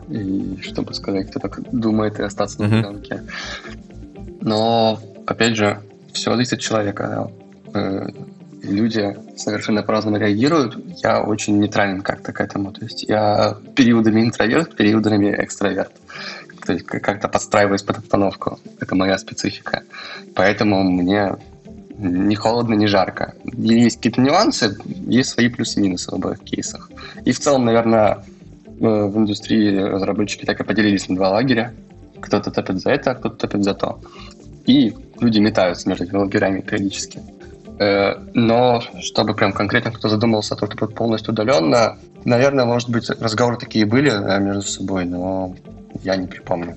И 0.09 0.59
чтобы 0.63 0.93
сказать, 0.95 1.31
кто 1.31 1.41
так 1.41 1.61
думает 1.73 2.19
и 2.21 2.23
остаться 2.23 2.63
на 2.63 2.67
удаленке. 2.67 3.23
Но, 4.45 5.01
опять 5.27 5.57
же, 5.57 5.81
все 6.13 6.31
зависит 6.31 6.55
от 6.55 6.61
человека. 6.61 7.31
Э, 7.75 8.09
люди 8.63 9.17
совершенно 9.37 9.83
по-разному 9.83 10.19
реагируют. 10.19 10.77
Я 11.03 11.23
очень 11.23 11.59
нейтрален 11.59 12.03
как-то 12.03 12.33
к 12.33 12.41
этому. 12.41 12.73
То 12.73 12.85
есть 12.85 13.03
я 13.05 13.57
периодами 13.75 14.23
интроверт, 14.23 14.77
периодами 14.77 15.35
экстраверт. 15.39 15.93
То 16.65 16.73
есть 16.75 16.87
как-то 16.87 17.29
подстраиваюсь 17.29 17.83
под 17.83 17.99
обстановку. 17.99 18.59
Это 18.81 18.95
моя 18.95 19.19
специфика. 19.19 19.83
Поэтому 20.35 20.83
мне 20.83 21.37
не 21.99 22.35
холодно, 22.35 22.75
не 22.75 22.87
жарко. 22.87 23.35
Есть 23.45 23.97
какие-то 23.97 24.21
нюансы, 24.21 24.77
есть 25.07 25.31
свои 25.31 25.49
плюсы-минусы 25.49 26.11
в 26.11 26.15
обоих 26.15 26.41
кейсах. 26.41 26.91
И 27.25 27.33
в 27.33 27.39
целом, 27.39 27.65
наверное, 27.65 28.25
э, 28.67 29.05
в 29.07 29.17
индустрии 29.17 29.77
разработчики 29.77 30.45
так 30.45 30.61
и 30.61 30.65
поделились 30.65 31.09
на 31.09 31.17
два 31.17 31.31
лагеря 31.31 31.73
Кто-то 32.21 32.51
топит 32.51 32.81
за 32.81 32.91
это, 32.91 33.15
кто-то 33.15 33.37
топит 33.37 33.63
за 33.63 33.75
то. 33.75 34.01
И 34.67 34.95
люди 35.21 35.39
метаются 35.39 35.89
между 35.89 36.19
лагерями 36.19 36.61
периодически. 36.61 37.23
Э, 37.79 38.17
но 38.35 38.83
чтобы 39.01 39.35
прям 39.35 39.53
конкретно 39.53 39.91
кто-то 39.91 40.09
задумался 40.09 40.55
о 40.55 40.57
том, 40.57 40.71
что 40.71 40.87
полностью 40.87 41.33
удаленно, 41.33 41.99
наверное, 42.25 42.65
может 42.65 42.89
быть, 42.89 43.11
разговоры 43.11 43.57
такие 43.57 43.85
были 43.85 44.11
да, 44.11 44.39
между 44.39 44.63
собой, 44.63 45.05
но 45.05 45.55
я 46.03 46.17
не 46.17 46.27
припомню. 46.27 46.77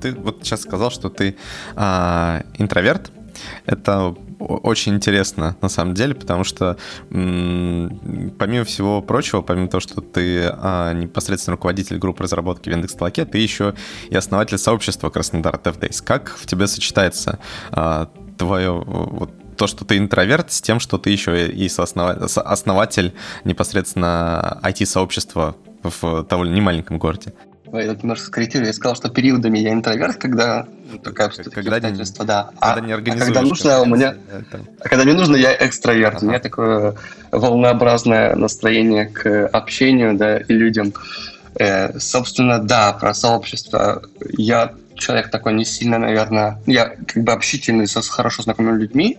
Ты 0.00 0.12
вот 0.12 0.38
сейчас 0.42 0.62
сказал, 0.62 0.90
что 0.90 1.10
ты 1.10 1.36
а, 1.74 2.42
интроверт. 2.58 3.10
Это 3.66 4.14
очень 4.44 4.94
интересно 4.94 5.56
на 5.60 5.68
самом 5.68 5.94
деле, 5.94 6.14
потому 6.14 6.44
что 6.44 6.76
помимо 7.10 8.64
всего 8.64 9.02
прочего, 9.02 9.42
помимо 9.42 9.68
того, 9.68 9.80
что 9.80 10.00
ты 10.00 10.48
а, 10.50 10.92
непосредственно 10.92 11.56
руководитель 11.56 11.98
группы 11.98 12.22
разработки 12.24 12.68
в 12.68 12.72
Яндекс.Толоке, 12.72 13.24
ты 13.24 13.38
еще 13.38 13.74
и 14.08 14.16
основатель 14.16 14.58
сообщества 14.58 15.10
Краснодар 15.10 15.56
DevDays. 15.56 16.02
Как 16.04 16.30
в 16.36 16.46
тебе 16.46 16.66
сочетается 16.66 17.38
а, 17.70 18.10
твое 18.38 18.72
вот, 18.72 19.30
то, 19.56 19.66
что 19.66 19.84
ты 19.84 19.98
интроверт, 19.98 20.52
с 20.52 20.60
тем, 20.60 20.80
что 20.80 20.98
ты 20.98 21.10
еще 21.10 21.48
и 21.48 21.68
основатель 21.68 23.14
непосредственно 23.44 24.60
IT-сообщества 24.62 25.56
в 25.82 26.26
довольно 26.28 26.54
немаленьком 26.54 26.98
городе? 26.98 27.32
Я 27.80 27.94
немножко 27.94 28.26
скорректирую. 28.26 28.66
Я 28.68 28.72
сказал, 28.72 28.96
что 28.96 29.08
периодами 29.08 29.58
я 29.58 29.72
интроверт, 29.72 30.16
когда 30.16 30.66
ну, 30.92 30.98
такая 30.98 31.30
когда 31.30 31.80
не, 31.80 32.04
да. 32.24 32.50
Когда 32.60 32.74
а, 32.74 32.80
не 32.80 32.92
а 32.92 33.00
когда 33.00 33.42
нужно, 33.42 33.80
у 33.80 33.86
меня, 33.86 34.14
а 34.80 34.88
когда 34.88 35.04
мне 35.04 35.14
нужно, 35.14 35.36
я 35.36 35.54
экстраверт. 35.54 36.16
Ага. 36.16 36.24
У 36.24 36.28
меня 36.28 36.38
такое 36.38 36.94
волнообразное 37.32 38.36
настроение 38.36 39.06
к 39.06 39.46
общению, 39.48 40.16
да, 40.16 40.38
и 40.38 40.52
людям. 40.52 40.92
Э, 41.56 41.98
собственно, 41.98 42.58
да, 42.58 42.92
про 42.92 43.14
сообщество. 43.14 44.02
Я 44.36 44.74
человек 44.96 45.30
такой 45.30 45.54
не 45.54 45.64
сильно, 45.64 45.98
наверное, 45.98 46.60
я 46.66 46.94
как 47.06 47.22
бы 47.22 47.32
общительный 47.32 47.86
со 47.86 48.02
хорошо 48.02 48.42
знакомыми 48.42 48.80
людьми, 48.80 49.18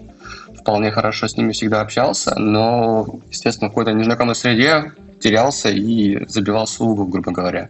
вполне 0.57 0.91
хорошо 0.91 1.27
с 1.27 1.37
ними 1.37 1.51
всегда 1.51 1.81
общался, 1.81 2.35
но, 2.39 3.19
естественно, 3.29 3.69
в 3.69 3.71
какой-то 3.71 3.91
незнакомой 3.91 4.35
среде 4.35 4.93
терялся 5.19 5.69
и 5.69 6.25
забивался 6.27 6.83
в 6.83 6.89
угол, 6.89 7.07
грубо 7.07 7.31
говоря. 7.31 7.69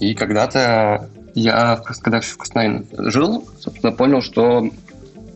И 0.00 0.14
когда-то 0.14 1.08
я, 1.34 1.82
когда 2.00 2.20
в 2.20 2.36
Красноярске 2.36 3.10
жил, 3.10 3.46
собственно, 3.58 3.92
понял, 3.92 4.22
что 4.22 4.70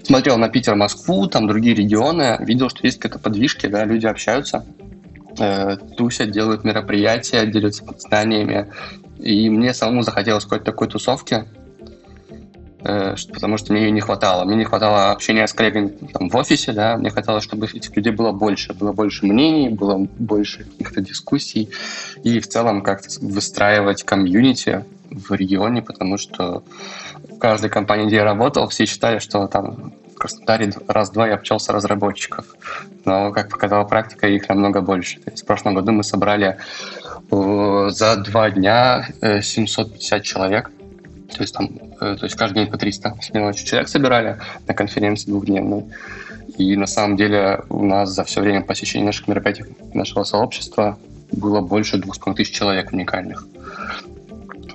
смотрел 0.04 0.38
на 0.38 0.48
Питер, 0.48 0.74
Москву, 0.74 1.26
там 1.26 1.46
другие 1.46 1.74
регионы, 1.74 2.36
видел, 2.40 2.70
что 2.70 2.86
есть 2.86 2.98
какие-то 2.98 3.18
подвижки, 3.18 3.66
да, 3.66 3.84
люди 3.84 4.06
общаются, 4.06 4.64
э, 5.38 5.76
тусят, 5.96 6.30
делают 6.30 6.64
мероприятия, 6.64 7.46
делятся 7.46 7.84
знаниями. 7.98 8.72
И 9.18 9.50
мне 9.50 9.74
самому 9.74 10.02
захотелось 10.02 10.44
какой-то 10.44 10.66
такой 10.66 10.88
тусовки, 10.88 11.44
потому 12.82 13.58
что 13.58 13.72
мне 13.72 13.82
ее 13.84 13.90
не 13.90 14.00
хватало. 14.00 14.44
Мне 14.44 14.56
не 14.56 14.64
хватало 14.64 15.10
общения 15.10 15.46
с 15.46 15.52
коллегами 15.52 15.88
там, 16.12 16.28
в 16.28 16.36
офисе, 16.36 16.72
да, 16.72 16.96
мне 16.96 17.10
хотелось, 17.10 17.44
чтобы 17.44 17.66
этих 17.66 17.94
людей 17.96 18.12
было 18.12 18.32
больше, 18.32 18.72
было 18.72 18.92
больше 18.92 19.26
мнений, 19.26 19.68
было 19.68 19.98
больше 19.98 20.64
каких-то 20.64 21.00
дискуссий, 21.00 21.70
и 22.22 22.40
в 22.40 22.48
целом 22.48 22.82
как-то 22.82 23.08
выстраивать 23.20 24.04
комьюнити 24.04 24.84
в 25.10 25.32
регионе, 25.32 25.82
потому 25.82 26.18
что 26.18 26.62
в 27.30 27.38
каждой 27.38 27.70
компании, 27.70 28.06
где 28.06 28.16
я 28.16 28.24
работал, 28.24 28.68
все 28.68 28.86
считали, 28.86 29.18
что 29.18 29.46
там 29.46 29.92
в 30.14 30.18
Краснодаре 30.18 30.72
раз-два 30.88 31.28
я 31.28 31.34
общался 31.34 31.72
разработчиков. 31.72 32.46
Но, 33.04 33.30
как 33.30 33.50
показала 33.50 33.84
практика, 33.84 34.26
их 34.26 34.48
намного 34.48 34.80
больше. 34.80 35.20
То 35.20 35.30
есть 35.30 35.44
в 35.44 35.46
прошлом 35.46 35.74
году 35.74 35.92
мы 35.92 36.02
собрали 36.02 36.58
э, 37.30 37.88
за 37.90 38.16
два 38.16 38.50
дня 38.50 39.08
750 39.20 40.20
э, 40.20 40.22
человек. 40.22 40.70
То 41.34 41.42
есть 41.42 41.54
там, 41.54 41.68
э, 42.00 42.16
то 42.16 42.24
есть 42.24 42.36
каждый 42.36 42.64
день 42.64 42.70
по 42.70 42.78
300 42.78 43.14
человек 43.54 43.88
собирали 43.88 44.38
на 44.66 44.74
конференции 44.74 45.30
двухдневной. 45.30 45.84
И 46.56 46.76
на 46.76 46.86
самом 46.86 47.16
деле 47.16 47.62
у 47.68 47.84
нас 47.84 48.10
за 48.10 48.24
все 48.24 48.40
время 48.40 48.62
посещения 48.62 49.04
наших 49.04 49.28
мероприятий 49.28 49.64
нашего 49.92 50.24
сообщества 50.24 50.98
было 51.30 51.60
больше 51.60 51.98
2,5 51.98 52.34
тысяч 52.34 52.54
человек 52.54 52.92
уникальных. 52.92 53.46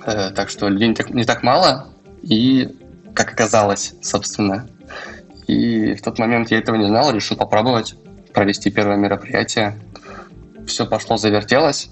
Э, 0.06 0.30
так 0.30 0.48
что 0.48 0.68
людей 0.68 0.88
не 0.88 0.94
так, 0.94 1.10
не 1.10 1.24
так 1.24 1.42
мало, 1.42 1.88
и, 2.22 2.74
как 3.14 3.32
оказалось, 3.32 3.94
собственно. 4.00 4.66
И 5.46 5.94
в 5.94 6.02
тот 6.02 6.18
момент 6.18 6.50
я 6.50 6.58
этого 6.58 6.76
не 6.76 6.86
знал, 6.86 7.12
решил 7.12 7.36
попробовать 7.36 7.96
провести 8.32 8.70
первое 8.70 8.96
мероприятие. 8.96 9.74
Все 10.66 10.86
пошло, 10.86 11.16
завертелось. 11.16 11.90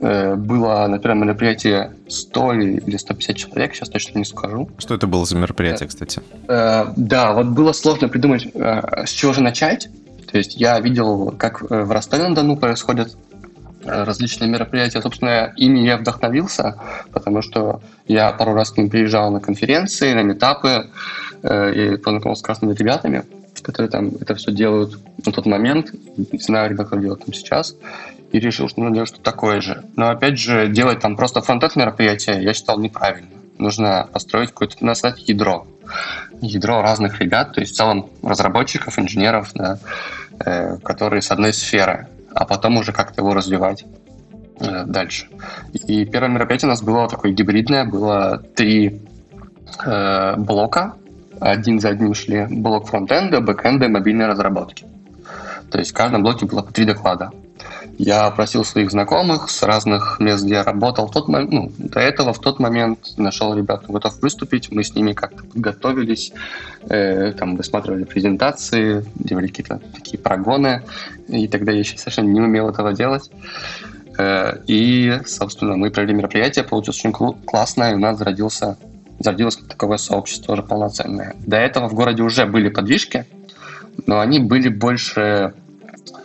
Э, 0.00 0.34
было 0.34 0.86
на 0.86 0.98
первом 0.98 1.20
мероприятии 1.20 1.90
100 2.08 2.52
или 2.54 2.96
150 2.96 3.36
человек, 3.36 3.74
сейчас 3.74 3.88
точно 3.88 4.18
не 4.18 4.24
скажу. 4.24 4.68
Что 4.78 4.94
это 4.94 5.06
было 5.06 5.24
за 5.24 5.36
мероприятие, 5.36 5.88
кстати? 5.88 6.22
Э, 6.48 6.86
да, 6.96 7.32
вот 7.32 7.46
было 7.46 7.72
сложно 7.72 8.08
придумать, 8.08 8.48
с 8.54 9.10
чего 9.10 9.32
же 9.32 9.42
начать. 9.42 9.88
То 10.30 10.38
есть 10.38 10.60
я 10.60 10.78
видел, 10.78 11.34
как 11.36 11.62
в 11.62 11.90
Ростове-на-Дону 11.90 12.56
происходят 12.56 13.16
Э, 13.82 14.04
различные 14.04 14.50
мероприятия. 14.50 15.00
Собственно, 15.00 15.52
ими 15.56 15.80
я 15.80 15.96
вдохновился, 15.96 16.76
потому 17.12 17.40
что 17.40 17.80
я 18.06 18.30
пару 18.32 18.52
раз 18.52 18.70
к 18.70 18.76
ним 18.76 18.90
приезжал 18.90 19.30
на 19.30 19.40
конференции, 19.40 20.12
на 20.12 20.22
метапы, 20.22 20.90
э, 21.42 21.74
и 21.74 21.96
познакомился 21.96 22.40
с 22.40 22.44
красными 22.44 22.74
ребятами, 22.74 23.22
которые 23.62 23.90
там 23.90 24.08
это 24.20 24.34
все 24.34 24.52
делают 24.52 24.98
на 25.24 25.32
тот 25.32 25.46
момент. 25.46 25.92
Не 26.32 26.38
знаю, 26.38 26.70
ребята, 26.70 26.90
как 26.90 27.00
делают 27.00 27.24
там 27.24 27.32
сейчас. 27.32 27.74
И 28.32 28.38
решил, 28.38 28.68
что 28.68 28.80
нужно 28.80 28.94
делать 28.94 29.08
что-то 29.08 29.24
такое 29.24 29.60
же. 29.60 29.84
Но, 29.96 30.08
опять 30.08 30.38
же, 30.38 30.68
делать 30.68 31.00
там 31.00 31.16
просто 31.16 31.40
фронтенд 31.40 31.76
мероприятие 31.76 32.42
я 32.42 32.54
считал 32.54 32.78
неправильно. 32.78 33.30
Нужно 33.58 34.08
построить 34.12 34.50
какое-то, 34.50 34.84
назвать 34.84 35.28
ядро. 35.28 35.66
Ядро 36.40 36.80
разных 36.80 37.20
ребят, 37.20 37.52
то 37.54 37.60
есть 37.60 37.74
в 37.74 37.76
целом 37.76 38.08
разработчиков, 38.22 38.98
инженеров, 38.98 39.50
да, 39.54 39.78
э, 40.44 40.78
которые 40.78 41.22
с 41.22 41.30
одной 41.30 41.52
сферы 41.52 42.08
а 42.34 42.44
потом 42.44 42.76
уже 42.76 42.92
как-то 42.92 43.22
его 43.22 43.34
развивать 43.34 43.84
э, 44.60 44.84
дальше. 44.86 45.28
И 45.72 46.04
первое 46.04 46.30
мероприятие 46.30 46.68
у 46.68 46.70
нас 46.70 46.82
было 46.82 47.08
такое 47.08 47.32
гибридное, 47.32 47.84
было 47.84 48.42
три 48.54 49.02
э, 49.84 50.36
блока, 50.36 50.94
один 51.40 51.80
за 51.80 51.90
одним 51.90 52.14
шли 52.14 52.46
блок 52.48 52.88
фронтенда, 52.88 53.40
бэкенда 53.40 53.86
и 53.86 53.88
мобильной 53.88 54.26
разработки. 54.26 54.86
То 55.70 55.78
есть 55.78 55.92
в 55.92 55.94
каждом 55.94 56.22
блоке 56.22 56.46
было 56.46 56.62
по 56.62 56.72
три 56.72 56.84
доклада. 56.84 57.30
Я 57.98 58.30
просил 58.30 58.64
своих 58.64 58.90
знакомых 58.90 59.50
с 59.50 59.62
разных 59.62 60.18
мест, 60.20 60.44
где 60.44 60.54
я 60.54 60.64
работал. 60.64 61.06
В 61.06 61.12
тот 61.12 61.28
момент, 61.28 61.50
ну, 61.52 61.72
до 61.78 62.00
этого 62.00 62.32
в 62.32 62.38
тот 62.38 62.58
момент 62.58 62.98
нашел 63.16 63.54
ребят, 63.54 63.84
готовых 63.88 64.20
выступить. 64.22 64.70
Мы 64.70 64.84
с 64.84 64.94
ними 64.94 65.12
как-то 65.12 65.44
подготовились, 65.44 66.32
э, 66.88 67.32
там 67.32 67.56
высматривали 67.56 68.04
презентации, 68.04 69.04
делали 69.16 69.48
какие-то 69.48 69.80
такие 69.94 70.18
прогоны. 70.18 70.82
И 71.28 71.46
тогда 71.48 71.72
я 71.72 71.80
еще 71.80 71.98
совершенно 71.98 72.28
не 72.30 72.40
умел 72.40 72.68
этого 72.68 72.92
делать. 72.92 73.30
Э, 74.18 74.58
и, 74.66 75.20
собственно, 75.26 75.76
мы 75.76 75.90
провели 75.90 76.14
мероприятие, 76.14 76.64
получилось 76.64 76.98
очень 77.00 77.12
классно, 77.12 77.90
и 77.90 77.94
у 77.94 77.98
нас 77.98 78.18
зародился, 78.18 78.76
зародилось 79.18 79.56
такое 79.56 79.98
сообщество 79.98 80.54
уже 80.54 80.62
полноценное. 80.62 81.34
До 81.46 81.56
этого 81.56 81.88
в 81.88 81.94
городе 81.94 82.22
уже 82.22 82.46
были 82.46 82.68
подвижки, 82.68 83.26
но 84.06 84.20
они 84.20 84.38
были 84.38 84.68
больше 84.68 85.54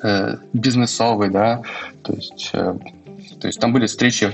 э, 0.02 0.38
бизнесовый, 0.54 1.30
да, 1.30 1.62
то 2.04 2.14
есть, 2.14 2.50
э, 2.54 2.76
то 3.40 3.48
есть 3.48 3.60
там 3.60 3.74
были 3.74 3.88
встречи, 3.88 4.32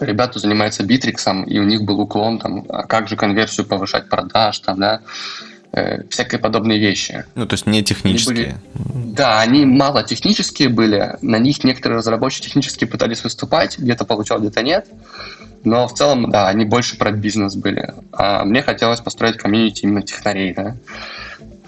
ребята 0.00 0.38
занимаются 0.38 0.82
битриксом, 0.84 1.44
и 1.44 1.58
у 1.58 1.64
них 1.64 1.82
был 1.82 2.00
уклон 2.00 2.38
там, 2.38 2.64
а 2.68 2.84
как 2.84 3.08
же 3.08 3.16
конверсию 3.16 3.66
повышать 3.66 4.08
продаж, 4.08 4.58
там, 4.60 4.80
да, 4.80 5.00
э, 5.72 6.02
всякие 6.08 6.38
подобные 6.38 6.78
вещи. 6.78 7.24
Ну, 7.34 7.46
то 7.46 7.54
есть 7.54 7.66
не 7.66 7.82
технические. 7.82 8.36
Они 8.36 8.54
были, 8.74 9.14
да, 9.14 9.40
они 9.40 9.66
мало 9.66 10.02
технические 10.02 10.68
были, 10.68 11.16
на 11.22 11.38
них 11.38 11.64
некоторые 11.64 11.98
разработчики 11.98 12.46
технически 12.46 12.84
пытались 12.84 13.24
выступать, 13.24 13.78
где-то 13.78 14.04
получал, 14.04 14.40
где-то 14.40 14.62
нет, 14.62 14.86
но 15.64 15.88
в 15.88 15.94
целом, 15.94 16.30
да, 16.30 16.48
они 16.48 16.64
больше 16.64 16.96
про 16.96 17.10
бизнес 17.10 17.56
были. 17.56 17.94
А 18.12 18.44
мне 18.44 18.62
хотелось 18.62 19.00
построить 19.00 19.36
комьюнити 19.36 19.82
именно 19.82 20.02
технарей, 20.02 20.54
да, 20.54 20.76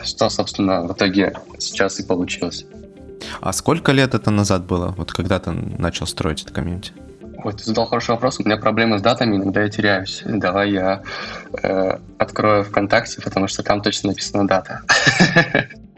что, 0.02 0.30
собственно, 0.30 0.82
в 0.82 0.92
итоге 0.92 1.34
сейчас 1.58 1.98
и 2.00 2.04
получилось. 2.04 2.64
А 3.40 3.52
сколько 3.52 3.92
лет 3.92 4.14
это 4.14 4.30
назад 4.30 4.64
было, 4.64 4.94
вот 4.96 5.12
когда 5.12 5.38
ты 5.38 5.50
начал 5.50 6.06
строить 6.06 6.42
это 6.42 6.52
комьюнити? 6.52 6.92
Вот, 7.42 7.56
ты 7.56 7.64
задал 7.64 7.86
хороший 7.86 8.10
вопрос. 8.10 8.38
У 8.38 8.44
меня 8.44 8.58
проблемы 8.58 8.98
с 8.98 9.02
датами, 9.02 9.36
иногда 9.36 9.62
я 9.62 9.68
теряюсь. 9.70 10.22
Давай 10.26 10.72
я 10.72 11.02
э, 11.62 11.98
открою 12.18 12.64
ВКонтакте, 12.64 13.22
потому 13.22 13.48
что 13.48 13.62
там 13.62 13.80
точно 13.80 14.10
написана 14.10 14.46
дата. 14.46 14.82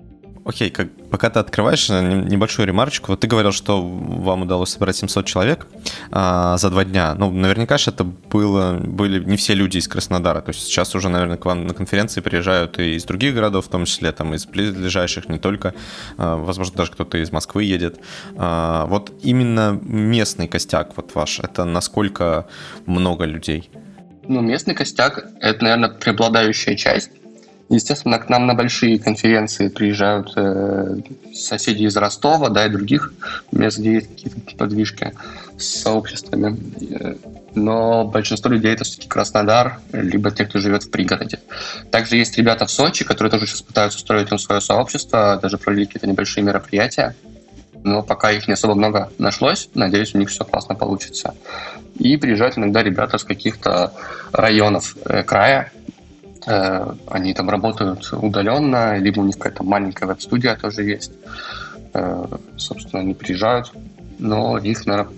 Окей, 0.44 0.70
как, 0.70 0.88
пока 1.08 1.30
ты 1.30 1.38
открываешь, 1.38 1.88
э, 1.88 2.00
небольшую 2.02 2.66
ремарочку. 2.66 3.12
Вот 3.12 3.20
ты 3.20 3.28
говорил, 3.28 3.52
что 3.52 3.80
вам 3.80 4.42
удалось 4.42 4.70
собрать 4.70 4.96
700 4.96 5.24
человек 5.24 5.68
а, 6.10 6.56
за 6.56 6.70
два 6.70 6.84
дня. 6.84 7.14
Ну, 7.14 7.30
наверняка 7.30 7.78
же 7.78 7.90
это 7.92 8.02
было, 8.02 8.72
были 8.72 9.22
не 9.22 9.36
все 9.36 9.54
люди 9.54 9.78
из 9.78 9.86
Краснодара. 9.86 10.40
То 10.40 10.50
есть 10.50 10.62
сейчас 10.62 10.96
уже, 10.96 11.08
наверное, 11.08 11.36
к 11.36 11.44
вам 11.44 11.68
на 11.68 11.74
конференции 11.74 12.20
приезжают 12.20 12.80
и 12.80 12.96
из 12.96 13.04
других 13.04 13.34
городов, 13.34 13.66
в 13.66 13.68
том 13.68 13.84
числе 13.84 14.10
там 14.10 14.34
из 14.34 14.46
ближайших, 14.46 15.28
не 15.28 15.38
только. 15.38 15.74
А, 16.18 16.36
возможно, 16.36 16.76
даже 16.76 16.90
кто-то 16.90 17.18
из 17.18 17.30
Москвы 17.30 17.62
едет. 17.62 18.00
А, 18.36 18.86
вот 18.86 19.12
именно 19.22 19.78
местный 19.80 20.48
костяк 20.48 20.96
вот 20.96 21.14
ваш, 21.14 21.38
это 21.38 21.64
насколько 21.64 22.48
много 22.86 23.26
людей? 23.26 23.70
Ну, 24.26 24.40
местный 24.40 24.74
костяк– 24.74 25.24
это, 25.40 25.62
наверное, 25.62 25.90
преобладающая 25.90 26.74
часть. 26.74 27.10
Естественно, 27.72 28.18
к 28.18 28.28
нам 28.28 28.46
на 28.46 28.52
большие 28.52 28.98
конференции 28.98 29.68
приезжают 29.68 30.34
э, 30.36 30.96
соседи 31.32 31.84
из 31.84 31.96
Ростова, 31.96 32.50
да, 32.50 32.66
и 32.66 32.68
других 32.68 33.14
мест, 33.50 33.78
где 33.78 33.94
есть 33.94 34.08
какие-то 34.08 34.56
подвижки 34.58 35.14
с 35.56 35.80
сообществами. 35.80 36.58
Но 37.54 38.04
большинство 38.04 38.50
людей 38.50 38.74
это 38.74 38.84
все-таки 38.84 39.08
Краснодар, 39.08 39.80
либо 39.90 40.30
те, 40.30 40.44
кто 40.44 40.58
живет 40.58 40.82
в 40.82 40.90
пригороде. 40.90 41.38
Также 41.90 42.16
есть 42.16 42.36
ребята 42.36 42.66
в 42.66 42.70
Сочи, 42.70 43.06
которые 43.06 43.30
тоже 43.30 43.46
сейчас 43.46 43.62
пытаются 43.62 43.96
устроить 43.98 44.30
им 44.30 44.36
свое 44.36 44.60
сообщество, 44.60 45.38
даже 45.40 45.56
провели 45.56 45.86
какие-то 45.86 46.06
небольшие 46.06 46.44
мероприятия. 46.44 47.16
Но 47.84 48.02
пока 48.02 48.32
их 48.32 48.48
не 48.48 48.52
особо 48.52 48.74
много 48.74 49.10
нашлось, 49.16 49.70
надеюсь, 49.72 50.14
у 50.14 50.18
них 50.18 50.28
все 50.28 50.44
классно 50.44 50.74
получится. 50.74 51.34
И 51.98 52.18
приезжают 52.18 52.58
иногда 52.58 52.82
ребята 52.82 53.16
с 53.16 53.24
каких-то 53.24 53.94
районов 54.32 54.94
э, 55.06 55.22
края, 55.22 55.72
Э, 55.81 55.81
они 56.46 57.34
там 57.34 57.50
работают 57.50 58.12
удаленно, 58.12 58.98
либо 58.98 59.20
у 59.20 59.24
них 59.24 59.36
какая-то 59.38 59.64
маленькая 59.64 60.06
веб-студия 60.06 60.56
тоже 60.56 60.82
есть. 60.82 61.12
Э, 61.94 62.24
собственно, 62.56 63.02
они 63.02 63.14
приезжают, 63.14 63.72
но 64.18 64.58
их, 64.58 64.86
наверное, 64.86 65.12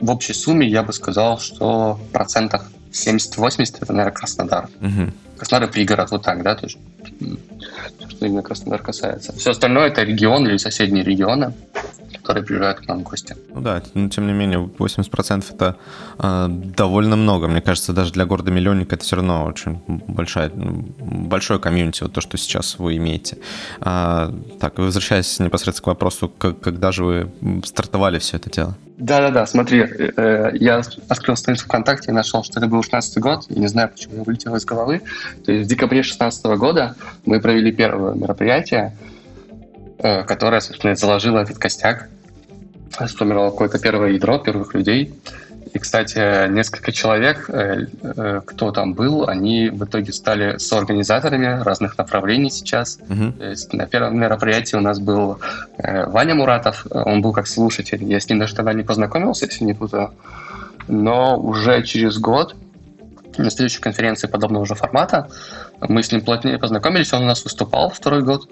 в 0.00 0.10
общей 0.10 0.32
сумме 0.32 0.66
я 0.66 0.82
бы 0.82 0.92
сказал, 0.92 1.38
что 1.38 1.98
процентов 2.12 2.62
70-80 2.92 3.78
это, 3.80 3.92
наверное, 3.92 4.12
Краснодар. 4.12 4.68
Угу. 4.80 5.12
Краснодар 5.36 5.70
пригород, 5.70 6.10
вот 6.10 6.22
так, 6.22 6.42
да, 6.42 6.54
то 6.54 6.66
есть, 6.66 6.78
что 8.08 8.26
именно 8.26 8.42
Краснодар 8.42 8.82
касается. 8.82 9.32
Все 9.32 9.50
остальное 9.50 9.88
это 9.88 10.02
регион 10.02 10.46
или 10.46 10.56
соседние 10.56 11.04
регионы 11.04 11.52
которые 12.28 12.44
приезжают 12.44 12.80
к 12.80 12.86
нам 12.86 13.00
в 13.00 13.02
гости. 13.04 13.34
Ну 13.54 13.62
да, 13.62 13.82
но 13.94 14.10
тем 14.10 14.26
не 14.26 14.34
менее 14.34 14.58
80% 14.58 15.44
это 15.50 15.76
э, 16.18 16.46
довольно 16.48 17.16
много. 17.16 17.48
Мне 17.48 17.62
кажется, 17.62 17.94
даже 17.94 18.12
для 18.12 18.26
города-миллионника 18.26 18.96
это 18.96 19.04
все 19.04 19.16
равно 19.16 19.46
очень 19.46 19.80
большая, 19.86 20.50
большое 20.54 21.58
комьюнити, 21.58 22.02
вот 22.02 22.12
то, 22.12 22.20
что 22.20 22.36
сейчас 22.36 22.78
вы 22.78 22.96
имеете. 22.98 23.38
А, 23.80 24.30
так, 24.60 24.76
возвращаясь 24.76 25.38
непосредственно 25.38 25.84
к 25.84 25.86
вопросу, 25.86 26.28
как, 26.28 26.60
когда 26.60 26.92
же 26.92 27.04
вы 27.04 27.30
стартовали 27.64 28.18
все 28.18 28.36
это 28.36 28.50
дело? 28.50 28.76
Да-да-да, 28.98 29.46
смотри, 29.46 29.80
э, 29.80 30.50
я 30.54 30.82
открыл 31.08 31.36
страницу 31.36 31.64
ВКонтакте 31.66 32.10
и 32.10 32.14
нашел, 32.14 32.42
что 32.42 32.58
это 32.58 32.66
был 32.66 32.82
16 32.82 33.18
год, 33.18 33.44
и 33.48 33.58
не 33.58 33.68
знаю, 33.68 33.90
почему 33.90 34.16
я 34.16 34.22
вылетело 34.24 34.56
из 34.56 34.64
головы. 34.64 35.02
То 35.46 35.52
есть 35.52 35.66
в 35.66 35.68
декабре 35.68 36.02
16 36.02 36.44
года 36.58 36.96
мы 37.24 37.40
провели 37.40 37.70
первое 37.70 38.14
мероприятие, 38.14 38.96
э, 39.98 40.24
которое, 40.24 40.60
собственно, 40.60 40.96
заложило 40.96 41.38
этот 41.38 41.58
костяк 41.58 42.08
сформировал 43.06 43.52
какое-то 43.52 43.78
первое 43.78 44.10
ядро 44.10 44.38
первых 44.38 44.74
людей. 44.74 45.14
И, 45.72 45.78
кстати, 45.78 46.48
несколько 46.48 46.92
человек, 46.92 47.48
э, 47.48 47.86
э, 48.02 48.40
кто 48.44 48.70
там 48.70 48.94
был, 48.94 49.28
они 49.28 49.70
в 49.70 49.84
итоге 49.84 50.12
стали 50.12 50.58
соорганизаторами 50.58 51.62
разных 51.62 51.98
направлений 51.98 52.50
сейчас. 52.50 52.98
Uh-huh. 53.08 53.32
То 53.32 53.44
есть 53.44 53.72
на 53.72 53.86
первом 53.86 54.18
мероприятии 54.18 54.76
у 54.76 54.80
нас 54.80 54.98
был 54.98 55.38
э, 55.78 56.06
Ваня 56.06 56.34
Муратов, 56.34 56.86
он 56.90 57.22
был 57.22 57.32
как 57.32 57.46
слушатель. 57.46 58.02
Я 58.04 58.20
с 58.20 58.28
ним 58.28 58.38
даже 58.38 58.54
тогда 58.54 58.72
не 58.72 58.82
познакомился, 58.82 59.46
если 59.46 59.64
не 59.64 59.74
путаю. 59.74 60.12
Но 60.86 61.38
уже 61.38 61.82
через 61.82 62.18
год 62.18 62.54
на 63.36 63.50
следующей 63.50 63.80
конференции 63.80 64.26
подобного 64.26 64.66
же 64.66 64.74
формата 64.74 65.28
мы 65.80 66.02
с 66.02 66.10
ним 66.10 66.22
плотнее 66.22 66.58
познакомились, 66.58 67.12
он 67.12 67.22
у 67.22 67.26
нас 67.26 67.44
выступал 67.44 67.90
второй 67.90 68.22
год, 68.22 68.48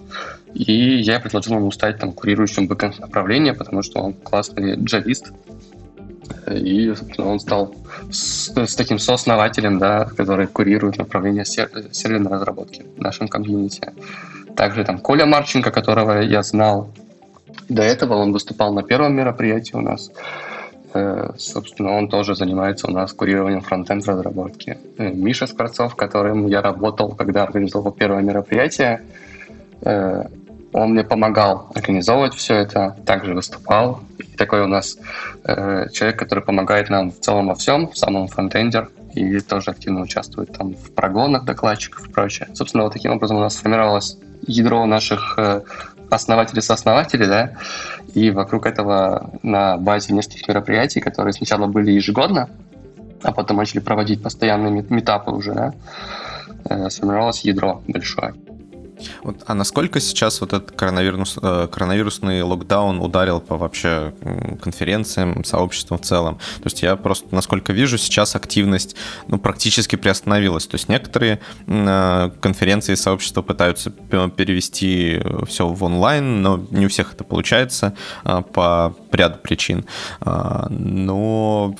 и 0.54 0.98
я 1.00 1.18
предложил 1.18 1.56
ему 1.56 1.70
стать 1.72 1.98
там 1.98 2.12
курирующим 2.12 2.68
бэкэнд 2.68 3.00
направления, 3.00 3.52
потому 3.52 3.82
что 3.82 4.00
он 4.00 4.12
классный 4.14 4.76
джавист, 4.76 5.32
и 6.50 6.92
он 7.18 7.40
стал 7.40 7.74
с, 8.10 8.52
с 8.54 8.74
таким 8.74 8.98
сооснователем, 8.98 9.78
да, 9.78 10.04
который 10.16 10.46
курирует 10.46 10.98
направление 10.98 11.44
сер- 11.44 11.70
серверной 11.92 12.32
разработки 12.32 12.84
в 12.96 13.00
нашем 13.00 13.28
комьюнити. 13.28 13.92
Также 14.56 14.84
там 14.84 14.98
Коля 14.98 15.26
Марченко, 15.26 15.70
которого 15.70 16.20
я 16.20 16.42
знал 16.42 16.88
до 17.68 17.82
этого, 17.82 18.14
он 18.14 18.32
выступал 18.32 18.72
на 18.72 18.82
первом 18.82 19.14
мероприятии 19.14 19.76
у 19.76 19.80
нас. 19.80 20.10
Э, 20.94 21.30
собственно, 21.36 21.92
он 21.92 22.08
тоже 22.08 22.34
занимается 22.34 22.86
у 22.86 22.90
нас 22.90 23.12
курированием 23.12 23.60
фронтенд 23.60 24.06
разработки. 24.06 24.78
Э, 24.98 25.10
Миша 25.12 25.46
Скворцов, 25.46 25.94
которым 25.94 26.46
я 26.46 26.62
работал, 26.62 27.10
когда 27.10 27.42
организовал 27.42 27.92
первое 27.92 28.22
мероприятие, 28.22 29.02
э, 29.82 30.24
он 30.72 30.92
мне 30.92 31.04
помогал 31.04 31.70
организовывать 31.74 32.34
все 32.34 32.54
это, 32.54 32.96
также 33.04 33.34
выступал. 33.34 34.00
Такой 34.36 34.62
у 34.62 34.66
нас 34.66 34.98
человек, 35.44 36.18
который 36.18 36.44
помогает 36.44 36.90
нам 36.90 37.10
в 37.10 37.20
целом 37.20 37.48
во 37.48 37.54
всем, 37.54 37.88
в 37.88 37.96
самом 37.96 38.28
фронтендер, 38.28 38.90
и 39.14 39.40
тоже 39.40 39.70
активно 39.70 40.02
участвует 40.02 40.52
там 40.52 40.74
в 40.74 40.92
прогонах 40.92 41.44
докладчиков 41.44 42.08
и 42.08 42.12
прочее. 42.12 42.48
Собственно, 42.54 42.84
вот 42.84 42.92
таким 42.92 43.12
образом 43.12 43.38
у 43.38 43.40
нас 43.40 43.56
сформировалось 43.56 44.18
ядро 44.46 44.84
наших 44.86 45.38
основатели-сооснователи, 46.10 47.24
да, 47.26 47.52
и 48.14 48.30
вокруг 48.30 48.66
этого 48.66 49.30
на 49.42 49.76
базе 49.76 50.12
нескольких 50.12 50.48
мероприятий, 50.48 51.00
которые 51.00 51.32
сначала 51.32 51.66
были 51.66 51.90
ежегодно, 51.90 52.48
а 53.22 53.32
потом 53.32 53.56
начали 53.56 53.80
проводить 53.80 54.22
постоянные 54.22 54.84
метапы 54.88 55.30
уже, 55.30 55.54
да, 55.54 55.74
э, 56.68 56.90
сформировалось 56.90 57.40
ядро 57.42 57.82
большое. 57.88 58.34
Вот, 59.22 59.42
а 59.46 59.54
насколько 59.54 60.00
сейчас 60.00 60.40
вот 60.40 60.52
этот 60.52 60.72
коронавирус, 60.72 61.38
э, 61.40 61.68
коронавирусный 61.70 62.42
локдаун 62.42 63.00
ударил 63.00 63.40
по 63.40 63.56
вообще 63.56 64.14
конференциям, 64.62 65.44
сообществам 65.44 65.98
в 65.98 66.02
целом? 66.02 66.36
То 66.36 66.64
есть 66.64 66.82
я 66.82 66.96
просто, 66.96 67.34
насколько 67.34 67.72
вижу, 67.72 67.98
сейчас 67.98 68.36
активность 68.36 68.96
ну, 69.28 69.38
практически 69.38 69.96
приостановилась. 69.96 70.66
То 70.66 70.76
есть 70.76 70.88
некоторые 70.88 71.40
э, 71.66 72.30
конференции 72.40 72.92
и 72.92 72.96
сообщества 72.96 73.42
пытаются 73.42 73.90
перевести 73.90 75.20
все 75.46 75.68
в 75.68 75.84
онлайн, 75.84 76.42
но 76.42 76.66
не 76.70 76.86
у 76.86 76.88
всех 76.88 77.12
это 77.14 77.24
получается 77.24 77.94
э, 78.24 78.42
по 78.52 78.94
ряду 79.16 79.38
причин. 79.42 79.84
Но 80.20 81.74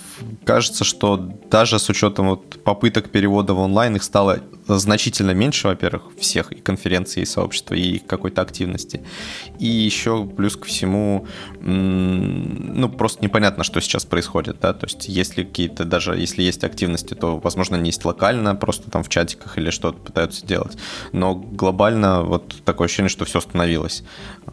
кажется, 0.44 0.84
что 0.84 1.16
даже 1.50 1.78
с 1.78 1.88
учетом 1.88 2.30
вот 2.30 2.62
попыток 2.64 3.10
перевода 3.10 3.54
в 3.54 3.60
онлайн 3.60 3.96
их 3.96 4.02
стало 4.02 4.40
значительно 4.68 5.30
меньше, 5.30 5.68
во-первых, 5.68 6.02
всех 6.18 6.50
и 6.50 6.56
конференций, 6.56 7.22
и 7.22 7.26
сообщества, 7.26 7.74
и 7.74 7.98
какой-то 7.98 8.42
активности. 8.42 9.02
И 9.60 9.66
еще 9.66 10.26
плюс 10.26 10.56
ко 10.56 10.64
всему, 10.66 11.26
ну, 11.60 12.88
просто 12.88 13.22
непонятно, 13.22 13.62
что 13.62 13.80
сейчас 13.80 14.04
происходит, 14.04 14.58
да, 14.60 14.72
то 14.72 14.86
есть 14.86 15.08
если 15.08 15.44
какие-то, 15.44 15.84
даже 15.84 16.16
если 16.16 16.42
есть 16.42 16.64
активности, 16.64 17.14
то, 17.14 17.38
возможно, 17.38 17.76
они 17.76 17.90
есть 17.90 18.04
локально, 18.04 18.56
просто 18.56 18.90
там 18.90 19.04
в 19.04 19.08
чатиках 19.08 19.56
или 19.56 19.70
что-то 19.70 19.98
пытаются 19.98 20.44
делать, 20.44 20.76
но 21.12 21.36
глобально 21.36 22.22
вот 22.22 22.56
такое 22.64 22.86
ощущение, 22.86 23.08
что 23.08 23.24
все 23.24 23.38
остановилось. 23.38 24.02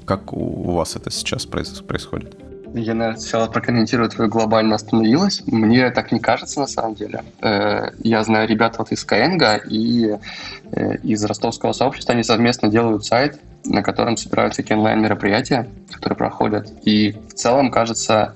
Как 0.06 0.32
у 0.34 0.74
вас 0.74 0.96
это 0.96 1.10
сейчас 1.10 1.48
происходит? 1.48 2.36
Я, 2.74 2.96
наверное, 2.96 3.20
сначала 3.20 3.48
прокомментирую 3.48 4.10
твою 4.10 4.32
глобально 4.32 4.76
остановилась. 4.76 5.44
Мне 5.46 5.92
так 5.92 6.12
не 6.12 6.20
кажется, 6.20 6.60
на 6.60 6.66
самом 6.66 6.96
деле. 6.96 7.24
Э, 7.40 7.90
я 8.00 8.24
знаю 8.24 8.48
ребят 8.48 8.80
вот 8.80 8.92
из 8.92 9.04
Каенга 9.04 9.58
и 9.58 10.18
э, 10.72 10.96
из 11.04 11.24
ростовского 11.24 11.74
сообщества. 11.74 12.16
Они 12.16 12.24
совместно 12.24 12.70
делают 12.70 13.06
сайт, 13.06 13.40
на 13.64 13.84
котором 13.84 14.18
собираются 14.18 14.64
такие 14.64 14.76
онлайн-мероприятия, 14.76 15.70
которые 15.92 16.18
проходят. 16.18 16.74
И 16.84 17.16
в 17.30 17.34
целом, 17.34 17.70
кажется, 17.70 18.36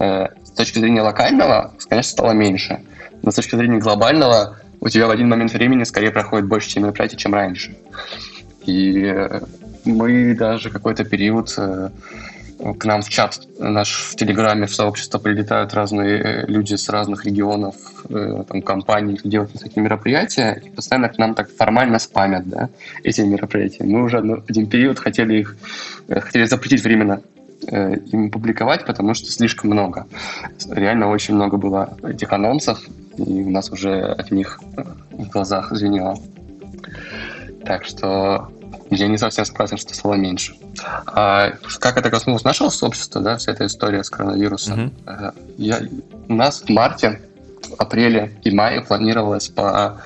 э, 0.00 0.26
с 0.44 0.50
точки 0.50 0.80
зрения 0.80 1.02
локального, 1.02 1.72
конечно, 1.88 2.10
стало 2.10 2.32
меньше. 2.32 2.80
Но 3.22 3.30
с 3.30 3.36
точки 3.36 3.54
зрения 3.54 3.78
глобального, 3.78 4.58
у 4.80 4.88
тебя 4.88 5.06
в 5.06 5.10
один 5.10 5.28
момент 5.28 5.52
времени 5.52 5.84
скорее 5.84 6.10
проходит 6.10 6.48
больше 6.48 6.80
мероприятий, 6.80 7.16
чем 7.16 7.34
раньше. 7.34 7.76
И 8.66 9.14
мы 9.84 10.34
даже 10.34 10.70
какой-то 10.70 11.04
период 11.04 11.56
к 12.78 12.84
нам 12.84 13.02
в 13.02 13.08
чат 13.08 13.40
наш 13.58 14.12
в 14.12 14.16
Телеграме, 14.16 14.66
в 14.66 14.74
сообщество 14.74 15.18
прилетают 15.18 15.74
разные 15.74 16.20
э, 16.20 16.46
люди 16.46 16.74
с 16.74 16.88
разных 16.88 17.24
регионов, 17.24 17.74
э, 18.08 18.44
там, 18.46 18.62
компаний, 18.62 19.18
делают 19.24 19.52
такие 19.52 19.82
мероприятия, 19.82 20.60
и 20.64 20.70
постоянно 20.70 21.08
к 21.08 21.18
нам 21.18 21.34
так 21.34 21.50
формально 21.50 21.98
спамят, 21.98 22.48
да, 22.48 22.68
эти 23.02 23.22
мероприятия. 23.22 23.84
Мы 23.84 24.02
уже 24.02 24.18
один 24.18 24.66
период 24.66 24.98
хотели 24.98 25.38
их, 25.38 25.56
э, 26.08 26.20
хотели 26.20 26.44
запретить 26.44 26.84
временно 26.84 27.22
им 28.12 28.30
публиковать, 28.30 28.86
потому 28.86 29.12
что 29.12 29.30
слишком 29.30 29.70
много. 29.70 30.06
Реально 30.70 31.10
очень 31.10 31.34
много 31.34 31.58
было 31.58 31.94
этих 32.02 32.32
анонсов, 32.32 32.80
и 33.18 33.42
у 33.42 33.50
нас 33.50 33.70
уже 33.70 34.00
от 34.00 34.30
них 34.30 34.58
в 35.10 35.28
глазах 35.28 35.70
звенело. 35.72 36.16
Так 37.66 37.84
что 37.84 38.48
я 38.90 39.08
не 39.08 39.18
совсем 39.18 39.44
согласен, 39.44 39.76
что 39.76 39.94
стало 39.94 40.14
меньше. 40.14 40.54
А 41.06 41.52
как 41.78 41.96
это 41.96 42.10
коснулось 42.10 42.44
нашего 42.44 42.70
сообщества, 42.70 43.20
да, 43.20 43.36
вся 43.36 43.52
эта 43.52 43.66
история 43.66 44.02
с 44.02 44.10
коронавирусом? 44.10 44.92
Mm-hmm. 45.06 45.34
Я, 45.58 45.80
у 46.28 46.34
нас 46.34 46.62
в 46.62 46.68
марте, 46.68 47.20
апреле 47.78 48.32
и 48.42 48.50
мае 48.50 48.82
планировалось 48.82 49.48
по 49.48 50.00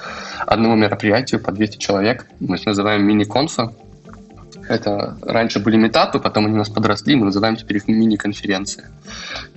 одному 0.46 0.76
мероприятию 0.76 1.40
по 1.40 1.52
200 1.52 1.78
человек. 1.78 2.26
Мы 2.40 2.56
их 2.56 2.66
называем 2.66 3.04
мини-конфа. 3.04 3.72
Это 4.68 5.16
раньше 5.22 5.60
были 5.60 5.76
метапы, 5.76 6.18
потом 6.20 6.46
они 6.46 6.54
у 6.54 6.58
нас 6.58 6.68
подросли, 6.68 7.16
мы 7.16 7.26
называем 7.26 7.56
теперь 7.56 7.78
их 7.78 7.88
мини-конференции. 7.88 8.84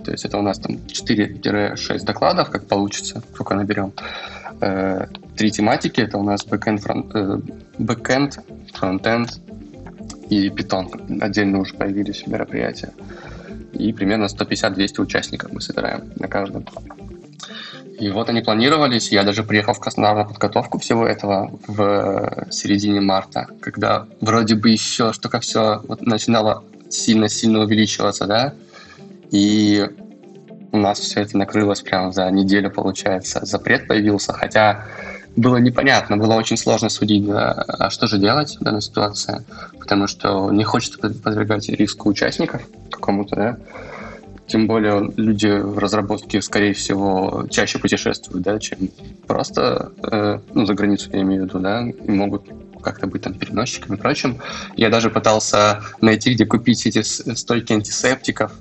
То 0.04 0.12
есть 0.12 0.26
это 0.26 0.38
у 0.38 0.42
нас 0.42 0.60
там 0.60 0.76
4-6 0.76 2.04
докладов, 2.04 2.50
как 2.50 2.68
получится, 2.68 3.22
сколько 3.34 3.56
наберем. 3.56 3.94
Э, 4.60 5.06
три 5.36 5.52
тематики, 5.52 6.02
это 6.02 6.18
у 6.18 6.24
нас 6.24 6.46
backend, 6.46 6.78
фронт, 6.80 8.40
фронтенд 8.74 9.40
и 10.30 10.50
Python. 10.50 11.22
Отдельно 11.22 11.60
уже 11.60 11.76
появились 11.76 12.28
мероприятия. 12.28 12.92
И 13.74 13.94
примерно 13.94 14.26
150-200 14.26 15.02
участников 15.02 15.52
мы 15.54 15.62
собираем 15.62 16.12
на 16.16 16.28
каждом. 16.28 16.66
И 18.00 18.10
вот 18.12 18.30
они 18.30 18.42
планировались. 18.42 19.12
Я 19.12 19.24
даже 19.24 19.44
приехал 19.44 19.74
в 19.74 19.80
Краснодар 19.80 20.16
на 20.16 20.24
подготовку 20.26 20.78
всего 20.78 21.08
этого 21.08 21.52
в 21.68 22.48
середине 22.52 23.02
марта, 23.02 23.48
когда 23.60 24.06
вроде 24.22 24.56
бы 24.56 24.70
еще 24.70 25.14
что-то 25.14 25.40
все 25.40 25.82
вот 25.88 26.02
начинало 26.02 26.64
сильно-сильно 26.90 27.60
увеличиваться, 27.62 28.26
да, 28.26 28.54
и 29.32 29.90
у 30.72 30.78
нас 30.78 31.00
все 31.00 31.22
это 31.22 31.38
накрылось 31.38 31.82
прямо 31.82 32.12
за 32.12 32.30
неделю, 32.30 32.70
получается. 32.70 33.46
Запрет 33.46 33.88
появился, 33.88 34.32
хотя 34.32 34.86
было 35.36 35.58
непонятно, 35.58 36.18
было 36.18 36.36
очень 36.36 36.58
сложно 36.58 36.90
судить, 36.90 37.26
да, 37.26 37.52
а 37.52 37.90
что 37.90 38.08
же 38.08 38.20
делать 38.20 38.58
в 38.60 38.64
данной 38.64 38.82
ситуации, 38.82 39.44
потому 39.80 40.08
что 40.08 40.52
не 40.52 40.64
хочется 40.64 41.00
подвергать 41.00 41.68
риску 41.70 42.10
участников 42.10 42.62
какому-то, 42.92 43.36
да, 43.36 43.58
тем 44.48 44.68
более 44.68 45.12
люди 45.18 45.48
в 45.48 45.78
разработке, 45.78 46.42
скорее 46.42 46.74
всего, 46.74 47.46
чаще 47.50 47.80
путешествуют, 47.80 48.44
да, 48.44 48.60
чем 48.60 48.90
просто, 49.28 49.92
э, 50.10 50.40
ну, 50.54 50.66
за 50.66 50.74
границу 50.74 51.10
я 51.14 51.22
имею 51.22 51.44
в 51.44 51.46
виду, 51.46 51.60
да, 51.60 51.88
и 51.88 52.12
могут 52.12 52.48
как-то 52.82 53.08
быть 53.08 53.24
там 53.24 53.34
переносчиками 53.34 53.98
и 53.98 54.00
прочим. 54.00 54.38
Я 54.76 54.90
даже 54.90 55.10
пытался 55.10 55.82
найти, 56.02 56.34
где 56.34 56.46
купить 56.46 56.86
эти 56.88 57.02
стойки 57.02 57.74
антисептиков, 57.74 58.54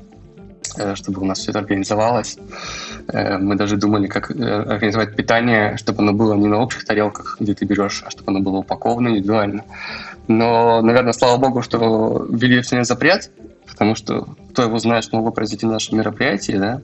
э, 0.76 0.96
чтобы 0.96 1.22
у 1.22 1.24
нас 1.24 1.38
все 1.38 1.52
это 1.52 1.60
организовалось. 1.60 2.36
Э, 3.08 3.38
мы 3.38 3.54
даже 3.54 3.76
думали, 3.76 4.08
как 4.08 4.30
э, 4.30 4.34
организовать 4.34 5.14
питание, 5.14 5.76
чтобы 5.76 6.02
оно 6.02 6.12
было 6.12 6.34
не 6.34 6.48
на 6.48 6.58
общих 6.58 6.84
тарелках, 6.84 7.36
где 7.38 7.54
ты 7.54 7.64
берешь, 7.64 8.02
а 8.04 8.10
чтобы 8.10 8.32
оно 8.32 8.40
было 8.40 8.56
упаковано 8.56 9.08
индивидуально. 9.08 9.62
Но, 10.26 10.82
наверное, 10.82 11.12
слава 11.12 11.36
богу, 11.36 11.62
что 11.62 12.26
ввели 12.28 12.60
все 12.62 12.82
запрет, 12.82 13.30
потому 13.68 13.94
что 13.94 14.26
кто 14.50 14.62
его 14.62 14.78
знает, 14.78 15.04
что 15.04 15.16
могло 15.16 15.32
произойти 15.32 15.66
на 15.66 15.72
нашем 15.72 15.98
мероприятии, 15.98 16.52
да. 16.52 16.80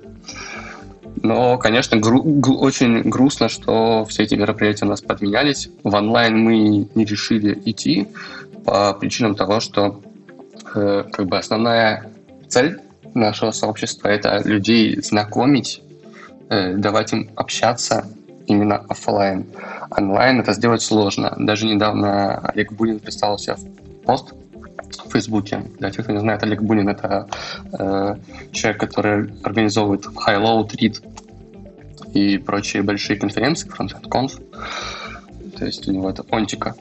Но, 1.23 1.59
конечно, 1.59 1.97
гру- 1.99 2.23
г- 2.23 2.53
очень 2.53 3.03
грустно, 3.03 3.49
что 3.49 4.05
все 4.07 4.25
эти 4.25 4.35
мероприятия 4.35 4.85
у 4.85 4.89
нас 4.89 5.01
подменялись. 5.01 5.69
В 5.85 5.95
онлайн 5.95 6.39
мы 6.39 6.89
не 6.95 7.05
решили 7.05 7.61
идти 7.65 8.09
по 8.65 8.95
причинам 8.95 9.35
того, 9.35 9.61
что 9.61 10.03
э, 10.75 11.05
как 11.13 11.27
бы 11.27 11.39
основная 11.39 12.11
цель 12.49 12.81
нашего 13.15 13.51
сообщества 13.51 14.09
это 14.09 14.41
людей 14.45 15.01
знакомить, 15.03 15.83
э, 16.49 16.75
давать 16.77 17.13
им 17.13 17.31
общаться 17.37 18.07
именно 18.47 18.77
офлайн. 18.89 19.47
Онлайн 19.91 20.41
это 20.41 20.53
сделать 20.53 20.83
сложно. 20.83 21.35
Даже 21.39 21.67
недавно 21.67 22.39
Олег 22.39 22.73
Бунин 22.73 22.99
представил 22.99 23.39
себя 23.39 23.57
в 23.57 23.65
пост 24.05 24.35
в 24.97 25.13
Фейсбуке. 25.13 25.65
Для 25.79 25.91
тех, 25.91 26.05
кто 26.05 26.13
не 26.13 26.21
знает, 26.21 26.43
Олег 26.43 26.63
Бунин— 26.63 26.89
это 26.91 27.29
э, 27.73 28.17
человек, 28.53 28.81
который 28.81 29.33
организовывает 29.43 30.07
High 30.07 30.43
Low, 30.43 30.69
Read 30.69 31.03
и 32.15 32.39
прочие 32.39 32.83
большие 32.83 33.19
конференции, 33.19 33.71
Frontend 33.71 34.09
Conf. 34.09 34.41
То 35.59 35.67
есть 35.67 35.87
у 35.89 35.93
него 35.93 36.11
это 36.11 36.25
Онтика 36.31 36.75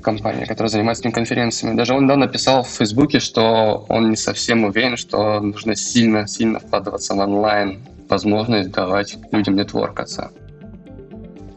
компания, 0.00 0.46
которая 0.46 0.70
занимается 0.70 1.02
этими 1.02 1.12
конференциями. 1.12 1.76
Даже 1.76 1.94
он 1.94 2.04
недавно 2.04 2.26
написал 2.26 2.62
в 2.62 2.68
Фейсбуке, 2.68 3.20
что 3.20 3.84
он 3.88 4.10
не 4.10 4.16
совсем 4.16 4.64
уверен, 4.64 4.96
что 4.96 5.40
нужно 5.40 5.74
сильно-сильно 5.74 6.58
вкладываться 6.58 7.14
в 7.14 7.18
онлайн, 7.18 7.82
возможность 8.08 8.70
давать 8.70 9.16
людям 9.30 9.56
нетворкаться. 9.56 10.30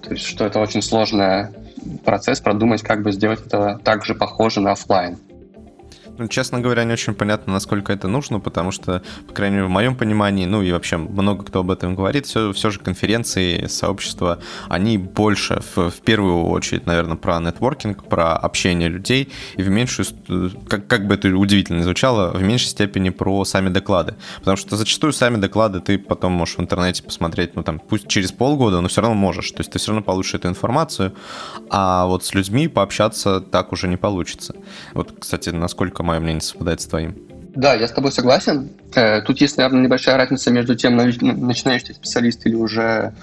То 0.03 0.11
есть, 0.11 0.25
что 0.25 0.45
это 0.45 0.59
очень 0.59 0.81
сложный 0.81 1.47
процесс, 2.03 2.41
продумать, 2.41 2.81
как 2.81 3.01
бы 3.01 3.11
сделать 3.11 3.45
это 3.45 3.79
так 3.83 4.05
же 4.05 4.15
похоже 4.15 4.61
на 4.61 4.71
офлайн. 4.71 5.17
Ну, 6.17 6.27
честно 6.27 6.59
говоря, 6.59 6.83
не 6.83 6.93
очень 6.93 7.15
понятно, 7.15 7.53
насколько 7.53 7.91
это 7.91 8.07
нужно, 8.07 8.39
потому 8.39 8.71
что, 8.71 9.01
по 9.27 9.33
крайней 9.33 9.55
мере, 9.55 9.67
в 9.67 9.71
моем 9.71 9.95
понимании, 9.95 10.45
ну 10.45 10.61
и 10.61 10.71
вообще 10.71 10.97
много 10.97 11.43
кто 11.43 11.61
об 11.61 11.71
этом 11.71 11.95
говорит, 11.95 12.27
все, 12.27 12.53
все 12.53 12.69
же 12.69 12.79
конференции, 12.79 13.65
сообщества, 13.65 14.39
они 14.69 14.99
больше, 14.99 15.61
в, 15.75 15.89
в 15.89 16.01
первую 16.01 16.45
очередь, 16.45 16.85
наверное, 16.85 17.17
про 17.17 17.39
нетворкинг, 17.39 18.03
про 18.03 18.35
общение 18.35 18.89
людей, 18.89 19.31
и 19.55 19.63
в 19.63 19.69
меньшую, 19.69 20.07
как, 20.67 20.85
как 20.85 21.07
бы 21.07 21.15
это 21.15 21.29
удивительно 21.35 21.81
звучало, 21.81 22.31
в 22.31 22.43
меньшей 22.43 22.67
степени 22.67 23.09
про 23.09 23.43
сами 23.43 23.69
доклады. 23.69 24.15
Потому 24.39 24.57
что 24.57 24.77
зачастую 24.77 25.13
сами 25.13 25.37
доклады 25.37 25.79
ты 25.79 25.97
потом 25.97 26.33
можешь 26.33 26.57
в 26.57 26.61
интернете 26.61 27.01
посмотреть, 27.01 27.55
ну 27.55 27.63
там, 27.63 27.79
пусть 27.79 28.07
через 28.07 28.31
полгода, 28.31 28.81
но 28.81 28.87
все 28.87 29.01
равно 29.01 29.15
можешь. 29.15 29.49
То 29.51 29.61
есть 29.61 29.71
ты 29.71 29.79
все 29.79 29.91
равно 29.91 30.03
получишь 30.03 30.35
эту 30.35 30.47
информацию, 30.47 31.15
а 31.71 32.05
вот 32.05 32.23
с 32.23 32.35
людьми 32.35 32.67
пообщаться 32.67 33.41
так 33.41 33.71
уже 33.71 33.87
не 33.87 33.97
получится. 33.97 34.55
Вот, 34.93 35.13
кстати, 35.19 35.49
насколько 35.49 36.02
мое 36.03 36.19
мнение 36.19 36.41
совпадает 36.41 36.81
с 36.81 36.85
твоим. 36.85 37.15
Да, 37.55 37.75
я 37.75 37.87
с 37.87 37.91
тобой 37.91 38.11
согласен. 38.11 38.69
Э, 38.95 39.21
тут 39.21 39.39
есть, 39.39 39.57
наверное, 39.57 39.81
небольшая 39.81 40.17
разница 40.17 40.51
между 40.51 40.75
тем, 40.75 40.95
начинающий 40.97 41.93
специалист 41.93 42.45
или 42.47 42.55
уже 42.55 43.13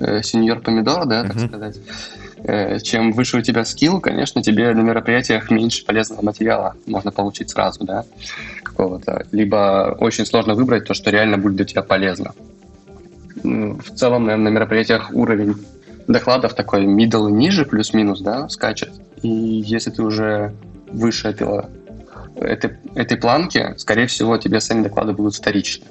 э, 0.00 0.22
сеньор 0.22 0.60
помидор, 0.60 1.06
да, 1.06 1.22
так 1.22 1.36
uh-huh. 1.36 1.48
сказать. 1.48 1.76
Э, 2.42 2.80
чем 2.80 3.12
выше 3.12 3.38
у 3.38 3.42
тебя 3.42 3.64
скилл, 3.64 4.00
конечно, 4.00 4.42
тебе 4.42 4.74
на 4.74 4.80
мероприятиях 4.80 5.50
меньше 5.50 5.84
полезного 5.84 6.24
материала 6.24 6.74
можно 6.86 7.12
получить 7.12 7.50
сразу, 7.50 7.84
да, 7.84 8.04
какого-то. 8.64 9.24
Либо 9.30 9.96
очень 10.00 10.26
сложно 10.26 10.54
выбрать 10.54 10.84
то, 10.84 10.94
что 10.94 11.10
реально 11.10 11.38
будет 11.38 11.56
для 11.56 11.64
тебя 11.64 11.82
полезно. 11.82 12.34
В 13.42 13.94
целом, 13.94 14.24
наверное, 14.24 14.50
на 14.50 14.54
мероприятиях 14.54 15.10
уровень 15.12 15.54
докладов 16.08 16.54
такой 16.54 16.86
middle 16.86 17.28
и 17.28 17.32
ниже, 17.32 17.64
плюс-минус, 17.64 18.20
да, 18.20 18.48
скачет. 18.48 18.90
И 19.22 19.28
если 19.28 19.90
ты 19.90 20.02
уже 20.02 20.54
выше 20.90 21.28
этого 21.28 21.70
этой, 22.40 22.76
этой 22.94 23.16
планки, 23.16 23.74
скорее 23.76 24.06
всего, 24.06 24.36
тебе 24.36 24.60
сами 24.60 24.82
доклады 24.82 25.12
будут 25.12 25.34
вторичны. 25.34 25.86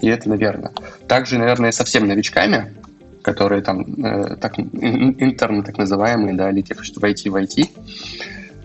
И 0.00 0.08
это, 0.08 0.28
наверное. 0.28 0.72
Также, 1.06 1.38
наверное, 1.38 1.72
совсем 1.72 2.06
новичками, 2.06 2.74
которые 3.22 3.62
там, 3.62 3.82
э, 4.04 4.36
так, 4.36 4.58
интерны 4.58 5.62
так 5.62 5.78
называемые, 5.78 6.34
да, 6.34 6.50
или 6.50 6.62
те, 6.62 6.74
что 6.82 7.00
войти 7.00 7.30
войти, 7.30 7.70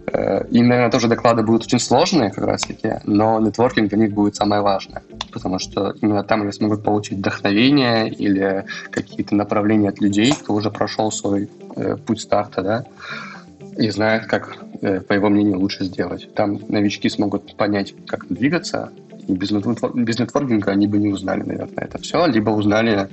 э, 0.07 0.45
им, 0.51 0.67
наверное, 0.67 0.91
тоже 0.91 1.07
доклады 1.07 1.43
будут 1.43 1.63
очень 1.63 1.79
сложные 1.79 2.31
как 2.31 2.45
раз-таки, 2.45 2.95
но 3.05 3.39
нетворкинг 3.39 3.89
для 3.89 3.97
них 3.97 4.13
будет 4.13 4.35
самое 4.35 4.61
важное, 4.61 5.03
потому 5.31 5.59
что 5.59 5.95
именно 6.01 6.23
там 6.23 6.41
они 6.41 6.51
смогут 6.51 6.83
получить 6.83 7.19
вдохновение 7.19 8.09
или 8.09 8.65
какие-то 8.91 9.35
направления 9.35 9.89
от 9.89 10.01
людей, 10.01 10.33
кто 10.33 10.53
уже 10.53 10.71
прошел 10.71 11.11
свой 11.11 11.49
э, 11.75 11.95
путь 11.95 12.21
старта, 12.21 12.61
да, 12.61 12.85
и 13.79 13.89
знает, 13.91 14.25
как, 14.25 14.57
э, 14.81 14.99
по 14.99 15.13
его 15.13 15.29
мнению, 15.29 15.59
лучше 15.59 15.85
сделать. 15.85 16.33
Там 16.35 16.59
новички 16.67 17.09
смогут 17.09 17.55
понять, 17.55 17.93
как 18.05 18.27
двигаться, 18.27 18.91
и 19.27 19.33
без, 19.33 19.51
нетвор- 19.51 19.97
без 19.97 20.19
нетворкинга 20.19 20.71
они 20.71 20.87
бы 20.87 20.97
не 20.97 21.09
узнали, 21.09 21.43
наверное, 21.43 21.85
это 21.85 21.97
все, 21.97 22.25
либо 22.25 22.49
узнали 22.49 23.07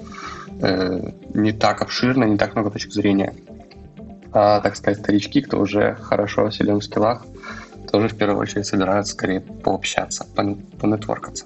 э, 0.60 1.10
не 1.34 1.52
так 1.52 1.82
обширно, 1.82 2.24
не 2.24 2.36
так 2.36 2.54
много 2.54 2.70
точек 2.70 2.92
зрения. 2.92 3.34
А, 4.32 4.60
так 4.60 4.76
сказать, 4.76 4.98
старички, 4.98 5.40
кто 5.40 5.60
уже 5.60 5.94
хорошо 5.94 6.50
силен 6.50 6.80
в 6.80 6.84
скиллах, 6.84 7.24
тоже 7.92 8.08
в 8.08 8.16
первую 8.16 8.40
очередь 8.40 8.66
собираются 8.66 9.12
скорее 9.12 9.40
пообщаться, 9.40 10.26
понетворкаться. 10.34 11.44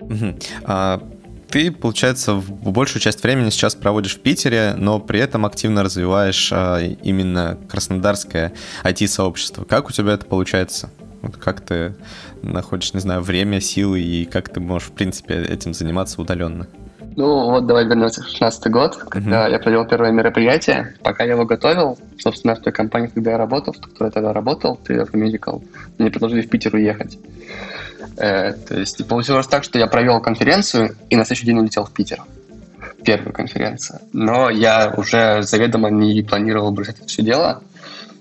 Угу. 0.00 0.34
А 0.64 1.02
ты, 1.50 1.70
получается, 1.70 2.34
в 2.34 2.70
большую 2.70 3.00
часть 3.00 3.22
времени 3.22 3.50
сейчас 3.50 3.74
проводишь 3.74 4.16
в 4.16 4.20
Питере, 4.20 4.74
но 4.76 5.00
при 5.00 5.20
этом 5.20 5.46
активно 5.46 5.82
развиваешь 5.82 6.50
а, 6.52 6.78
именно 6.80 7.58
краснодарское 7.68 8.52
IT-сообщество. 8.84 9.64
Как 9.64 9.88
у 9.88 9.92
тебя 9.92 10.12
это 10.12 10.26
получается? 10.26 10.90
Вот 11.22 11.36
как 11.36 11.60
ты 11.60 11.94
находишь, 12.42 12.94
не 12.94 13.00
знаю, 13.00 13.22
время, 13.22 13.60
силы 13.60 14.00
и 14.00 14.24
как 14.24 14.48
ты 14.50 14.60
можешь, 14.60 14.88
в 14.88 14.92
принципе, 14.92 15.34
этим 15.34 15.74
заниматься 15.74 16.20
удаленно? 16.20 16.68
Ну, 17.16 17.50
вот 17.50 17.66
давай 17.66 17.84
вернемся 17.84 18.22
в 18.22 18.28
16 18.28 18.70
год, 18.70 18.94
когда 18.94 19.48
mm-hmm. 19.48 19.50
я 19.50 19.58
провел 19.58 19.84
первое 19.86 20.12
мероприятие. 20.12 20.94
Пока 21.02 21.24
я 21.24 21.32
его 21.32 21.44
готовил, 21.44 21.98
собственно, 22.16 22.54
в 22.54 22.60
той 22.60 22.72
компании, 22.72 23.08
когда 23.08 23.32
я 23.32 23.38
работал, 23.38 23.72
в 23.72 23.80
которой 23.80 24.06
я 24.06 24.10
тогда 24.12 24.32
работал, 24.32 24.76
ты 24.76 24.94
Medical, 24.94 25.64
мне 25.98 26.10
предложили 26.10 26.42
в 26.42 26.48
Питер 26.48 26.76
уехать. 26.76 27.18
Э, 28.16 28.52
то 28.52 28.78
есть 28.78 29.06
получилось 29.06 29.46
так, 29.46 29.64
что 29.64 29.78
я 29.78 29.86
провел 29.86 30.20
конференцию 30.20 30.96
и 31.10 31.16
на 31.16 31.24
следующий 31.24 31.46
день 31.46 31.58
улетел 31.58 31.84
в 31.84 31.92
Питер. 31.92 32.22
Первую 33.04 33.32
конференцию. 33.32 34.00
Но 34.12 34.50
я 34.50 34.92
уже 34.96 35.42
заведомо 35.42 35.90
не 35.90 36.22
планировал 36.22 36.72
бросать 36.72 36.98
это 36.98 37.08
все 37.08 37.22
дело. 37.22 37.62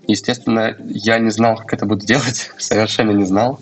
Естественно, 0.08 0.76
я 0.80 1.20
не 1.20 1.30
знал, 1.30 1.58
как 1.58 1.74
это 1.74 1.86
буду 1.86 2.06
делать, 2.06 2.52
совершенно 2.58 3.12
не 3.12 3.26
знал. 3.26 3.60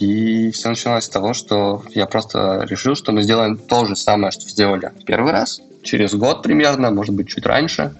И 0.00 0.50
все 0.52 0.70
началось 0.70 1.04
с 1.04 1.08
того, 1.08 1.34
что 1.34 1.82
я 1.90 2.06
просто 2.06 2.66
решил, 2.68 2.94
что 2.94 3.12
мы 3.12 3.22
сделаем 3.22 3.58
то 3.58 3.84
же 3.84 3.94
самое, 3.94 4.32
что 4.32 4.48
сделали 4.48 4.90
первый 5.04 5.32
раз, 5.32 5.60
через 5.82 6.14
год 6.14 6.42
примерно, 6.42 6.90
может 6.90 7.14
быть, 7.14 7.28
чуть 7.28 7.44
раньше. 7.44 7.94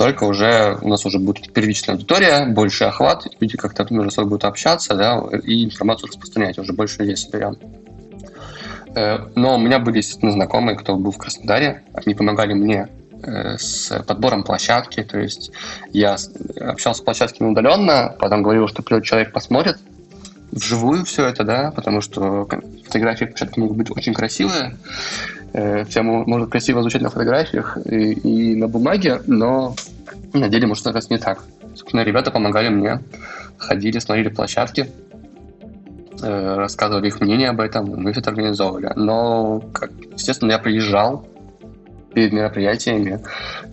Только 0.00 0.24
уже 0.24 0.78
у 0.80 0.88
нас 0.88 1.04
уже 1.04 1.18
будет 1.18 1.52
первичная 1.52 1.94
аудитория, 1.94 2.46
больше 2.46 2.84
охват, 2.84 3.26
люди 3.38 3.58
как-то 3.58 3.86
между 3.90 4.10
собой 4.10 4.30
будут 4.30 4.46
общаться, 4.46 4.94
да, 4.94 5.22
и 5.44 5.66
информацию 5.66 6.08
распространять, 6.08 6.58
уже 6.58 6.72
больше 6.72 7.00
людей 7.00 7.18
соберем. 7.18 7.58
Э, 8.94 9.18
но 9.34 9.56
у 9.56 9.58
меня 9.58 9.78
были, 9.78 9.98
естественно, 9.98 10.32
знакомые, 10.32 10.78
кто 10.78 10.96
был 10.96 11.10
в 11.10 11.18
Краснодаре, 11.18 11.82
они 11.92 12.14
помогали 12.14 12.54
мне 12.54 12.88
э, 13.22 13.58
с 13.58 14.02
подбором 14.04 14.42
площадки, 14.42 15.02
то 15.02 15.18
есть 15.18 15.52
я 15.92 16.16
общался 16.58 17.02
с 17.02 17.04
площадками 17.04 17.50
удаленно, 17.50 18.16
потом 18.18 18.42
говорил, 18.42 18.68
что 18.68 18.80
придет 18.80 19.04
человек 19.04 19.34
посмотрит, 19.34 19.76
вживую 20.50 21.04
все 21.04 21.26
это, 21.26 21.44
да, 21.44 21.72
потому 21.72 22.00
что 22.00 22.48
фотографии 22.86 23.26
площадки 23.26 23.58
могут 23.58 23.76
быть 23.76 23.90
очень 23.90 24.14
красивые, 24.14 24.78
все 25.52 26.02
может 26.02 26.50
красиво 26.50 26.80
звучать 26.82 27.02
на 27.02 27.10
фотографиях 27.10 27.78
и, 27.84 28.12
и 28.12 28.56
на 28.56 28.68
бумаге, 28.68 29.20
но 29.26 29.74
на 30.32 30.48
деле 30.48 30.66
может 30.66 30.86
оказаться 30.86 31.12
не 31.12 31.18
так. 31.18 31.42
Собственно, 31.74 32.02
ребята 32.02 32.30
помогали 32.30 32.68
мне, 32.68 33.00
ходили, 33.56 33.98
смотрели 33.98 34.28
площадки, 34.28 34.90
э, 36.22 36.54
рассказывали 36.56 37.08
их 37.08 37.20
мнение 37.20 37.50
об 37.50 37.60
этом, 37.60 37.86
мы 37.86 38.12
все 38.12 38.20
это 38.20 38.30
организовывали. 38.30 38.92
Но, 38.96 39.60
как, 39.72 39.90
естественно, 40.12 40.52
я 40.52 40.58
приезжал 40.58 41.26
перед 42.12 42.32
мероприятиями 42.32 43.20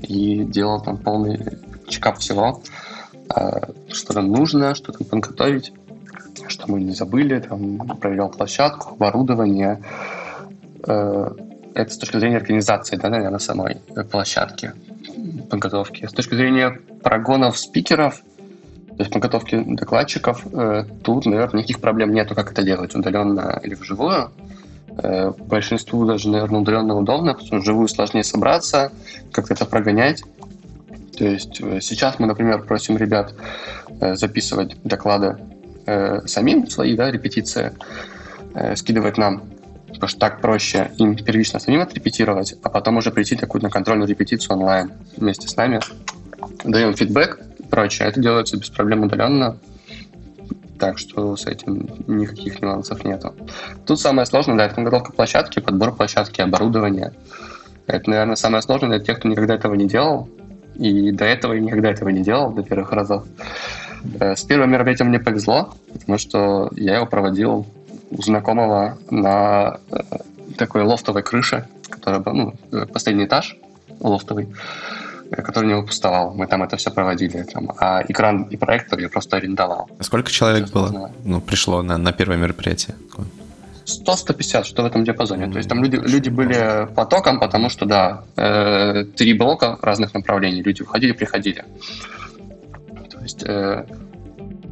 и 0.01 0.43
делал 0.43 0.81
там 0.81 0.97
полный 0.97 1.39
чекап 1.87 2.17
всего, 2.17 2.61
э, 3.35 3.59
что 3.89 4.13
там 4.13 4.31
нужно, 4.31 4.75
что 4.75 4.91
там 4.91 5.07
подготовить 5.07 5.73
что 6.49 6.71
мы 6.71 6.81
не 6.81 6.93
забыли, 6.93 7.39
там, 7.39 7.77
проверял 7.99 8.29
площадку, 8.29 8.93
оборудование. 8.93 9.83
Э, 11.77 11.81
это 11.81 11.93
с 11.93 11.97
точки 11.97 12.17
зрения 12.17 12.37
организации, 12.37 12.95
да, 12.95 13.09
наверное, 13.09 13.39
самой 13.39 13.77
площадки 14.11 14.73
подготовки. 15.49 16.05
С 16.05 16.13
точки 16.13 16.35
зрения 16.35 16.79
прогонов 17.03 17.57
спикеров, 17.57 18.21
то 18.89 19.03
есть 19.03 19.11
подготовки 19.11 19.63
докладчиков, 19.65 20.45
э, 20.51 20.85
тут, 21.03 21.25
наверное, 21.25 21.59
никаких 21.59 21.79
проблем 21.79 22.13
нету, 22.13 22.35
как 22.35 22.51
это 22.51 22.63
делать, 22.63 22.95
удаленно 22.95 23.59
или 23.63 23.75
вживую. 23.75 24.31
Э, 24.97 25.31
большинству 25.37 26.05
даже, 26.05 26.29
наверное, 26.29 26.61
удаленно 26.61 26.95
удобно, 26.95 27.33
потому 27.33 27.47
что 27.47 27.57
вживую 27.57 27.87
сложнее 27.87 28.23
собраться, 28.23 28.91
как-то 29.31 29.53
это 29.53 29.65
прогонять. 29.65 30.23
То 31.17 31.25
есть 31.25 31.55
сейчас 31.81 32.19
мы, 32.19 32.27
например, 32.27 32.63
просим 32.63 32.97
ребят 32.97 33.33
записывать 33.99 34.77
доклады 34.83 35.37
э, 35.87 36.21
самим 36.27 36.67
свои 36.67 36.95
да, 36.95 37.09
репетиции, 37.09 37.71
э, 38.53 38.75
скидывать 38.75 39.17
нам, 39.17 39.41
потому 39.87 40.07
что 40.07 40.19
так 40.19 40.41
проще 40.41 40.91
им 40.97 41.15
первично 41.15 41.59
самим 41.59 41.81
отрепетировать, 41.81 42.55
а 42.63 42.69
потом 42.69 42.97
уже 42.97 43.11
прийти 43.11 43.35
такую 43.35 43.61
на 43.61 43.69
контрольную 43.69 44.07
репетицию 44.07 44.57
онлайн 44.57 44.91
вместе 45.15 45.47
с 45.47 45.55
нами. 45.55 45.79
Даем 46.63 46.93
фидбэк 46.93 47.39
и 47.59 47.63
прочее. 47.63 48.07
Это 48.07 48.19
делается 48.19 48.57
без 48.57 48.69
проблем 48.69 49.03
удаленно, 49.03 49.57
так 50.79 50.97
что 50.97 51.35
с 51.35 51.45
этим 51.45 51.89
никаких 52.07 52.61
нюансов 52.61 53.03
нету. 53.03 53.33
Тут 53.85 53.99
самое 53.99 54.25
сложное, 54.25 54.57
да, 54.57 54.65
это 54.65 54.75
подготовка 54.75 55.11
площадки, 55.13 55.59
подбор 55.59 55.95
площадки, 55.95 56.41
оборудование. 56.41 57.13
Это, 57.87 58.09
наверное, 58.09 58.35
самое 58.35 58.61
сложное 58.61 58.89
для 58.89 58.99
тех, 58.99 59.19
кто 59.19 59.29
никогда 59.29 59.55
этого 59.55 59.73
не 59.73 59.87
делал. 59.87 60.29
И 60.75 61.11
до 61.11 61.25
этого 61.25 61.53
я 61.53 61.59
никогда 61.59 61.89
этого 61.89 62.09
не 62.09 62.21
делал, 62.21 62.51
до 62.51 62.61
первых 62.61 62.91
разов. 62.91 63.25
Э, 64.19 64.35
с 64.35 64.43
первым 64.43 64.71
мероприятием 64.71 65.09
мне 65.09 65.19
повезло, 65.19 65.73
потому 65.91 66.17
что 66.17 66.69
я 66.75 66.97
его 66.97 67.05
проводил 67.05 67.65
у 68.09 68.21
знакомого 68.21 68.97
на 69.09 69.79
э, 69.91 69.97
такой 70.57 70.83
лофтовой 70.83 71.23
крыше, 71.23 71.67
которая 71.89 72.21
была, 72.21 72.35
ну, 72.35 72.53
э, 72.71 72.85
последний 72.85 73.25
этаж 73.25 73.57
лофтовый, 73.99 74.47
который 75.31 75.67
не 75.67 75.75
выпустовал. 75.75 76.33
Мы 76.33 76.47
там 76.47 76.63
это 76.63 76.77
все 76.77 76.91
проводили. 76.91 77.43
Там. 77.43 77.71
А 77.79 78.03
экран 78.07 78.43
и 78.43 78.57
проектор 78.57 78.99
я 78.99 79.09
просто 79.09 79.37
арендовал. 79.37 79.89
Сколько 80.01 80.31
человек 80.31 80.69
было? 80.69 81.11
Ну, 81.23 81.41
пришло 81.41 81.81
на, 81.81 81.97
на 81.97 82.11
первое 82.11 82.37
мероприятие? 82.37 82.95
100-150, 83.85 84.65
что 84.65 84.83
в 84.83 84.85
этом 84.85 85.05
диапазоне. 85.05 85.45
Mm-hmm. 85.45 85.51
То 85.51 85.57
есть 85.57 85.69
там 85.69 85.81
люди, 85.81 85.95
люди 85.95 86.29
были 86.29 86.87
потоком, 86.93 87.39
потому 87.39 87.69
что, 87.69 87.85
да, 87.85 88.23
э, 88.35 89.05
три 89.15 89.33
блока 89.33 89.79
разных 89.81 90.13
направлений. 90.13 90.61
Люди 90.61 90.81
уходили, 90.81 91.13
приходили 91.13 91.63
есть 93.27 93.43
э, 93.43 93.85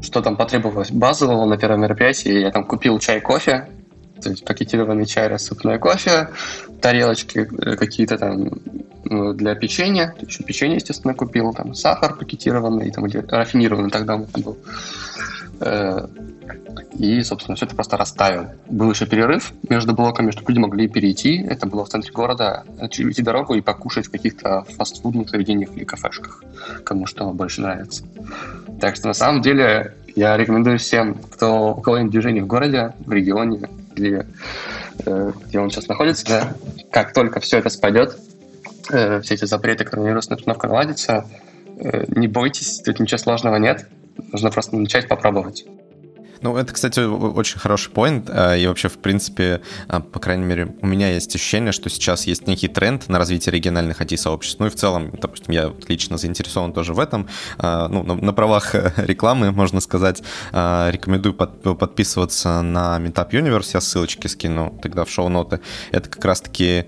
что 0.06 0.22
там 0.22 0.38
потребовалось 0.38 0.92
базового 0.92 1.46
на 1.46 1.58
первом 1.58 1.82
мероприятии, 1.82 2.40
я 2.40 2.52
там 2.52 2.64
купил 2.66 3.00
чай, 3.00 3.20
кофе, 3.22 3.68
то 4.22 4.30
есть 4.30 4.46
пакетированный 4.46 5.06
чай, 5.06 5.28
рассыпное 5.28 5.78
кофе, 5.78 6.30
тарелочки 6.82 7.40
э, 7.40 7.76
какие-то 7.76 8.18
там 8.18 8.50
ну, 9.04 9.34
для 9.34 9.56
печенья, 9.56 10.16
еще 10.22 10.44
печенье, 10.44 10.76
естественно, 10.76 11.14
купил, 11.14 11.54
там 11.54 11.74
сахар 11.74 12.16
пакетированный, 12.16 12.92
там, 12.92 13.06
или 13.08 13.18
рафинированный 13.18 13.90
тогда 13.90 14.18
был. 14.18 14.58
И, 16.98 17.22
собственно, 17.22 17.56
все 17.56 17.66
это 17.66 17.76
просто 17.76 17.98
расставил. 17.98 18.48
Был 18.70 18.92
еще 18.92 19.06
перерыв 19.06 19.54
между 19.68 19.94
блоками, 19.94 20.32
чтобы 20.32 20.52
люди 20.52 20.60
могли 20.60 20.88
перейти. 20.88 21.38
Это 21.42 21.68
было 21.68 21.84
в 21.86 21.90
центре 21.90 22.12
города. 22.12 22.64
Идти 22.80 23.22
дорогу 23.22 23.56
и 23.56 23.62
покушать 23.62 24.08
в 24.08 24.12
каких-то 24.12 24.64
фастфудных 24.78 25.30
заведениях 25.30 25.76
или 25.76 25.84
кафешках, 25.84 26.44
кому 26.84 27.06
что 27.06 27.32
больше 27.32 27.62
нравится. 27.62 28.04
Так 28.80 28.96
что, 28.96 29.08
на 29.08 29.14
самом 29.14 29.42
деле, 29.42 29.94
я 30.16 30.38
рекомендую 30.38 30.80
всем, 30.80 31.16
кто 31.16 31.76
у 31.76 31.82
кого 31.82 31.98
нет 32.00 32.12
движения 32.12 32.42
в 32.42 32.48
городе, 32.48 32.94
в 33.00 33.12
регионе 33.12 33.70
или 33.96 34.26
э, 35.06 35.32
где 35.48 35.60
он 35.60 35.70
сейчас 35.70 35.88
находится, 35.88 36.26
да, 36.28 36.54
как 36.92 37.14
только 37.14 37.40
все 37.40 37.58
это 37.58 37.70
спадет, 37.70 38.18
э, 38.92 39.22
все 39.22 39.34
эти 39.34 39.46
запреты, 39.46 39.84
коронавирусная 39.84 40.36
обстановка 40.36 40.68
наладится, 40.68 41.26
э, 41.78 42.06
не 42.08 42.28
бойтесь, 42.28 42.82
тут 42.82 43.00
ничего 43.00 43.18
сложного 43.18 43.58
нет. 43.58 43.88
Нужно 44.32 44.50
просто 44.50 44.78
начать 44.78 45.08
попробовать. 45.08 45.66
Ну, 46.46 46.56
это, 46.58 46.74
кстати, 46.74 47.00
очень 47.00 47.58
хороший 47.58 47.90
поинт. 47.90 48.30
Э, 48.30 48.60
и 48.60 48.68
вообще, 48.68 48.88
в 48.88 49.00
принципе, 49.00 49.62
э, 49.90 50.00
по 50.00 50.20
крайней 50.20 50.44
мере, 50.44 50.76
у 50.80 50.86
меня 50.86 51.10
есть 51.10 51.34
ощущение, 51.36 51.72
что 51.72 51.90
сейчас 51.90 52.28
есть 52.28 52.46
некий 52.46 52.68
тренд 52.68 53.10
на 53.10 53.18
развитие 53.18 53.52
региональных 53.52 54.00
IT-сообществ. 54.00 54.60
Ну 54.60 54.68
и 54.68 54.70
в 54.70 54.76
целом, 54.76 55.12
допустим, 55.20 55.52
я 55.56 55.74
лично 55.88 56.20
заинтересован 56.20 56.72
тоже 56.72 56.94
в 56.94 57.00
этом. 57.00 57.28
Э, 57.58 57.88
ну, 57.90 58.04
на, 58.04 58.32
правах 58.32 58.76
рекламы, 58.98 59.52
можно 59.52 59.82
сказать, 59.82 60.22
рекомендую 60.52 61.34
под, 61.34 61.80
подписываться 61.80 62.62
на 62.62 63.00
Meetup 63.00 63.32
Universe. 63.32 63.72
Я 63.74 63.82
ссылочки 63.82 64.28
скину 64.28 64.80
тогда 64.84 65.04
в 65.04 65.10
шоу-ноты. 65.10 65.62
Это 65.92 66.12
как 66.12 66.24
раз-таки 66.26 66.86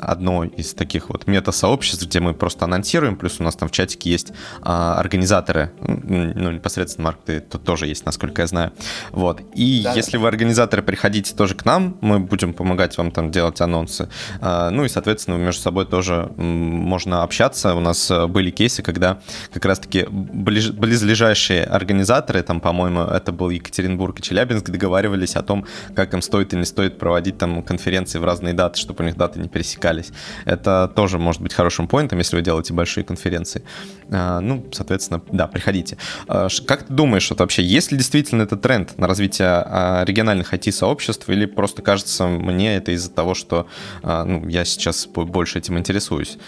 одно 0.00 0.44
из 0.44 0.74
таких 0.74 1.10
вот 1.10 1.26
мета-сообществ, 1.26 2.06
где 2.06 2.20
мы 2.20 2.34
просто 2.34 2.64
анонсируем, 2.64 3.16
плюс 3.16 3.40
у 3.40 3.42
нас 3.42 3.56
там 3.56 3.68
в 3.68 3.72
чатике 3.72 4.10
есть 4.10 4.32
а, 4.62 4.98
организаторы, 4.98 5.72
ну, 5.80 6.50
непосредственно 6.50 7.06
Марк, 7.06 7.18
ты 7.24 7.40
тут 7.40 7.64
тоже 7.64 7.86
есть, 7.86 8.06
насколько 8.06 8.42
я 8.42 8.46
знаю. 8.46 8.72
Вот. 9.12 9.40
И 9.54 9.82
да. 9.84 9.92
если 9.94 10.16
вы 10.16 10.28
организаторы, 10.28 10.82
приходите 10.82 11.34
тоже 11.34 11.54
к 11.54 11.64
нам, 11.64 11.96
мы 12.00 12.18
будем 12.18 12.54
помогать 12.54 12.96
вам 12.98 13.10
там 13.10 13.30
делать 13.30 13.60
анонсы. 13.60 14.08
А, 14.40 14.70
ну 14.70 14.84
и, 14.84 14.88
соответственно, 14.88 15.36
между 15.36 15.62
собой 15.62 15.86
тоже 15.86 16.30
можно 16.36 17.22
общаться. 17.22 17.74
У 17.74 17.80
нас 17.80 18.10
э, 18.10 18.26
были 18.26 18.50
кейсы, 18.50 18.82
когда 18.82 19.20
как 19.52 19.64
раз-таки 19.64 20.06
ближ, 20.10 20.70
близлежащие 20.70 21.64
организаторы, 21.64 22.42
там, 22.42 22.60
по-моему, 22.60 23.02
это 23.02 23.32
был 23.32 23.50
Екатеринбург 23.50 24.18
и 24.18 24.22
Челябинск, 24.22 24.70
договаривались 24.70 25.36
о 25.36 25.42
том, 25.42 25.66
как 25.94 26.14
им 26.14 26.22
стоит 26.22 26.52
и 26.54 26.56
не 26.56 26.64
стоит 26.64 26.98
проводить 26.98 27.38
там 27.38 27.62
конференции 27.62 28.18
в 28.18 28.24
разные 28.24 28.54
даты, 28.54 28.80
чтобы 28.80 29.04
у 29.04 29.06
них 29.06 29.16
даты 29.26 29.40
не 29.40 29.48
пересекались. 29.48 30.12
Это 30.44 30.90
тоже 30.94 31.18
может 31.18 31.42
быть 31.42 31.52
хорошим 31.52 31.88
поинтом, 31.88 32.18
если 32.18 32.36
вы 32.36 32.42
делаете 32.42 32.72
большие 32.72 33.04
конференции. 33.04 33.62
А, 34.10 34.40
ну, 34.40 34.64
соответственно, 34.72 35.20
да, 35.32 35.46
приходите. 35.46 35.98
А, 36.28 36.48
как 36.66 36.84
ты 36.84 36.92
думаешь, 36.92 37.28
вот 37.30 37.40
вообще, 37.40 37.62
есть 37.62 37.92
ли 37.92 37.98
действительно 37.98 38.42
этот 38.42 38.62
тренд 38.62 38.98
на 38.98 39.06
развитие 39.06 39.48
а, 39.48 40.04
региональных 40.04 40.54
IT-сообществ, 40.54 41.28
или 41.28 41.46
просто 41.46 41.82
кажется 41.82 42.26
мне 42.26 42.76
это 42.76 42.92
из-за 42.92 43.10
того, 43.10 43.34
что 43.34 43.66
ну, 44.02 44.48
я 44.48 44.64
сейчас 44.64 45.06
больше 45.06 45.58
этим 45.58 45.78
интересуюсь? 45.78 46.38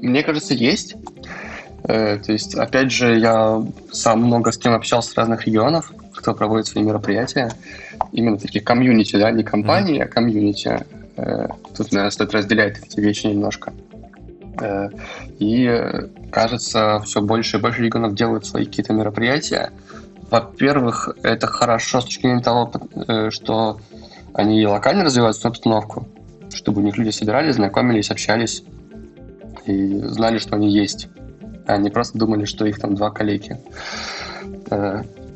Мне 0.00 0.22
кажется, 0.22 0.54
есть. 0.54 0.94
Э, 1.84 2.18
то 2.18 2.32
есть, 2.32 2.54
опять 2.54 2.90
же, 2.90 3.18
я 3.18 3.62
сам 3.90 4.22
много 4.22 4.52
с 4.52 4.58
кем 4.58 4.74
общался 4.74 5.10
с 5.10 5.14
разных 5.16 5.46
регионов, 5.46 5.92
кто 6.14 6.34
проводит 6.34 6.66
свои 6.66 6.84
мероприятия. 6.84 7.52
Именно 8.12 8.38
такие 8.38 8.62
комьюнити, 8.62 9.16
да, 9.16 9.30
не 9.30 9.42
компании, 9.42 10.00
mm-hmm. 10.00 10.04
а 10.04 10.08
комьюнити. 10.08 10.86
Э, 11.20 11.48
тут, 11.76 11.92
наверное, 11.92 12.10
стоит 12.10 12.32
разделять 12.32 12.78
эти 12.78 13.00
вещи 13.00 13.26
немножко. 13.26 13.72
Э, 14.60 14.88
и, 15.38 15.70
кажется, 16.32 17.00
все 17.04 17.20
больше 17.20 17.58
и 17.58 17.60
больше 17.60 17.82
регионов 17.82 18.14
делают 18.14 18.46
свои 18.46 18.64
какие-то 18.64 18.92
мероприятия. 18.92 19.70
Во-первых, 20.30 21.10
это 21.22 21.46
хорошо 21.46 22.00
с 22.00 22.04
точки 22.04 22.22
зрения 22.22 22.42
того, 22.42 22.72
э, 23.06 23.30
что 23.30 23.80
они 24.32 24.66
локально 24.66 25.04
развивают 25.04 25.36
свою 25.36 25.50
обстановку, 25.52 26.08
чтобы 26.54 26.80
у 26.80 26.84
них 26.84 26.96
люди 26.96 27.10
собирались, 27.10 27.56
знакомились, 27.56 28.10
общались 28.10 28.62
и 29.66 29.98
знали, 30.04 30.38
что 30.38 30.56
они 30.56 30.72
есть. 30.72 31.08
А 31.66 31.76
не 31.76 31.90
просто 31.90 32.18
думали, 32.18 32.44
что 32.46 32.64
их 32.64 32.78
там 32.78 32.94
два 32.94 33.10
коллеги. 33.10 33.58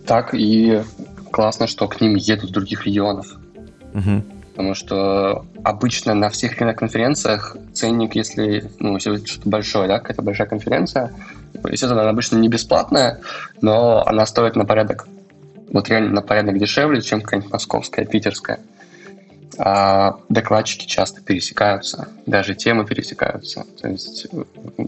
Так 0.07 0.35
и 0.35 0.82
классно, 1.30 1.66
что 1.66 1.87
к 1.87 2.01
ним 2.01 2.14
едут 2.14 2.51
с 2.51 2.53
других 2.53 2.87
регионов. 2.87 3.37
Угу. 3.95 4.22
Потому 4.55 4.74
что 4.74 5.44
обычно 5.64 6.14
на 6.14 6.30
всех 6.30 6.57
конференциях 6.57 7.57
ценник, 7.72 8.14
если, 8.14 8.70
ну, 8.78 8.94
если 8.94 9.16
что-то 9.24 9.48
большое, 9.48 9.88
да, 9.88 9.98
какая-то 9.98 10.22
большая 10.22 10.46
конференция, 10.46 11.12
естественно, 11.68 12.02
она 12.02 12.11
обычно 12.11 12.36
не 12.36 12.48
бесплатная, 12.48 13.20
но 13.61 14.07
она 14.07 14.24
стоит 14.26 14.55
на 14.55 14.64
порядок, 14.64 15.09
вот 15.72 15.88
реально 15.88 16.12
на 16.12 16.22
порядок 16.22 16.57
дешевле, 16.59 17.02
чем 17.02 17.20
какая-нибудь 17.20 17.52
московская, 17.52 18.05
питерская. 18.05 18.61
А 19.59 20.18
докладчики 20.28 20.86
часто 20.86 21.20
пересекаются, 21.20 22.09
даже 22.26 22.55
темы 22.55 22.84
пересекаются. 22.84 23.64
То 23.80 23.88
есть, 23.88 24.28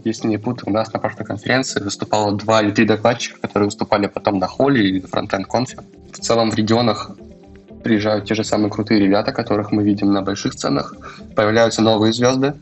если 0.05 0.27
не 0.27 0.37
путаю, 0.37 0.69
у 0.69 0.73
нас 0.73 0.93
на 0.93 0.99
прошлой 0.99 1.25
конференции 1.25 1.81
выступало 1.81 2.33
два 2.37 2.61
или 2.61 2.71
три 2.71 2.85
докладчика, 2.85 3.39
которые 3.39 3.67
выступали 3.67 4.07
потом 4.07 4.39
на 4.39 4.47
холле 4.47 4.87
или 4.87 5.01
на 5.01 5.07
фронтенд 5.07 5.47
конфе. 5.47 5.79
В 6.13 6.19
целом 6.19 6.51
в 6.51 6.55
регионах 6.55 7.11
приезжают 7.87 8.25
те 8.25 8.35
же 8.35 8.43
самые 8.43 8.69
крутые 8.69 8.99
ребята, 8.99 9.31
которых 9.31 9.71
мы 9.71 9.81
видим 9.81 10.11
на 10.11 10.21
больших 10.21 10.53
сценах, 10.53 10.93
появляются 11.35 11.81
новые 11.81 12.11
звезды 12.11 12.53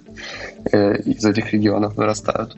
э, 0.71 0.97
из 1.01 1.25
этих 1.25 1.51
регионов 1.51 1.95
вырастают. 1.95 2.55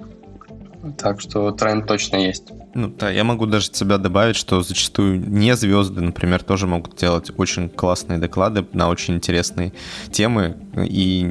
Так 0.98 1.22
что 1.22 1.52
тренд 1.52 1.88
точно 1.88 2.18
есть. 2.18 2.52
Ну 2.78 2.90
да, 2.90 3.10
я 3.10 3.24
могу 3.24 3.48
даже 3.48 3.72
тебя 3.72 3.98
добавить, 3.98 4.36
что 4.36 4.62
зачастую 4.62 5.20
не 5.20 5.56
звезды, 5.56 6.00
например, 6.00 6.44
тоже 6.44 6.68
могут 6.68 6.96
делать 6.96 7.32
очень 7.36 7.70
классные 7.70 8.20
доклады 8.20 8.68
на 8.72 8.90
очень 8.90 9.16
интересные 9.16 9.74
темы, 10.12 10.56
и 10.76 11.26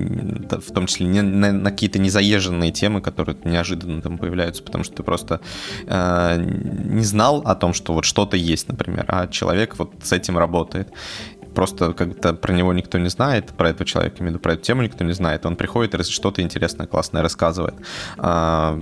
в 0.51 0.72
том 0.72 0.88
числе 0.88 1.07
не, 1.07 1.22
на, 1.22 1.53
на 1.53 1.70
какие-то 1.70 2.01
незаезженные 2.01 2.72
темы, 2.72 3.01
которые 3.01 3.38
неожиданно 3.44 4.03
там 4.03 4.18
появляются, 4.18 4.61
потому 4.64 4.82
что 4.82 4.97
ты 4.97 5.03
просто 5.05 5.40
э, 5.86 6.44
не 6.84 7.05
знал 7.05 7.42
о 7.44 7.55
том, 7.55 7.74
что 7.74 7.92
вот 7.92 8.05
что-то 8.05 8.36
есть, 8.36 8.66
например, 8.66 9.05
а 9.07 9.28
человек 9.28 9.78
вот 9.78 9.92
с 10.03 10.11
этим 10.12 10.38
работает 10.38 10.88
просто 11.57 11.94
как-то 11.94 12.34
про 12.34 12.52
него 12.52 12.72
никто 12.74 12.98
не 12.98 13.09
знает, 13.09 13.46
про 13.57 13.70
этого 13.70 13.86
человека, 13.86 14.16
именно 14.20 14.38
про 14.38 14.52
эту 14.52 14.62
тему 14.62 14.82
никто 14.82 15.02
не 15.04 15.14
знает. 15.14 15.46
Он 15.46 15.57
приходит 15.57 15.94
и 15.94 16.02
что-то 16.02 16.42
интересное, 16.42 16.86
классное 16.86 17.22
рассказывает. 17.22 17.74
А, 18.18 18.78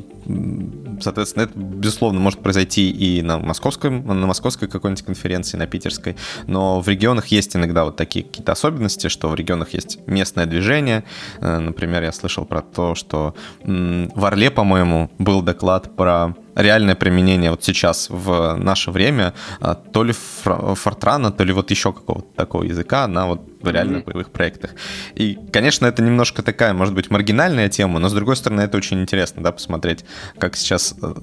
соответственно, 1.01 1.45
это, 1.45 1.53
безусловно, 1.57 2.19
может 2.19 2.41
произойти 2.41 2.91
и 2.91 3.23
на 3.23 3.39
московской, 3.39 3.91
на 3.91 4.27
московской 4.27 4.69
какой-нибудь 4.69 5.05
конференции, 5.05 5.57
на 5.57 5.69
питерской, 5.69 6.17
но 6.49 6.81
в 6.81 6.89
регионах 6.89 7.29
есть 7.29 7.55
иногда 7.55 7.85
вот 7.85 7.97
такие 7.97 8.25
какие-то 8.25 8.53
особенности, 8.53 9.07
что 9.07 9.29
в 9.29 9.37
регионах 9.37 9.73
есть 9.73 9.99
местное 10.09 10.47
движение. 10.47 11.05
Э, 11.41 11.59
например, 11.59 12.03
я 12.03 12.13
слышал 12.13 12.45
про 12.45 12.61
то, 12.61 12.97
что 12.97 13.35
в 13.63 14.25
Орле, 14.25 14.51
по-моему, 14.51 15.11
был 15.19 15.43
доклад 15.43 15.95
про 15.95 16.35
реальное 16.55 16.95
применение 16.95 17.51
вот 17.51 17.65
сейчас 17.65 18.09
в 18.11 18.57
наше 18.57 18.91
время 18.91 19.35
а, 19.61 19.75
то 19.75 20.05
ли 20.05 20.13
Фортрана, 20.13 21.33
то 21.33 21.45
ли 21.45 21.53
вот 21.53 21.71
еще 21.71 21.93
какого-то 21.93 22.29
такого 22.37 22.65
языка 22.65 23.07
на 23.07 23.27
вот 23.27 23.41
реально 23.63 23.99
mm-hmm. 23.99 24.05
боевых 24.05 24.31
проектах. 24.31 24.73
И, 25.15 25.39
конечно, 25.53 25.87
это 25.87 26.03
немножко 26.03 26.43
такая, 26.43 26.73
может 26.75 26.95
быть, 26.95 27.11
маргинальная 27.11 27.69
тема, 27.69 27.99
но, 27.99 28.09
с 28.09 28.13
другой 28.13 28.37
стороны, 28.37 28.63
это 28.63 28.77
очень 28.77 29.01
интересно, 29.01 29.43
да, 29.43 29.53
посмотреть, 29.53 30.05
как 30.39 30.57
сейчас 30.57 30.95
э, 31.01 31.15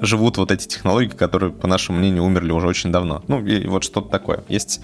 живут 0.00 0.38
вот 0.38 0.50
эти 0.50 0.66
технологии, 0.66 1.08
которые, 1.08 1.52
по 1.52 1.66
нашему 1.66 1.98
мнению, 1.98 2.24
умерли 2.24 2.52
уже 2.52 2.66
очень 2.66 2.92
давно. 2.92 3.22
Ну, 3.28 3.44
и 3.44 3.66
вот 3.66 3.84
что-то 3.84 4.08
такое. 4.08 4.44
Есть 4.48 4.80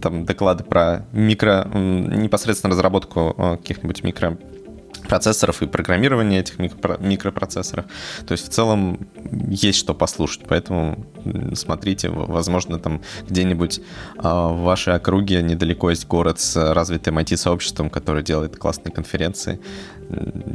там 0.00 0.24
доклады 0.24 0.64
про 0.64 1.06
микро, 1.12 1.66
непосредственно 1.72 2.72
разработку 2.72 3.34
э, 3.36 3.56
каких-нибудь 3.56 4.02
микро 4.02 4.38
процессоров 5.14 5.62
и 5.62 5.66
программирования 5.66 6.40
этих 6.40 6.58
микропроцессоров. 6.58 7.84
То 8.26 8.32
есть 8.32 8.48
в 8.48 8.50
целом 8.50 8.98
есть 9.48 9.78
что 9.78 9.94
послушать, 9.94 10.42
поэтому 10.48 11.06
смотрите, 11.54 12.08
возможно, 12.08 12.80
там 12.80 13.00
где-нибудь 13.28 13.80
а, 14.18 14.48
в 14.48 14.62
вашей 14.62 14.94
округе 14.94 15.40
недалеко 15.42 15.90
есть 15.90 16.08
город 16.08 16.40
с 16.40 16.74
развитым 16.74 17.18
IT-сообществом, 17.18 17.90
который 17.90 18.24
делает 18.24 18.56
классные 18.56 18.92
конференции. 18.92 19.60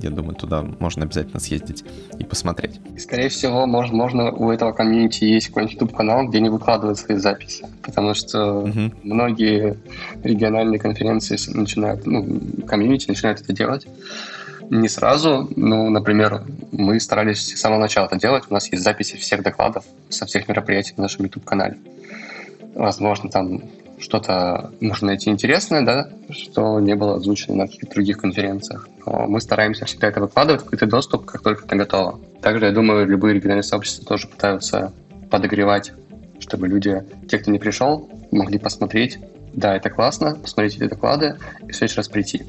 Я 0.03 0.09
думаю, 0.09 0.35
туда 0.35 0.65
можно 0.79 1.05
обязательно 1.05 1.39
съездить 1.39 1.85
и 2.19 2.25
посмотреть. 2.25 2.81
скорее 2.97 3.29
всего, 3.29 3.65
может, 3.65 3.93
можно 3.93 4.31
у 4.31 4.51
этого 4.51 4.73
комьюнити 4.73 5.23
есть 5.23 5.47
какой-нибудь 5.47 5.75
YouTube-канал, 5.75 6.27
где 6.27 6.39
они 6.39 6.49
выкладывают 6.49 6.99
свои 6.99 7.17
записи, 7.17 7.65
потому 7.81 8.13
что 8.13 8.59
угу. 8.59 8.91
многие 9.03 9.77
региональные 10.23 10.79
конференции 10.79 11.37
начинают, 11.53 12.05
ну, 12.05 12.41
комьюнити 12.67 13.07
начинают 13.07 13.39
это 13.41 13.53
делать 13.53 13.87
не 14.69 14.87
сразу. 14.87 15.49
Ну, 15.55 15.89
например, 15.89 16.43
мы 16.71 16.99
старались 16.99 17.39
с 17.39 17.59
самого 17.59 17.79
начала 17.79 18.05
это 18.05 18.17
делать. 18.17 18.45
У 18.49 18.53
нас 18.53 18.71
есть 18.71 18.83
записи 18.83 19.17
всех 19.17 19.43
докладов 19.43 19.83
со 20.09 20.25
всех 20.25 20.47
мероприятий 20.47 20.93
на 20.97 21.03
нашем 21.03 21.25
YouTube-канале. 21.25 21.77
Возможно, 22.75 23.29
там 23.29 23.61
что-то 23.99 24.71
можно 24.79 25.07
найти 25.07 25.29
интересное, 25.29 25.81
да, 25.85 26.09
что 26.29 26.79
не 26.79 26.95
было 26.95 27.15
озвучено 27.15 27.55
на 27.55 27.67
каких-то 27.67 27.93
других 27.95 28.17
конференциях. 28.17 28.87
Но 29.05 29.27
мы 29.27 29.41
стараемся 29.41 29.85
всегда 29.85 30.07
это 30.07 30.21
выкладывать 30.21 30.61
открытый 30.61 30.87
доступ, 30.87 31.25
как 31.25 31.41
только 31.41 31.65
это 31.65 31.75
готово. 31.75 32.19
Также, 32.41 32.65
я 32.65 32.71
думаю, 32.71 33.07
любые 33.07 33.35
региональные 33.35 33.63
сообщества 33.63 34.05
тоже 34.05 34.27
пытаются 34.27 34.93
подогревать, 35.29 35.91
чтобы 36.39 36.67
люди, 36.67 37.03
те, 37.29 37.39
кто 37.39 37.51
не 37.51 37.59
пришел, 37.59 38.09
могли 38.31 38.57
посмотреть, 38.57 39.19
да, 39.53 39.75
это 39.75 39.89
классно, 39.89 40.35
посмотреть 40.35 40.75
эти 40.77 40.87
доклады 40.87 41.37
и 41.67 41.71
в 41.71 41.75
следующий 41.75 41.97
раз 41.97 42.07
прийти, 42.07 42.43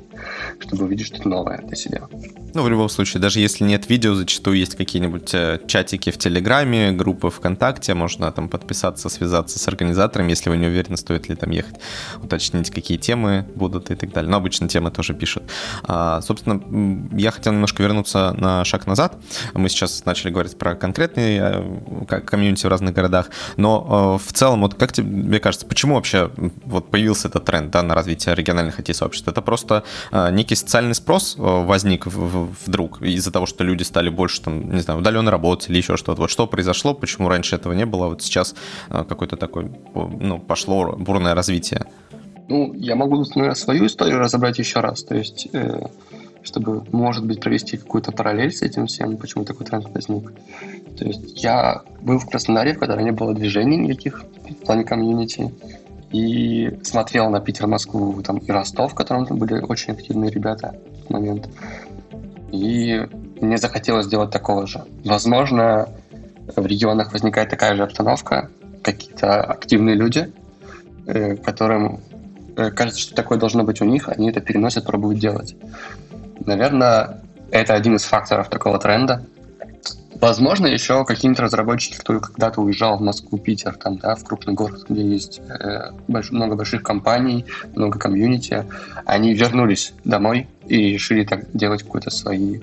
чтобы 0.59 0.85
увидеть 0.85 1.07
что-то 1.07 1.29
новое 1.29 1.59
для 1.59 1.77
себя. 1.77 2.09
Ну, 2.55 2.63
в 2.63 2.69
любом 2.69 2.89
случае, 2.89 3.21
даже 3.21 3.41
если 3.41 3.65
нет 3.65 3.89
видео, 3.89 4.15
зачастую 4.15 4.59
есть 4.59 4.77
какие-нибудь 4.77 5.33
э, 5.35 5.61
чатики 5.67 6.11
в 6.11 6.19
Телеграме, 6.19 6.91
группы 6.93 7.31
ВКонтакте, 7.31 7.95
можно 7.95 8.31
там 8.33 8.49
подписаться, 8.49 9.09
связаться 9.09 9.59
с 9.59 9.69
организатором, 9.69 10.29
если 10.29 10.51
вы 10.51 10.57
не 10.57 10.67
уверены, 10.67 10.97
стоит 10.97 11.29
ли 11.29 11.37
там 11.37 11.51
ехать, 11.51 11.77
уточнить, 12.23 12.71
какие 12.71 12.99
темы 12.99 13.47
будут 13.55 13.91
и 13.91 13.95
так 13.95 14.13
далее. 14.13 14.31
Но 14.31 14.37
обычно 14.37 14.69
темы 14.69 14.91
тоже 14.91 15.15
пишут. 15.15 15.45
А, 15.85 16.21
собственно, 16.23 16.61
я 17.17 17.31
хотел 17.31 17.53
немножко 17.53 17.83
вернуться 17.83 18.35
на 18.37 18.65
шаг 18.65 18.87
назад. 18.87 19.17
Мы 19.55 19.69
сейчас 19.69 20.05
начали 20.05 20.31
говорить 20.31 20.59
про 20.59 20.75
конкретные 20.75 21.41
э, 22.09 22.21
комьюнити 22.21 22.67
в 22.67 22.69
разных 22.69 22.95
городах, 22.95 23.31
но 23.57 24.19
э, 24.21 24.29
в 24.29 24.33
целом, 24.33 24.63
вот 24.63 24.75
как 24.75 24.93
тебе 24.93 25.39
кажется, 25.39 25.67
почему 25.67 25.95
вообще 25.95 26.31
вот 26.65 26.90
появился 26.91 27.29
этот 27.29 27.45
тренд 27.45 27.71
да, 27.71 27.83
на 27.83 27.95
развитие 27.95 28.35
региональных 28.35 28.81
IT-сообществ? 28.81 29.29
Это 29.29 29.43
просто 29.43 29.85
некий 30.33 30.57
социальный 30.57 30.95
спрос 30.95 31.37
возник 31.39 32.07
в 32.07 32.51
вдруг 32.67 33.03
из-за 33.03 33.31
того, 33.31 33.47
что 33.47 33.65
люди 33.65 33.83
стали 33.83 34.09
больше, 34.09 34.43
там, 34.43 34.73
не 34.73 34.81
знаю, 34.81 35.01
удаленно 35.01 35.31
работать 35.31 35.71
или 35.71 35.79
еще 35.79 35.97
что-то. 35.97 36.21
Вот 36.21 36.31
что 36.31 36.47
произошло, 36.47 36.95
почему 36.95 37.29
раньше 37.29 37.57
этого 37.57 37.73
не 37.73 37.87
было, 37.87 38.09
вот 38.09 38.23
сейчас 38.23 38.55
э, 38.91 39.05
какой-то 39.09 39.37
такой, 39.37 39.71
ну, 39.95 40.39
пошло 40.39 40.97
бурное 40.97 41.35
развитие? 41.35 41.87
Ну, 42.49 42.75
я 42.75 42.97
могу, 42.97 43.25
наверное, 43.35 43.55
свою 43.55 43.87
историю 43.87 44.19
разобрать 44.19 44.59
еще 44.59 44.81
раз, 44.81 45.05
то 45.05 45.15
есть, 45.15 45.49
э, 45.53 45.87
чтобы, 46.43 46.85
может 46.93 47.27
быть, 47.27 47.41
провести 47.41 47.77
какую-то 47.77 48.13
параллель 48.13 48.53
с 48.53 48.63
этим 48.63 48.87
всем, 48.87 49.17
почему 49.17 49.45
такой 49.45 49.67
тренд 49.67 49.87
возник. 49.95 50.33
То 50.99 51.05
есть 51.05 51.43
я 51.43 51.83
был 52.03 52.19
в 52.19 52.27
Краснодаре, 52.27 52.75
когда 52.75 53.01
не 53.03 53.13
было 53.13 53.35
движений 53.35 53.77
никаких 53.77 54.25
в 54.49 54.55
плане 54.67 54.85
комьюнити, 54.85 55.53
и 56.13 56.79
смотрел 56.83 57.31
на 57.31 57.41
Питер, 57.41 57.67
Москву 57.67 58.21
там, 58.23 58.39
и 58.39 58.51
Ростов, 58.51 58.93
в 58.93 58.95
котором 58.95 59.27
там 59.27 59.39
были 59.39 59.61
очень 59.61 59.93
активные 59.93 60.31
ребята 60.31 60.75
в 60.75 61.01
тот 61.01 61.11
момент. 61.11 61.49
И 62.53 63.07
мне 63.41 63.59
захотелось 63.59 64.07
сделать 64.07 64.31
такого 64.31 64.67
же. 64.67 64.85
Возможно, 65.05 65.89
в 66.57 66.67
регионах 66.67 67.13
возникает 67.13 67.51
такая 67.51 67.77
же 67.77 67.85
обстановка, 67.85 68.51
какие-то 68.83 69.43
активные 69.43 69.95
люди, 69.95 70.33
э, 71.07 71.37
которым 71.37 72.01
э, 72.57 72.71
кажется, 72.71 73.01
что 73.01 73.15
такое 73.15 73.39
должно 73.39 73.63
быть 73.63 73.81
у 73.81 73.85
них, 73.85 74.09
они 74.09 74.31
это 74.31 74.41
переносят, 74.41 74.87
пробуют 74.87 75.21
делать. 75.21 75.55
Наверное, 76.45 77.23
это 77.51 77.75
один 77.75 77.97
из 77.97 78.03
факторов 78.03 78.49
такого 78.49 78.79
тренда. 78.79 79.25
Возможно, 80.21 80.67
еще 80.67 81.05
какие-нибудь 81.07 81.41
разработчики, 81.41 81.97
кто 81.97 82.21
когда-то 82.21 82.61
уезжал 82.61 82.99
в 82.99 83.01
Москву, 83.01 83.39
Питер, 83.39 83.75
там, 83.77 83.97
да, 83.97 84.17
в 84.17 84.25
крупный 84.25 84.53
город, 84.53 84.85
где 84.89 85.03
есть 85.03 85.41
э, 85.49 85.93
больш, 86.09 86.31
много 86.31 86.57
больших 86.57 86.83
компаний, 86.83 87.47
много 87.75 87.99
комьюнити, 87.99 88.67
они 89.07 89.33
вернулись 89.33 89.95
домой 90.05 90.47
и 90.67 90.93
решили 90.93 91.25
так 91.25 91.51
делать 91.55 91.85
какие-то 91.85 92.11
свои, 92.11 92.61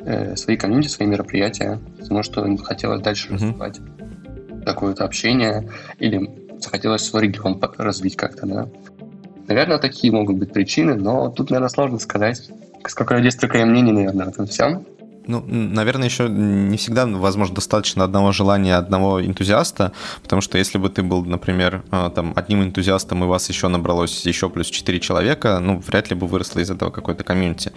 э, 0.00 0.36
свои 0.36 0.58
комьюнити, 0.58 0.88
свои 0.88 1.08
мероприятия, 1.08 1.80
потому 1.98 2.22
что 2.22 2.44
им 2.44 2.58
хотелось 2.58 3.00
дальше 3.00 3.28
mm-hmm. 3.28 3.34
развивать 3.34 3.80
какое-то 4.66 5.04
общение 5.04 5.70
или 5.98 6.30
захотелось 6.60 7.04
свой 7.04 7.22
регион 7.22 7.58
развить 7.78 8.16
как-то, 8.16 8.46
да. 8.46 8.68
Наверное, 9.46 9.78
такие 9.78 10.12
могут 10.12 10.36
быть 10.36 10.52
причины, 10.52 10.94
но 10.94 11.30
тут, 11.30 11.48
наверное, 11.48 11.70
сложно 11.70 11.98
сказать. 11.98 12.50
Сколько 12.86 13.14
людей, 13.14 13.30
столько 13.30 13.58
и 13.58 13.64
мнений, 13.64 13.92
наверное, 13.92 14.26
в 14.26 14.28
этом 14.28 14.46
всем. 14.46 14.84
Ну, 15.28 15.44
наверное, 15.46 16.08
еще 16.08 16.26
не 16.28 16.78
всегда, 16.78 17.06
возможно, 17.06 17.54
достаточно 17.54 18.02
одного 18.02 18.32
желания 18.32 18.76
одного 18.76 19.22
энтузиаста, 19.24 19.92
потому 20.22 20.40
что 20.40 20.56
если 20.56 20.78
бы 20.78 20.88
ты 20.88 21.02
был, 21.02 21.22
например, 21.22 21.84
а, 21.90 22.08
там, 22.08 22.32
одним 22.34 22.62
энтузиастом, 22.62 23.22
и 23.22 23.26
вас 23.26 23.46
еще 23.50 23.68
набралось 23.68 24.24
еще 24.24 24.48
плюс 24.48 24.68
4 24.68 24.98
человека, 25.00 25.58
ну, 25.60 25.82
вряд 25.86 26.08
ли 26.08 26.16
бы 26.16 26.26
выросло 26.26 26.60
из 26.60 26.70
этого 26.70 26.90
какое-то 26.90 27.24
комьюнити. 27.24 27.72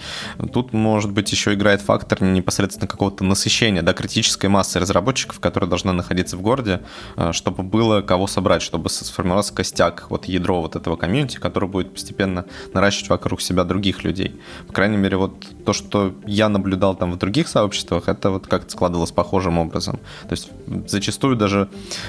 Тут, 0.54 0.72
может 0.72 1.12
быть, 1.12 1.30
еще 1.34 1.54
играет 1.54 1.82
фактор 1.82 2.24
непосредственно 2.24 2.88
какого-то 2.88 3.26
насыщения, 3.26 3.82
да, 3.82 3.91
критической 3.91 4.49
массы 4.49 4.80
разработчиков, 4.80 5.41
которая 5.41 5.70
должна 5.70 5.91
находиться 5.91 6.38
в 6.38 6.41
городе, 6.41 6.80
а, 7.18 7.34
чтобы 7.34 7.64
было 7.64 8.02
кого 8.02 8.28
собрать, 8.28 8.62
чтобы 8.62 8.89
сформировался 8.89 9.54
костяк, 9.54 10.06
вот 10.10 10.24
ядро 10.24 10.62
вот 10.62 10.78
этого 10.78 10.95
комьюнити, 10.95 11.36
который 11.36 11.68
будет 11.68 11.91
постепенно 11.91 12.45
наращивать 12.74 13.10
вокруг 13.10 13.41
себя 13.41 13.66
других 13.66 14.06
людей. 14.06 14.39
По 14.68 14.74
крайней 14.74 14.97
мере, 14.97 15.18
вот 15.18 15.34
то, 15.66 15.74
что 15.74 16.16
я 16.26 16.47
наблюдал 16.47 16.95
там 16.95 17.12
в 17.12 17.18
других 17.18 17.41
других 17.42 17.48
сообществах 17.48 18.08
это 18.08 18.30
вот 18.30 18.48
как-то 18.48 18.72
складывалось 18.72 19.12
похожим 19.12 19.58
образом. 19.58 20.00
То 20.28 20.32
есть 20.32 20.50
зачастую 20.88 21.36
даже 21.36 21.68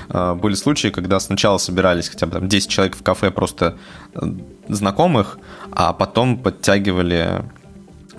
э, 0.09 0.35
были 0.35 0.55
случаи, 0.55 0.89
когда 0.89 1.20
сначала 1.20 1.59
собирались 1.59 2.09
хотя 2.09 2.26
бы 2.26 2.33
там 2.33 2.49
10 2.49 2.70
человек 2.70 2.97
в 2.97 3.03
кафе 3.03 3.30
просто 3.30 3.76
э, 4.14 4.20
знакомых, 4.68 5.39
а 5.70 5.93
потом 5.93 6.37
подтягивали 6.37 7.43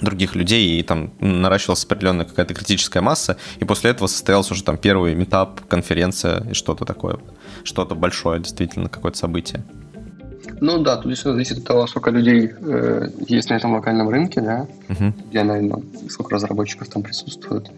других 0.01 0.35
людей, 0.35 0.79
и 0.79 0.83
там 0.83 1.11
наращивалась 1.19 1.85
определенная 1.85 2.25
какая-то 2.25 2.53
критическая 2.53 3.01
масса, 3.01 3.37
и 3.61 3.65
после 3.65 3.91
этого 3.91 4.07
состоялся 4.07 4.53
уже 4.53 4.63
там 4.63 4.77
первый 4.77 5.15
метап, 5.15 5.61
конференция 5.69 6.43
и 6.51 6.53
что-то 6.53 6.85
такое, 6.85 7.17
что-то 7.63 7.95
большое, 7.95 8.39
действительно, 8.39 8.89
какое-то 8.89 9.17
событие. 9.17 9.63
Ну 10.61 10.79
да, 10.79 10.97
тут 10.97 11.15
все 11.17 11.31
зависит 11.31 11.59
от 11.59 11.63
того, 11.65 11.87
сколько 11.87 12.09
людей 12.11 12.51
э, 12.51 13.09
есть 13.27 13.49
на 13.49 13.55
этом 13.55 13.73
локальном 13.73 14.09
рынке, 14.09 14.41
да, 14.41 14.67
uh-huh. 14.89 15.13
где, 15.29 15.43
наверное, 15.43 15.81
сколько 16.09 16.35
разработчиков 16.35 16.87
там 16.87 17.03
присутствует. 17.03 17.69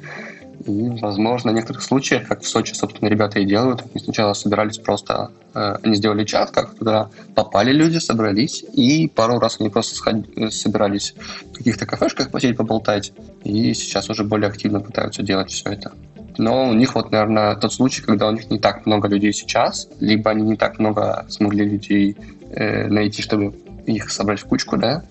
И, 0.65 0.89
возможно, 1.01 1.51
в 1.51 1.55
некоторых 1.55 1.83
случаях, 1.83 2.27
как 2.27 2.41
в 2.41 2.47
Сочи, 2.47 2.73
собственно, 2.73 3.09
ребята 3.09 3.39
и 3.39 3.45
делают, 3.45 3.81
они 3.81 4.03
сначала 4.03 4.33
собирались 4.33 4.77
просто, 4.77 5.31
э, 5.53 5.77
они 5.83 5.95
сделали 5.95 6.23
чат, 6.23 6.51
как 6.51 6.75
туда 6.75 7.09
попали 7.35 7.71
люди, 7.71 7.97
собрались, 7.97 8.63
и 8.73 9.07
пару 9.07 9.39
раз 9.39 9.57
они 9.59 9.69
просто 9.69 9.95
сход... 9.95 10.15
собирались 10.51 11.13
в 11.51 11.57
каких-то 11.57 11.85
кафешках 11.85 12.31
посидеть, 12.31 12.57
поболтать, 12.57 13.13
и 13.43 13.73
сейчас 13.73 14.09
уже 14.09 14.23
более 14.23 14.49
активно 14.49 14.79
пытаются 14.79 15.23
делать 15.23 15.51
все 15.51 15.71
это. 15.71 15.91
Но 16.37 16.69
у 16.69 16.73
них 16.73 16.95
вот, 16.95 17.11
наверное, 17.11 17.55
тот 17.55 17.73
случай, 17.73 18.01
когда 18.01 18.27
у 18.27 18.31
них 18.31 18.49
не 18.49 18.59
так 18.59 18.85
много 18.85 19.07
людей 19.07 19.33
сейчас, 19.33 19.87
либо 19.99 20.31
они 20.31 20.43
не 20.43 20.55
так 20.55 20.79
много 20.79 21.25
смогли 21.29 21.65
людей 21.65 22.17
э, 22.51 22.87
найти, 22.87 23.21
чтобы 23.21 23.53
их 23.85 24.09
собрать 24.09 24.39
в 24.39 24.45
кучку, 24.45 24.77
да. 24.77 25.03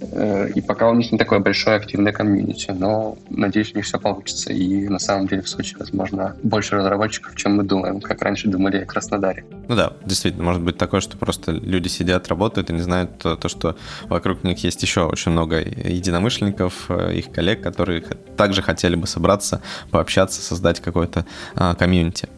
Э, 0.00 0.48
и 0.54 0.60
пока 0.60 0.88
у 0.90 0.94
них 0.94 1.12
не 1.12 1.18
такое 1.18 1.38
большое 1.40 1.76
активное 1.76 2.12
комьюнити, 2.12 2.70
но 2.70 3.18
надеюсь, 3.28 3.72
у 3.74 3.76
них 3.76 3.84
все 3.84 3.98
получится. 3.98 4.52
И 4.52 4.88
на 4.88 4.98
самом 4.98 5.26
деле 5.28 5.42
в 5.42 5.48
Сочи, 5.48 5.76
возможно, 5.78 6.36
больше 6.42 6.76
разработчиков, 6.76 7.36
чем 7.36 7.56
мы 7.56 7.62
думаем, 7.64 8.00
как 8.00 8.22
раньше 8.22 8.48
думали 8.48 8.78
о 8.78 8.86
Краснодаре. 8.86 9.44
Ну 9.68 9.76
да, 9.76 9.92
действительно, 10.04 10.44
может 10.44 10.62
быть 10.62 10.78
такое, 10.78 11.00
что 11.00 11.16
просто 11.16 11.52
люди 11.52 11.88
сидят, 11.88 12.28
работают 12.28 12.70
и 12.70 12.72
не 12.72 12.80
знают 12.80 13.18
то, 13.18 13.36
то 13.36 13.48
что 13.48 13.76
вокруг 14.08 14.42
них 14.44 14.62
есть 14.64 14.82
еще 14.82 15.02
очень 15.02 15.32
много 15.32 15.60
единомышленников, 15.60 16.86
э, 16.88 17.14
их 17.14 17.30
коллег, 17.30 17.62
которые 17.62 18.02
также 18.36 18.62
хотели 18.62 18.96
бы 18.96 19.06
собраться, 19.06 19.62
пообщаться, 19.90 20.40
создать 20.40 20.80
какое-то 20.80 21.26
а, 21.54 21.74
комьюнити. 21.74 22.28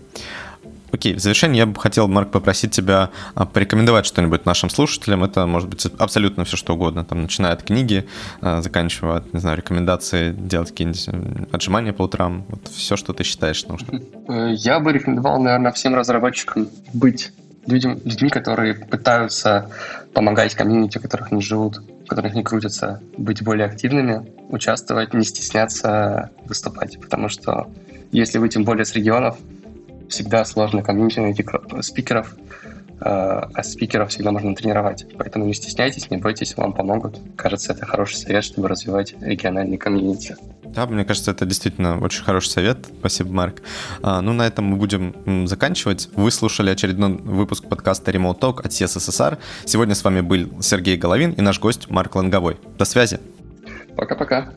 Окей, 0.92 1.14
в 1.14 1.20
завершение 1.20 1.60
я 1.60 1.66
бы 1.66 1.80
хотел, 1.80 2.06
Марк, 2.06 2.30
попросить 2.30 2.72
тебя 2.72 3.10
а, 3.34 3.46
порекомендовать 3.46 4.04
что-нибудь 4.04 4.44
нашим 4.44 4.68
слушателям. 4.68 5.24
Это 5.24 5.46
может 5.46 5.70
быть 5.70 5.86
абсолютно 5.98 6.44
все, 6.44 6.58
что 6.58 6.74
угодно. 6.74 7.02
Там, 7.04 7.22
начиная 7.22 7.52
от 7.52 7.62
книги, 7.62 8.06
а, 8.42 8.60
заканчивая, 8.60 9.24
не 9.32 9.40
знаю, 9.40 9.56
рекомендации 9.56 10.32
делать 10.32 10.70
какие-нибудь 10.70 11.48
отжимания 11.50 11.94
по 11.94 12.02
утрам. 12.02 12.44
Вот 12.48 12.68
все, 12.68 12.96
что 12.96 13.14
ты 13.14 13.24
считаешь 13.24 13.64
нужным. 13.66 14.02
Э, 14.28 14.52
я 14.52 14.80
бы 14.80 14.92
рекомендовал, 14.92 15.40
наверное, 15.40 15.72
всем 15.72 15.94
разработчикам 15.94 16.68
быть 16.92 17.32
людям, 17.66 17.98
людьми, 18.04 18.28
которые 18.28 18.74
пытаются 18.74 19.70
помогать 20.12 20.54
комьюнити, 20.54 20.98
в 20.98 21.02
которых 21.02 21.32
они 21.32 21.40
живут, 21.40 21.78
в 21.78 22.06
которых 22.06 22.32
они 22.32 22.42
крутятся, 22.42 23.00
быть 23.16 23.42
более 23.42 23.66
активными, 23.66 24.30
участвовать, 24.50 25.14
не 25.14 25.24
стесняться 25.24 26.30
выступать. 26.44 27.00
Потому 27.00 27.30
что 27.30 27.68
если 28.10 28.36
вы 28.38 28.50
тем 28.50 28.64
более 28.64 28.84
с 28.84 28.92
регионов, 28.94 29.38
всегда 30.12 30.44
сложно 30.44 30.82
комьюнити 30.82 31.20
найти 31.20 31.44
спикеров, 31.80 32.36
э, 33.00 33.04
а 33.04 33.62
спикеров 33.62 34.10
всегда 34.10 34.30
можно 34.30 34.54
тренировать. 34.54 35.06
Поэтому 35.18 35.46
не 35.46 35.54
стесняйтесь, 35.54 36.10
не 36.10 36.18
бойтесь, 36.18 36.56
вам 36.56 36.72
помогут. 36.72 37.18
Кажется, 37.36 37.72
это 37.72 37.86
хороший 37.86 38.16
совет, 38.16 38.44
чтобы 38.44 38.68
развивать 38.68 39.14
региональный 39.20 39.78
комьюнити. 39.78 40.36
Да, 40.64 40.86
мне 40.86 41.04
кажется, 41.04 41.32
это 41.32 41.44
действительно 41.44 41.98
очень 41.98 42.22
хороший 42.22 42.48
совет. 42.48 42.78
Спасибо, 43.00 43.32
Марк. 43.32 43.62
А, 44.02 44.20
ну, 44.20 44.32
на 44.32 44.46
этом 44.46 44.66
мы 44.66 44.76
будем 44.76 45.46
заканчивать. 45.46 46.08
Вы 46.14 46.30
слушали 46.30 46.70
очередной 46.70 47.14
выпуск 47.14 47.64
подкаста 47.68 48.10
Remote 48.10 48.38
Talk 48.38 48.60
от 48.64 48.72
СССР. 48.72 49.38
Сегодня 49.64 49.94
с 49.94 50.04
вами 50.04 50.20
был 50.20 50.62
Сергей 50.62 50.96
Головин 50.96 51.32
и 51.32 51.40
наш 51.40 51.58
гость 51.58 51.90
Марк 51.90 52.14
Ланговой. 52.14 52.58
До 52.78 52.84
связи. 52.84 53.18
Пока-пока. 53.96 54.52